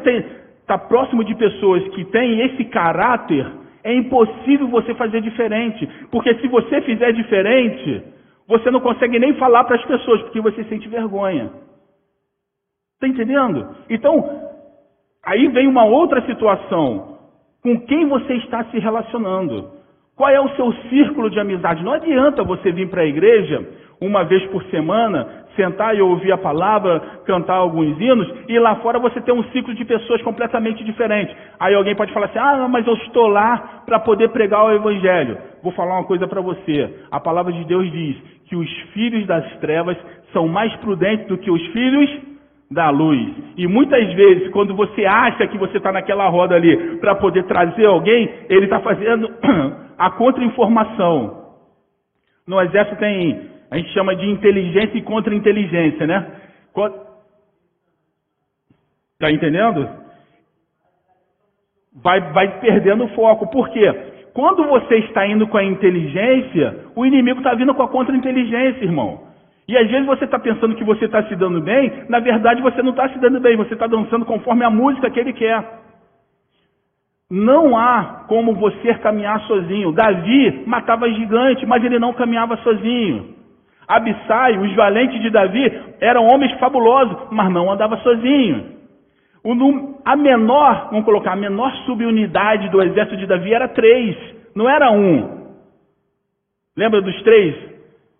está 0.60 0.78
próximo 0.78 1.24
de 1.24 1.34
pessoas 1.36 1.88
que 1.90 2.04
têm 2.06 2.42
esse 2.42 2.66
caráter, 2.66 3.46
é 3.84 3.94
impossível 3.94 4.68
você 4.68 4.94
fazer 4.96 5.22
diferente. 5.22 5.88
Porque 6.12 6.36
se 6.36 6.48
você 6.50 6.82
fizer 6.82 7.14
diferente, 7.14 8.04
você 8.48 8.72
não 8.72 8.80
consegue 8.80 9.20
nem 9.20 9.34
falar 9.36 9.66
para 9.66 9.76
as 9.76 9.86
pessoas, 9.86 10.22
porque 10.24 10.40
você 10.40 10.64
sente 10.66 10.88
vergonha. 10.88 11.52
Está 12.96 13.08
entendendo? 13.08 13.76
Então, 13.90 14.52
aí 15.24 15.48
vem 15.50 15.68
uma 15.68 15.86
outra 15.86 16.26
situação. 16.26 17.18
Com 17.62 17.80
quem 17.82 18.08
você 18.08 18.36
está 18.36 18.64
se 18.66 18.80
relacionando? 18.80 19.72
Qual 20.16 20.30
é 20.30 20.40
o 20.40 20.50
seu 20.56 20.74
círculo 20.90 21.30
de 21.30 21.40
amizade? 21.40 21.84
Não 21.84 21.94
adianta 21.94 22.44
você 22.44 22.72
vir 22.72 22.90
para 22.90 23.02
a 23.02 23.06
igreja 23.06 23.68
uma 24.02 24.24
vez 24.24 24.44
por 24.48 24.64
semana, 24.66 25.37
sentar 25.58 25.94
e 25.94 26.02
ouvir 26.02 26.32
a 26.32 26.38
palavra, 26.38 27.02
cantar 27.26 27.56
alguns 27.56 28.00
hinos, 28.00 28.32
e 28.48 28.58
lá 28.58 28.76
fora 28.78 29.00
você 29.00 29.20
tem 29.20 29.34
um 29.34 29.44
ciclo 29.52 29.74
de 29.74 29.84
pessoas 29.84 30.22
completamente 30.22 30.82
diferente. 30.86 31.36
Aí 31.60 31.76
alguém 31.76 31.96
pode 31.96 32.14
falar 32.14 32.28
assim: 32.28 32.40
ah, 32.40 32.68
mas 32.70 32.88
eu 32.88 32.94
estou 32.94 33.28
lá 33.28 33.82
para 33.86 34.00
poder 34.00 34.30
pregar 34.30 34.64
o 34.64 34.72
evangelho. 34.72 35.38
Vou 35.62 35.74
falar 35.74 35.96
uma 35.96 36.06
coisa 36.06 36.26
para 36.26 36.40
você. 36.40 36.94
A 37.12 37.20
palavra 37.20 37.52
de 37.52 37.66
Deus 37.66 37.92
diz 37.92 38.16
que 38.48 38.56
os 38.56 38.70
filhos 38.94 39.28
das 39.28 39.46
trevas 39.58 39.98
são 40.32 40.48
mais 40.48 40.74
prudentes 40.78 41.28
do 41.28 41.38
que 41.38 41.52
os 41.52 41.66
filhos 41.74 42.38
da 42.70 42.90
luz. 42.90 43.34
E 43.58 43.66
muitas 43.68 44.14
vezes, 44.14 44.50
quando 44.52 44.76
você 44.76 45.06
acha 45.06 45.48
que 45.48 45.58
você 45.58 45.78
está 45.78 45.92
naquela 45.92 46.28
roda 46.30 46.56
ali 46.56 46.98
para 46.98 47.16
poder 47.16 47.44
trazer 47.44 47.86
alguém, 47.86 48.30
ele 48.50 48.66
está 48.66 48.80
fazendo 48.80 49.30
a 49.98 50.12
contra-informação. 50.12 51.48
No 52.48 52.62
exército 52.62 52.98
tem 52.98 53.57
a 53.70 53.78
gente 53.78 53.92
chama 53.94 54.16
de 54.16 54.26
inteligência 54.30 54.98
e 54.98 55.02
contra-inteligência, 55.02 56.08
né? 56.08 56.32
Está 59.14 59.32
entendendo? 59.32 59.90
Vai, 61.96 62.22
vai 62.32 62.60
perdendo 62.60 63.06
o 63.06 63.10
foco. 63.10 63.48
Por 63.48 63.70
quê? 63.70 63.92
Quando 64.34 64.64
você 64.66 64.98
está 64.98 65.28
indo 65.28 65.48
com 65.48 65.58
a 65.58 65.64
inteligência, 65.64 66.86
o 66.96 67.06
inimigo 67.06 67.40
está 67.40 67.56
vindo 67.56 67.74
com 67.74 67.82
a 67.82 67.88
contra-inteligência, 67.88 68.84
irmão. 68.84 69.28
E 69.68 69.76
às 69.76 69.90
vezes 69.90 70.06
você 70.06 70.26
está 70.26 70.40
pensando 70.40 70.76
que 70.76 70.84
você 70.84 71.06
está 71.06 71.24
se 71.24 71.36
dando 71.36 71.60
bem, 71.60 72.06
na 72.08 72.20
verdade 72.20 72.62
você 72.62 72.82
não 72.82 72.92
está 72.92 73.10
se 73.10 73.20
dando 73.20 73.40
bem, 73.42 73.58
você 73.58 73.74
está 73.74 73.86
dançando 73.86 74.26
conforme 74.26 74.64
a 74.64 74.70
música 74.70 75.10
que 75.10 75.20
ele 75.20 75.34
quer. 75.34 75.82
Não 77.30 77.78
há 77.78 78.26
como 78.30 78.54
você 78.54 78.94
caminhar 79.00 79.42
sozinho. 79.42 79.92
Davi 79.92 80.64
matava 80.66 81.12
gigante, 81.12 81.66
mas 81.66 81.84
ele 81.84 82.00
não 82.00 82.14
caminhava 82.14 82.56
sozinho. 82.58 83.37
Abissai, 83.88 84.58
os 84.58 84.76
valentes 84.76 85.22
de 85.22 85.30
Davi, 85.30 85.82
eram 86.02 86.26
homens 86.26 86.52
fabulosos, 86.60 87.30
mas 87.32 87.50
não 87.52 87.72
andava 87.72 87.96
sozinho. 87.98 88.76
A 90.04 90.16
menor, 90.16 90.90
vamos 90.92 91.06
colocar, 91.06 91.32
a 91.32 91.36
menor 91.38 91.72
subunidade 91.86 92.70
do 92.70 92.82
exército 92.82 93.18
de 93.18 93.26
Davi 93.26 93.54
era 93.54 93.70
três, 93.70 94.18
não 94.54 94.70
era 94.70 94.92
um. 94.92 95.48
Lembra 96.76 97.02
dos 97.02 97.22
três? 97.24 97.56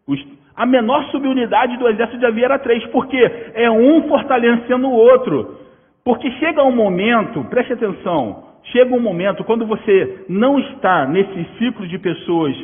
Os, 0.08 0.26
A 0.56 0.66
menor 0.66 1.04
subunidade 1.12 1.76
do 1.78 1.88
exército 1.90 2.18
de 2.18 2.26
Davi 2.26 2.44
era 2.44 2.58
três, 2.60 2.86
porque 2.88 3.18
é 3.54 3.70
um 3.70 4.08
fortalecendo 4.08 4.88
o 4.88 4.94
outro. 4.94 5.58
Porque 6.06 6.32
chega 6.40 6.64
um 6.64 6.72
momento, 6.72 7.44
preste 7.50 7.74
atenção, 7.74 8.46
chega 8.72 8.96
um 8.96 9.00
momento 9.02 9.44
quando 9.44 9.66
você 9.66 10.24
não 10.30 10.58
está 10.60 11.06
nesse 11.08 11.46
ciclo 11.58 11.86
de 11.88 11.98
pessoas 12.00 12.56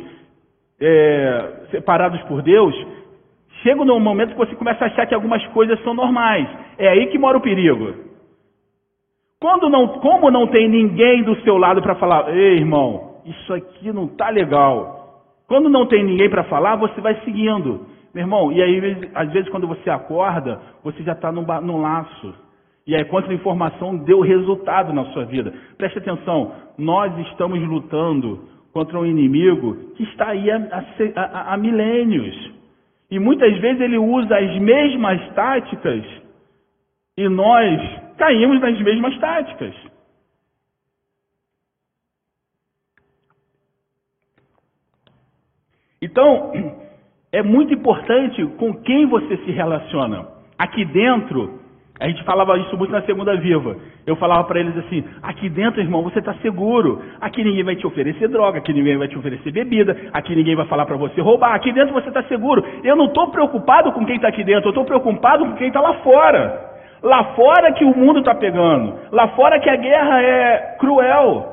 é, 0.86 1.52
separados 1.70 2.20
por 2.22 2.42
Deus, 2.42 2.74
chega 3.62 3.80
um 3.80 4.00
momento 4.00 4.32
que 4.32 4.38
você 4.38 4.54
começa 4.54 4.84
a 4.84 4.88
achar 4.88 5.06
que 5.06 5.14
algumas 5.14 5.44
coisas 5.48 5.82
são 5.82 5.94
normais. 5.94 6.46
É 6.76 6.88
aí 6.88 7.06
que 7.06 7.18
mora 7.18 7.38
o 7.38 7.40
perigo. 7.40 7.94
Quando 9.40 9.68
não, 9.70 9.88
como 10.00 10.30
não 10.30 10.46
tem 10.46 10.68
ninguém 10.68 11.22
do 11.22 11.36
seu 11.42 11.56
lado 11.56 11.80
para 11.80 11.94
falar, 11.94 12.34
ei 12.36 12.58
irmão, 12.58 13.16
isso 13.24 13.54
aqui 13.54 13.92
não 13.92 14.08
tá 14.08 14.28
legal. 14.28 15.22
Quando 15.48 15.68
não 15.68 15.86
tem 15.86 16.04
ninguém 16.04 16.28
para 16.28 16.44
falar, 16.44 16.76
você 16.76 17.00
vai 17.00 17.14
seguindo. 17.24 17.86
Meu 18.14 18.24
irmão, 18.24 18.52
e 18.52 18.62
aí, 18.62 19.10
às 19.14 19.30
vezes, 19.32 19.48
quando 19.48 19.66
você 19.66 19.90
acorda, 19.90 20.60
você 20.82 21.02
já 21.02 21.12
está 21.12 21.32
no, 21.32 21.42
no 21.42 21.80
laço. 21.80 22.34
E 22.86 22.94
aí, 22.94 23.04
quanta 23.06 23.32
informação 23.32 23.96
deu 23.96 24.20
resultado 24.20 24.92
na 24.92 25.04
sua 25.06 25.24
vida. 25.24 25.52
Preste 25.76 25.98
atenção, 25.98 26.52
nós 26.78 27.16
estamos 27.28 27.60
lutando 27.60 28.53
contra 28.74 28.98
um 28.98 29.06
inimigo 29.06 29.94
que 29.94 30.02
está 30.02 30.30
aí 30.30 30.50
há, 30.50 30.84
há, 31.14 31.54
há 31.54 31.56
milênios. 31.56 32.52
E 33.08 33.20
muitas 33.20 33.56
vezes 33.60 33.80
ele 33.80 33.96
usa 33.96 34.36
as 34.36 34.58
mesmas 34.58 35.32
táticas 35.32 36.04
e 37.16 37.28
nós 37.28 37.80
caímos 38.18 38.60
nas 38.60 38.76
mesmas 38.80 39.16
táticas. 39.20 39.74
Então, 46.02 46.52
é 47.30 47.42
muito 47.42 47.72
importante 47.72 48.44
com 48.58 48.74
quem 48.82 49.06
você 49.06 49.36
se 49.38 49.52
relaciona. 49.52 50.26
Aqui 50.58 50.84
dentro, 50.84 51.60
a 52.00 52.08
gente 52.08 52.24
falava 52.24 52.58
isso 52.58 52.76
muito 52.76 52.90
na 52.90 53.02
Segunda 53.02 53.36
Viva. 53.36 53.76
Eu 54.04 54.16
falava 54.16 54.42
para 54.44 54.58
eles 54.58 54.76
assim: 54.76 55.04
aqui 55.22 55.48
dentro, 55.48 55.80
irmão, 55.80 56.02
você 56.02 56.18
está 56.18 56.34
seguro. 56.34 57.00
Aqui 57.20 57.44
ninguém 57.44 57.62
vai 57.62 57.76
te 57.76 57.86
oferecer 57.86 58.26
droga, 58.28 58.58
aqui 58.58 58.72
ninguém 58.72 58.96
vai 58.96 59.06
te 59.06 59.16
oferecer 59.16 59.52
bebida, 59.52 59.96
aqui 60.12 60.34
ninguém 60.34 60.56
vai 60.56 60.66
falar 60.66 60.86
para 60.86 60.96
você 60.96 61.20
roubar. 61.20 61.54
Aqui 61.54 61.72
dentro 61.72 61.94
você 61.94 62.08
está 62.08 62.24
seguro. 62.24 62.64
Eu 62.82 62.96
não 62.96 63.06
estou 63.06 63.28
preocupado 63.28 63.92
com 63.92 64.04
quem 64.04 64.16
está 64.16 64.26
aqui 64.26 64.42
dentro, 64.42 64.66
eu 64.66 64.70
estou 64.70 64.84
preocupado 64.84 65.46
com 65.46 65.54
quem 65.54 65.68
está 65.68 65.80
lá 65.80 65.94
fora. 65.94 66.72
Lá 67.00 67.24
fora 67.36 67.72
que 67.72 67.84
o 67.84 67.96
mundo 67.96 68.20
está 68.20 68.34
pegando. 68.34 68.98
Lá 69.12 69.28
fora 69.28 69.60
que 69.60 69.70
a 69.70 69.76
guerra 69.76 70.20
é 70.20 70.76
cruel. 70.80 71.52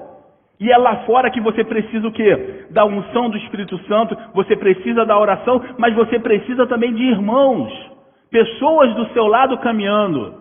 E 0.59 0.71
é 0.71 0.77
lá 0.77 0.97
fora 1.05 1.29
que 1.29 1.41
você 1.41 1.63
precisa 1.63 2.07
o 2.07 2.11
quê? 2.11 2.65
Da 2.71 2.83
unção 2.85 3.29
do 3.29 3.37
Espírito 3.37 3.77
Santo, 3.87 4.17
você 4.33 4.55
precisa 4.55 5.05
da 5.05 5.19
oração, 5.19 5.61
mas 5.77 5.93
você 5.93 6.19
precisa 6.19 6.65
também 6.67 6.93
de 6.93 7.03
irmãos 7.03 7.90
pessoas 8.31 8.95
do 8.95 9.07
seu 9.09 9.27
lado 9.27 9.57
caminhando. 9.57 10.35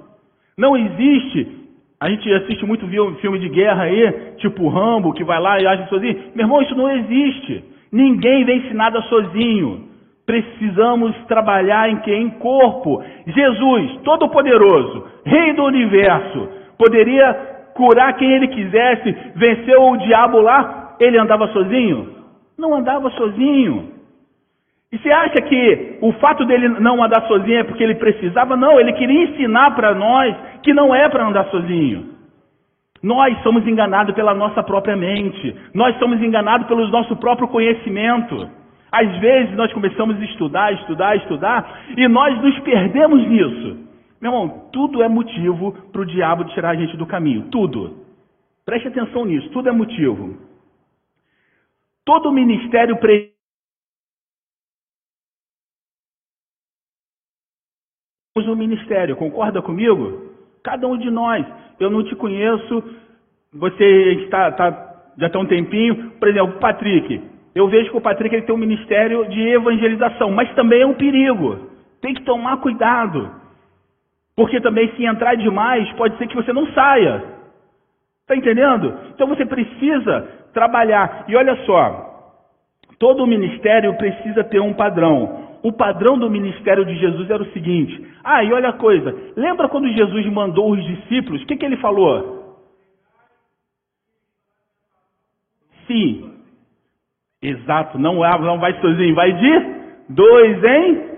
Não 0.56 0.76
existe. 0.76 1.58
A 2.00 2.08
gente 2.08 2.32
assiste 2.32 2.64
muito 2.64 2.86
filme 3.20 3.38
de 3.38 3.48
guerra 3.50 3.82
aí, 3.82 4.34
tipo 4.38 4.68
Rambo, 4.68 5.12
que 5.12 5.24
vai 5.24 5.38
lá 5.38 5.60
e 5.60 5.66
age 5.66 5.88
sozinho. 5.88 6.16
Meu 6.34 6.46
irmão, 6.46 6.62
isso 6.62 6.74
não 6.74 6.90
existe. 6.90 7.64
Ninguém 7.92 8.44
vence 8.44 8.72
nada 8.72 9.02
sozinho. 9.02 9.88
Precisamos 10.24 11.14
trabalhar 11.26 11.90
em 11.90 11.96
que? 11.96 12.14
Em 12.14 12.30
corpo. 12.30 13.02
Jesus, 13.26 14.00
todo-poderoso, 14.04 15.04
Rei 15.24 15.52
do 15.52 15.64
universo, 15.64 16.48
poderia 16.78 17.34
curar 17.74 18.14
quem 18.14 18.32
ele 18.32 18.48
quisesse, 18.48 19.16
venceu 19.34 19.82
o 19.82 19.96
diabo 19.98 20.40
lá. 20.40 20.96
Ele 21.00 21.18
andava 21.18 21.48
sozinho? 21.48 22.14
Não 22.56 22.74
andava 22.74 23.10
sozinho. 23.10 23.99
E 24.92 24.98
você 24.98 25.10
acha 25.10 25.40
que 25.42 25.98
o 26.00 26.12
fato 26.14 26.44
dele 26.44 26.68
não 26.68 27.02
andar 27.02 27.26
sozinho 27.28 27.60
é 27.60 27.64
porque 27.64 27.82
ele 27.82 27.94
precisava? 27.94 28.56
Não, 28.56 28.78
ele 28.80 28.92
queria 28.94 29.24
ensinar 29.24 29.70
para 29.74 29.94
nós 29.94 30.36
que 30.62 30.74
não 30.74 30.92
é 30.94 31.08
para 31.08 31.26
andar 31.26 31.44
sozinho. 31.46 32.10
Nós 33.02 33.40
somos 33.42 33.66
enganados 33.66 34.14
pela 34.14 34.34
nossa 34.34 34.62
própria 34.62 34.96
mente, 34.96 35.56
nós 35.72 35.96
somos 35.98 36.20
enganados 36.20 36.66
pelo 36.66 36.86
nosso 36.88 37.16
próprio 37.16 37.48
conhecimento. 37.48 38.50
Às 38.92 39.16
vezes 39.18 39.56
nós 39.56 39.72
começamos 39.72 40.20
a 40.20 40.24
estudar, 40.24 40.72
estudar, 40.74 41.16
estudar 41.16 41.82
e 41.96 42.08
nós 42.08 42.36
nos 42.42 42.58
perdemos 42.60 43.26
nisso. 43.26 43.88
Meu 44.20 44.32
irmão, 44.32 44.68
tudo 44.72 45.02
é 45.02 45.08
motivo 45.08 45.72
para 45.92 46.02
o 46.02 46.06
diabo 46.06 46.44
tirar 46.46 46.70
a 46.70 46.74
gente 46.74 46.96
do 46.96 47.06
caminho, 47.06 47.48
tudo. 47.50 48.04
Preste 48.66 48.88
atenção 48.88 49.24
nisso, 49.24 49.48
tudo 49.50 49.68
é 49.68 49.72
motivo. 49.72 50.36
Todo 52.04 52.32
ministério 52.32 52.96
pre 52.96 53.30
no 58.36 58.54
ministério, 58.54 59.16
concorda 59.16 59.60
comigo? 59.60 60.30
Cada 60.62 60.86
um 60.86 60.96
de 60.96 61.10
nós. 61.10 61.44
Eu 61.80 61.90
não 61.90 62.04
te 62.04 62.14
conheço, 62.14 62.84
você 63.52 64.12
está, 64.24 64.50
está 64.50 64.90
já 65.18 65.26
está 65.26 65.38
um 65.38 65.46
tempinho. 65.46 66.12
Por 66.12 66.28
exemplo, 66.28 66.56
o 66.56 66.60
Patrick. 66.60 67.20
Eu 67.54 67.66
vejo 67.68 67.90
que 67.90 67.96
o 67.96 68.00
Patrick 68.00 68.34
ele 68.34 68.46
tem 68.46 68.54
um 68.54 68.58
ministério 68.58 69.28
de 69.28 69.40
evangelização, 69.48 70.30
mas 70.30 70.52
também 70.54 70.82
é 70.82 70.86
um 70.86 70.94
perigo. 70.94 71.70
Tem 72.00 72.14
que 72.14 72.22
tomar 72.22 72.58
cuidado. 72.58 73.30
Porque 74.36 74.60
também, 74.60 74.92
se 74.94 75.04
entrar 75.04 75.34
demais, 75.34 75.90
pode 75.94 76.16
ser 76.16 76.28
que 76.28 76.36
você 76.36 76.52
não 76.52 76.66
saia. 76.72 77.24
Está 78.22 78.36
entendendo? 78.36 78.96
Então 79.12 79.26
você 79.26 79.44
precisa 79.44 80.28
trabalhar. 80.54 81.24
E 81.26 81.34
olha 81.34 81.56
só, 81.66 82.38
todo 82.98 83.26
ministério 83.26 83.92
precisa 83.94 84.44
ter 84.44 84.60
um 84.60 84.72
padrão 84.72 85.49
o 85.62 85.72
padrão 85.72 86.18
do 86.18 86.30
ministério 86.30 86.84
de 86.84 86.94
Jesus 86.96 87.28
era 87.30 87.42
o 87.42 87.52
seguinte: 87.52 88.06
ah, 88.24 88.42
e 88.44 88.52
olha 88.52 88.70
a 88.70 88.74
coisa, 88.74 89.14
lembra 89.36 89.68
quando 89.68 89.88
Jesus 89.88 90.26
mandou 90.26 90.72
os 90.72 90.84
discípulos, 90.84 91.42
o 91.42 91.46
que, 91.46 91.56
que 91.56 91.64
ele 91.64 91.76
falou? 91.78 92.58
Sim, 95.86 96.34
exato, 97.42 97.98
não, 97.98 98.20
não 98.40 98.58
vai 98.58 98.78
sozinho, 98.80 99.14
vai 99.14 99.32
de 99.32 99.80
dois 100.08 100.64
em 100.64 101.10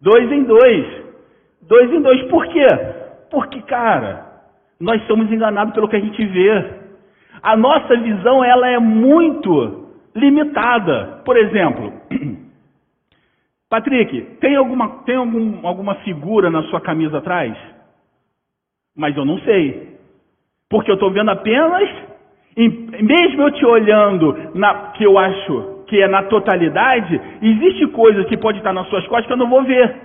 dois 0.00 0.32
em 0.32 0.44
dois, 0.44 1.04
dois 1.62 1.92
em 1.92 2.00
dois, 2.00 2.22
por 2.28 2.46
quê? 2.48 2.66
Porque, 3.30 3.60
cara, 3.62 4.30
nós 4.80 5.06
somos 5.06 5.30
enganados 5.30 5.74
pelo 5.74 5.88
que 5.88 5.96
a 5.96 6.00
gente 6.00 6.24
vê. 6.26 6.80
A 7.42 7.56
nossa 7.56 7.96
visão 7.96 8.42
ela 8.42 8.68
é 8.68 8.78
muito 8.78 9.88
limitada. 10.14 11.22
Por 11.24 11.36
exemplo, 11.36 11.92
Patrick, 13.70 14.20
tem 14.40 14.56
alguma, 14.56 14.88
tem 15.04 15.14
algum, 15.14 15.64
alguma 15.64 15.94
figura 15.96 16.50
na 16.50 16.64
sua 16.64 16.80
camisa 16.80 17.18
atrás? 17.18 17.56
Mas 18.96 19.16
eu 19.16 19.24
não 19.24 19.38
sei. 19.38 19.96
Porque 20.68 20.90
eu 20.90 20.94
estou 20.94 21.12
vendo 21.12 21.30
apenas, 21.30 21.88
mesmo 22.56 23.42
eu 23.42 23.50
te 23.52 23.64
olhando, 23.64 24.50
na, 24.54 24.90
que 24.92 25.04
eu 25.04 25.16
acho 25.16 25.84
que 25.86 26.02
é 26.02 26.08
na 26.08 26.24
totalidade, 26.24 27.20
existe 27.40 27.86
coisa 27.88 28.24
que 28.24 28.36
pode 28.36 28.58
estar 28.58 28.72
nas 28.72 28.88
suas 28.88 29.06
costas 29.06 29.26
que 29.26 29.32
eu 29.32 29.36
não 29.36 29.48
vou 29.48 29.62
ver. 29.62 29.96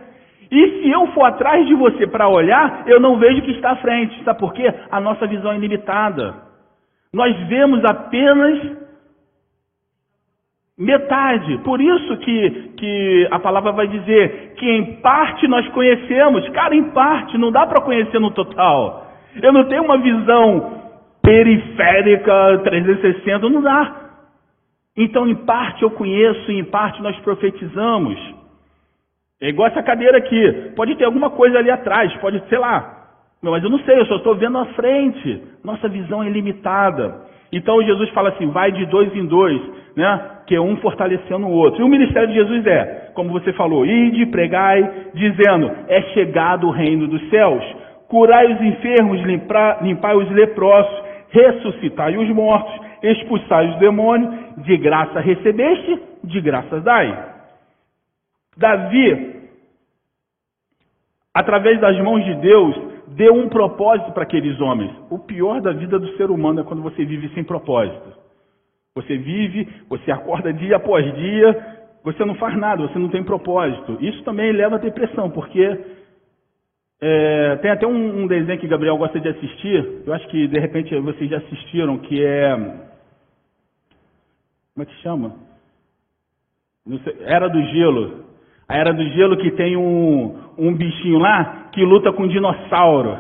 E 0.52 0.82
se 0.82 0.92
eu 0.92 1.08
for 1.08 1.24
atrás 1.24 1.66
de 1.68 1.74
você 1.74 2.06
para 2.06 2.30
olhar, 2.30 2.84
eu 2.86 3.00
não 3.00 3.18
vejo 3.18 3.40
o 3.40 3.46
que 3.46 3.52
está 3.52 3.72
à 3.72 3.76
frente. 3.78 4.24
Sabe 4.24 4.40
por 4.40 4.54
quê? 4.54 4.72
A 4.92 5.00
nossa 5.02 5.26
visão 5.26 5.52
é 5.52 5.58
limitada. 5.58 6.36
Nós 7.12 7.36
vemos 7.48 7.84
apenas 7.84 8.85
Metade. 10.78 11.58
Por 11.60 11.80
isso 11.80 12.18
que, 12.18 12.50
que 12.76 13.28
a 13.32 13.40
palavra 13.40 13.72
vai 13.72 13.88
dizer 13.88 14.56
que 14.58 14.70
em 14.70 14.96
parte 14.98 15.48
nós 15.48 15.66
conhecemos. 15.70 16.48
Cara, 16.50 16.76
em 16.76 16.92
parte, 16.92 17.38
não 17.38 17.52
dá 17.52 17.66
para 17.66 17.82
conhecer 17.82 18.20
no 18.20 18.32
total. 18.32 19.08
Eu 19.42 19.54
não 19.54 19.66
tenho 19.66 19.84
uma 19.84 19.98
visão 19.98 20.82
periférica 21.22 22.62
360, 22.64 23.50
não 23.50 23.62
dá. 23.62 24.02
Então, 24.98 25.28
em 25.28 25.36
parte 25.36 25.84
eu 25.84 25.92
conheço, 25.92 26.52
em 26.52 26.64
parte 26.66 27.02
nós 27.02 27.18
profetizamos. 27.20 28.18
É 29.42 29.50
igual 29.50 29.70
essa 29.70 29.84
cadeira 29.84 30.18
aqui. 30.18 30.74
Pode 30.76 30.96
ter 30.96 31.06
alguma 31.06 31.30
coisa 31.30 31.58
ali 31.58 31.72
atrás, 31.72 32.14
pode, 32.18 32.42
sei 32.50 32.58
lá. 32.58 33.08
Mas 33.42 33.64
eu 33.64 33.70
não 33.70 33.80
sei, 33.80 34.00
eu 34.00 34.06
só 34.08 34.18
estou 34.18 34.36
vendo 34.36 34.58
à 34.58 34.66
frente. 34.68 35.42
Nossa 35.64 35.88
visão 35.88 36.22
é 36.24 36.30
limitada. 36.30 37.22
Então 37.52 37.82
Jesus 37.82 38.10
fala 38.10 38.30
assim: 38.30 38.50
vai 38.50 38.72
de 38.72 38.86
dois 38.88 39.14
em 39.16 39.26
dois 39.26 39.62
né? 39.96 40.32
Que 40.46 40.56
é 40.56 40.62
um 40.62 40.78
fortalecendo 40.78 41.48
o 41.48 41.52
outro. 41.52 41.82
E 41.82 41.84
o 41.84 41.90
ministério 41.90 42.28
de 42.28 42.36
Jesus 42.36 42.66
é, 42.68 43.12
como 43.14 43.32
você 43.32 43.54
falou, 43.54 43.86
ide, 43.86 44.26
pregai, 44.28 45.10
dizendo, 45.14 45.72
é 45.88 46.02
chegado 46.14 46.68
o 46.68 46.72
reino 46.72 47.08
dos 47.08 47.30
céus. 47.30 47.64
Curai 48.08 48.54
os 48.54 48.62
enfermos, 48.62 49.22
limpar, 49.22 49.84
limpai 49.84 50.16
os 50.16 50.30
leprosos, 50.32 51.04
ressuscitai 51.30 52.18
os 52.18 52.30
mortos, 52.30 52.74
expulsai 53.02 53.70
os 53.72 53.80
demônios, 53.80 54.34
de 54.58 54.78
graça 54.78 55.20
recebeste, 55.20 56.00
de 56.24 56.42
graça 56.42 56.80
dai. 56.82 57.36
Davi, 58.58 59.50
através 61.34 61.80
das 61.80 62.00
mãos 62.02 62.24
de 62.24 62.36
Deus, 62.36 62.76
deu 63.08 63.34
um 63.34 63.50
propósito 63.50 64.12
para 64.12 64.24
aqueles 64.24 64.60
homens. 64.62 64.92
O 65.10 65.20
pior 65.20 65.62
da 65.62 65.72
vida 65.72 66.00
do 66.00 66.16
ser 66.16 66.30
humano 66.30 66.62
é 66.62 66.64
quando 66.64 66.84
você 66.84 67.04
vive 67.04 67.30
sem 67.30 67.44
propósito. 67.44 68.25
Você 68.96 69.18
vive, 69.18 69.68
você 69.90 70.10
acorda 70.10 70.54
dia 70.54 70.78
após 70.78 71.14
dia, 71.16 71.76
você 72.02 72.24
não 72.24 72.36
faz 72.36 72.58
nada, 72.58 72.88
você 72.88 72.98
não 72.98 73.10
tem 73.10 73.24
propósito. 73.24 73.98
Isso 74.00 74.24
também 74.24 74.54
leva 74.54 74.76
à 74.76 74.80
depressão, 74.80 75.30
porque 75.30 75.80
é, 77.02 77.58
tem 77.58 77.72
até 77.72 77.86
um, 77.86 78.22
um, 78.22 78.28
desenho 78.28 78.58
que 78.58 78.68
Gabriel 78.68 78.98
gosta 78.98 79.20
de 79.20 79.28
assistir, 79.28 80.04
eu 80.06 80.14
acho 80.14 80.26
que 80.30 80.48
de 80.48 80.58
repente 80.60 80.98
vocês 81.00 81.30
já 81.30 81.38
assistiram, 81.38 81.98
que 81.98 82.24
é. 82.24 82.56
Como 84.74 84.84
é 84.84 84.86
que 84.86 84.96
chama? 85.02 85.36
Sei, 87.04 87.18
Era 87.26 87.50
do 87.50 87.62
Gelo. 87.62 88.24
A 88.68 88.78
Era 88.78 88.94
do 88.94 89.04
Gelo 89.10 89.38
que 89.38 89.52
tem 89.52 89.76
um, 89.76 90.40
um 90.58 90.74
bichinho 90.74 91.20
lá 91.20 91.70
que 91.74 91.84
luta 91.84 92.14
com 92.14 92.24
um 92.24 92.28
dinossauro. 92.30 93.18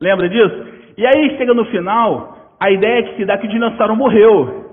Lembra 0.00 0.28
disso? 0.28 0.64
E 0.96 1.04
aí 1.04 1.36
chega 1.36 1.52
no 1.54 1.64
final, 1.66 2.54
a 2.60 2.70
ideia 2.70 3.02
que 3.02 3.16
se 3.16 3.24
dá 3.24 3.34
é 3.34 3.38
que 3.38 3.46
o 3.46 3.50
dinossauro 3.50 3.96
morreu. 3.96 4.67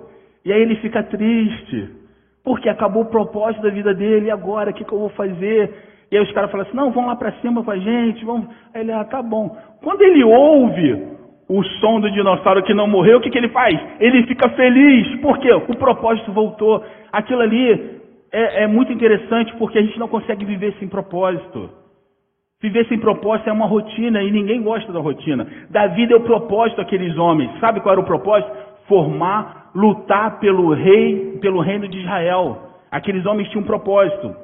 E 0.46 0.54
aí 0.54 0.62
ele 0.62 0.76
fica 0.76 1.02
triste, 1.02 1.90
porque 2.44 2.70
acabou 2.70 3.04
o 3.04 3.10
propósito 3.10 3.64
da 3.64 3.70
vida 3.70 3.94
dele, 3.94 4.28
e 4.28 4.32
agora, 4.32 4.70
o 4.70 4.74
que, 4.74 4.86
que 4.86 4.94
eu 4.94 5.00
vou 5.00 5.10
fazer? 5.10 5.74
E 6.12 6.16
aí 6.16 6.24
os 6.24 6.32
caras 6.34 6.52
falam 6.52 6.68
assim, 6.68 6.78
não, 6.78 6.92
vão 6.92 7.08
lá 7.08 7.16
para 7.16 7.32
cima 7.42 7.64
com 7.64 7.72
a 7.72 7.78
gente, 7.78 8.24
vamos. 8.24 8.48
Aí 8.74 8.82
ele, 8.82 8.92
ah, 8.92 9.04
tá 9.04 9.24
bom. 9.24 9.58
Quando 9.82 10.02
ele 10.04 10.24
ouve 10.24 11.16
o 11.50 11.64
som 11.80 12.00
do 12.00 12.12
dinossauro 12.12 12.64
que 12.64 12.74
não 12.74 12.88
morreu, 12.88 13.18
o 13.18 13.22
que, 13.22 13.32
que 13.32 13.38
ele 13.38 13.50
faz? 13.50 13.80
Ele 14.00 14.24
fica 14.28 14.50
feliz. 14.50 15.20
Por 15.20 15.40
quê? 15.40 15.52
O 15.52 15.76
propósito 15.76 16.32
voltou. 16.32 16.84
Aquilo 17.12 17.42
ali 17.42 18.02
é, 18.32 18.64
é 18.64 18.68
muito 18.68 18.94
interessante 18.94 19.54
porque 19.58 19.80
a 19.80 19.82
gente 19.82 19.98
não 19.98 20.08
consegue 20.08 20.46
viver 20.46 20.76
sem 20.80 20.88
propósito. 20.88 21.70
Viver 22.62 22.88
sem 22.88 23.00
propósito 23.00 23.50
é 23.50 23.54
uma 23.54 23.68
rotina 23.68 24.22
e 24.22 24.32
ninguém 24.32 24.62
gosta 24.62 24.92
da 24.92 25.00
rotina. 25.00 25.46
Da 25.70 25.88
vida 25.88 26.14
é 26.14 26.18
o 26.18 26.22
propósito 26.22 26.78
daqueles 26.78 27.18
homens. 27.18 27.52
Sabe 27.60 27.80
qual 27.80 27.94
era 27.94 28.02
o 28.02 28.06
propósito? 28.06 28.52
Formar, 28.88 29.72
lutar 29.74 30.40
pelo 30.40 30.74
rei, 30.74 31.38
pelo 31.42 31.62
reino 31.62 31.88
de 31.88 32.00
Israel. 32.00 32.70
Aqueles 32.92 33.26
homens 33.26 33.50
tinham 33.50 33.64
um 33.64 33.68
propósito. 33.68 34.36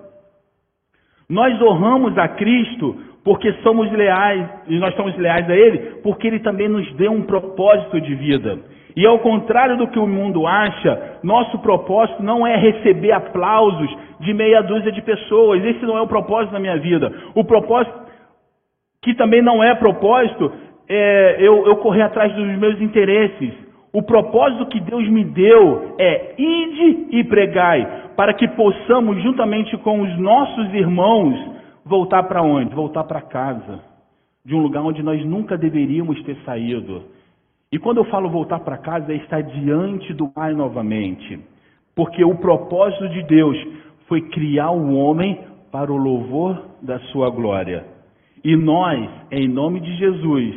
Nós 1.30 1.62
honramos 1.62 2.18
a 2.18 2.28
Cristo 2.28 2.96
porque 3.24 3.54
somos 3.64 3.92
leais, 3.92 4.50
e 4.68 4.80
nós 4.80 4.96
somos 4.96 5.16
leais 5.18 5.48
a 5.50 5.56
Ele, 5.56 5.78
porque 6.02 6.28
Ele 6.28 6.39
também 6.39 6.68
nos 6.68 6.92
deu 6.96 7.12
um 7.12 7.22
propósito 7.22 8.02
de 8.02 8.16
vida. 8.16 8.60
E 8.96 9.06
ao 9.06 9.20
contrário 9.20 9.78
do 9.78 9.88
que 9.88 10.00
o 10.00 10.08
mundo 10.08 10.46
acha, 10.46 11.20
nosso 11.24 11.60
propósito 11.60 12.22
não 12.22 12.46
é 12.46 12.58
receber 12.58 13.12
aplausos 13.12 13.89
de 14.20 14.34
meia 14.34 14.62
dúzia 14.62 14.92
de 14.92 15.02
pessoas. 15.02 15.64
Esse 15.64 15.86
não 15.86 15.98
é 15.98 16.02
o 16.02 16.08
propósito 16.08 16.52
da 16.52 16.60
minha 16.60 16.78
vida. 16.78 17.12
O 17.34 17.44
propósito, 17.44 17.96
que 19.02 19.14
também 19.14 19.42
não 19.42 19.64
é 19.64 19.74
propósito, 19.76 20.52
é 20.89 21.38
eu, 21.39 21.66
eu 21.68 21.78
correr 21.78 22.02
atrás 22.02 22.34
dos 22.34 22.46
meus 22.58 22.82
interesses. 22.82 23.54
O 23.94 24.02
propósito 24.02 24.68
que 24.68 24.80
Deus 24.80 25.08
me 25.10 25.26
deu 25.26 25.96
é 26.00 26.36
ide 26.38 27.08
e 27.12 27.24
pregai, 27.26 28.12
para 28.16 28.34
que 28.34 28.48
possamos, 28.50 29.22
juntamente 29.22 29.76
com 29.80 30.02
os 30.02 30.18
nossos 30.18 30.74
irmãos, 30.74 31.38
voltar 31.86 32.24
para 32.24 32.42
onde? 32.42 32.74
Voltar 32.74 33.04
para 33.04 33.22
casa, 33.22 33.82
de 34.46 34.56
um 34.56 34.62
lugar 34.62 34.82
onde 34.84 35.04
nós 35.04 35.24
nunca 35.26 35.58
deveríamos 35.58 36.22
ter 36.24 36.38
saído. 36.46 37.04
E 37.70 37.78
quando 37.78 37.98
eu 37.98 38.06
falo 38.06 38.30
voltar 38.30 38.60
para 38.60 38.78
casa, 38.78 39.12
é 39.12 39.16
estar 39.18 39.42
diante 39.42 40.14
do 40.14 40.30
Pai 40.30 40.54
novamente, 40.54 41.39
porque 41.94 42.24
o 42.24 42.36
propósito 42.36 43.10
de 43.10 43.24
Deus 43.24 43.58
foi 44.08 44.22
criar 44.30 44.72
o 44.72 44.96
homem 44.96 45.38
para 45.70 45.92
o 45.92 45.98
louvor 45.98 46.62
da 46.82 47.00
sua 47.12 47.30
glória. 47.30 47.86
E 48.44 48.56
nós, 48.56 49.10
em 49.32 49.48
nome 49.48 49.82
de 49.82 49.96
Jesus, 49.98 50.56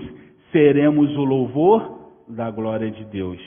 seremos 0.50 1.16
o 1.16 1.24
louvor 1.24 1.93
da 2.28 2.50
glória 2.50 2.90
de 2.90 3.04
Deus 3.04 3.40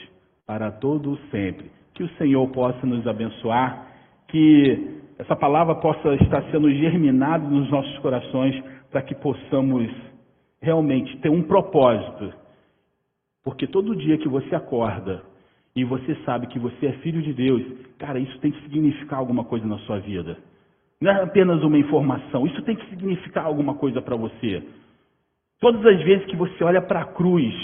para 0.46 0.70
todo 0.70 1.18
sempre. 1.30 1.70
Que 1.94 2.02
o 2.02 2.08
Senhor 2.16 2.46
possa 2.48 2.86
nos 2.86 3.06
abençoar 3.06 3.86
que 4.28 4.98
essa 5.18 5.34
palavra 5.34 5.74
possa 5.74 6.14
estar 6.14 6.42
sendo 6.50 6.70
germinada 6.70 7.46
nos 7.46 7.70
nossos 7.70 7.98
corações 7.98 8.62
para 8.90 9.02
que 9.02 9.14
possamos 9.14 9.90
realmente 10.60 11.16
ter 11.18 11.28
um 11.28 11.42
propósito. 11.42 12.32
Porque 13.44 13.66
todo 13.66 13.96
dia 13.96 14.18
que 14.18 14.28
você 14.28 14.54
acorda 14.54 15.22
e 15.74 15.84
você 15.84 16.14
sabe 16.24 16.46
que 16.46 16.58
você 16.58 16.86
é 16.86 16.92
filho 16.98 17.22
de 17.22 17.32
Deus, 17.32 17.62
cara, 17.98 18.18
isso 18.18 18.38
tem 18.40 18.50
que 18.50 18.62
significar 18.62 19.18
alguma 19.18 19.44
coisa 19.44 19.66
na 19.66 19.78
sua 19.78 19.98
vida. 19.98 20.36
Não 21.00 21.10
é 21.10 21.22
apenas 21.22 21.62
uma 21.62 21.78
informação, 21.78 22.46
isso 22.46 22.62
tem 22.62 22.76
que 22.76 22.88
significar 22.90 23.44
alguma 23.44 23.74
coisa 23.74 24.02
para 24.02 24.16
você. 24.16 24.62
Todas 25.60 25.84
as 25.86 26.02
vezes 26.02 26.26
que 26.26 26.36
você 26.36 26.62
olha 26.64 26.82
para 26.82 27.02
a 27.02 27.06
cruz 27.06 27.54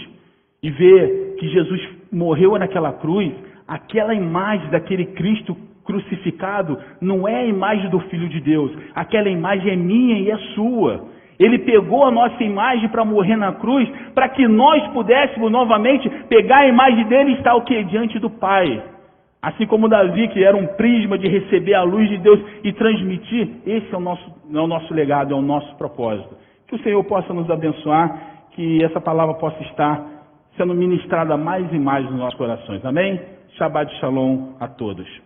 e 0.65 0.71
vê 0.71 1.35
que 1.39 1.47
Jesus 1.47 1.79
morreu 2.11 2.59
naquela 2.59 2.91
cruz, 2.91 3.31
aquela 3.69 4.15
imagem 4.15 4.71
daquele 4.71 5.05
Cristo 5.05 5.55
crucificado 5.85 6.79
não 7.03 7.29
é 7.29 7.41
a 7.41 7.45
imagem 7.45 7.91
do 7.91 8.01
Filho 8.01 8.27
de 8.31 8.41
Deus, 8.41 8.73
aquela 8.95 9.29
imagem 9.29 9.73
é 9.73 9.77
minha 9.77 10.19
e 10.19 10.31
é 10.31 10.39
sua. 10.55 11.05
Ele 11.39 11.59
pegou 11.59 12.07
a 12.07 12.11
nossa 12.11 12.43
imagem 12.43 12.89
para 12.89 13.05
morrer 13.05 13.37
na 13.37 13.53
cruz, 13.53 13.87
para 14.15 14.27
que 14.31 14.49
nós 14.49 14.83
pudéssemos 14.95 15.53
novamente 15.53 16.09
pegar 16.31 16.61
a 16.61 16.69
imagem 16.69 17.05
dele 17.09 17.33
e 17.33 17.35
estar 17.35 17.55
o 17.57 17.61
que? 17.61 17.85
Diante 17.85 18.19
do 18.19 18.31
Pai. 18.31 18.83
Assim 19.43 19.67
como 19.67 19.87
Davi, 19.87 20.29
que 20.29 20.43
era 20.43 20.57
um 20.57 20.67
prisma 20.69 21.19
de 21.19 21.29
receber 21.29 21.75
a 21.75 21.83
luz 21.83 22.09
de 22.09 22.17
Deus 22.17 22.41
e 22.63 22.73
transmitir, 22.73 23.51
esse 23.67 23.93
é 23.93 23.97
o 23.99 24.01
nosso, 24.01 24.35
é 24.51 24.59
o 24.59 24.67
nosso 24.67 24.95
legado, 24.95 25.35
é 25.35 25.37
o 25.37 25.43
nosso 25.43 25.77
propósito. 25.77 26.35
Que 26.67 26.77
o 26.77 26.83
Senhor 26.83 27.05
possa 27.05 27.35
nos 27.35 27.51
abençoar, 27.51 28.47
que 28.53 28.83
essa 28.83 28.99
palavra 28.99 29.35
possa 29.35 29.63
estar 29.65 30.14
sendo 30.57 30.75
ministrada 30.75 31.37
mais 31.37 31.71
e 31.73 31.79
mais 31.79 32.05
nos 32.05 32.19
nossos 32.19 32.39
corações. 32.39 32.85
Amém? 32.85 33.21
Shabbat 33.57 33.93
Shalom 34.01 34.55
a 34.61 34.69
todos. 34.69 35.24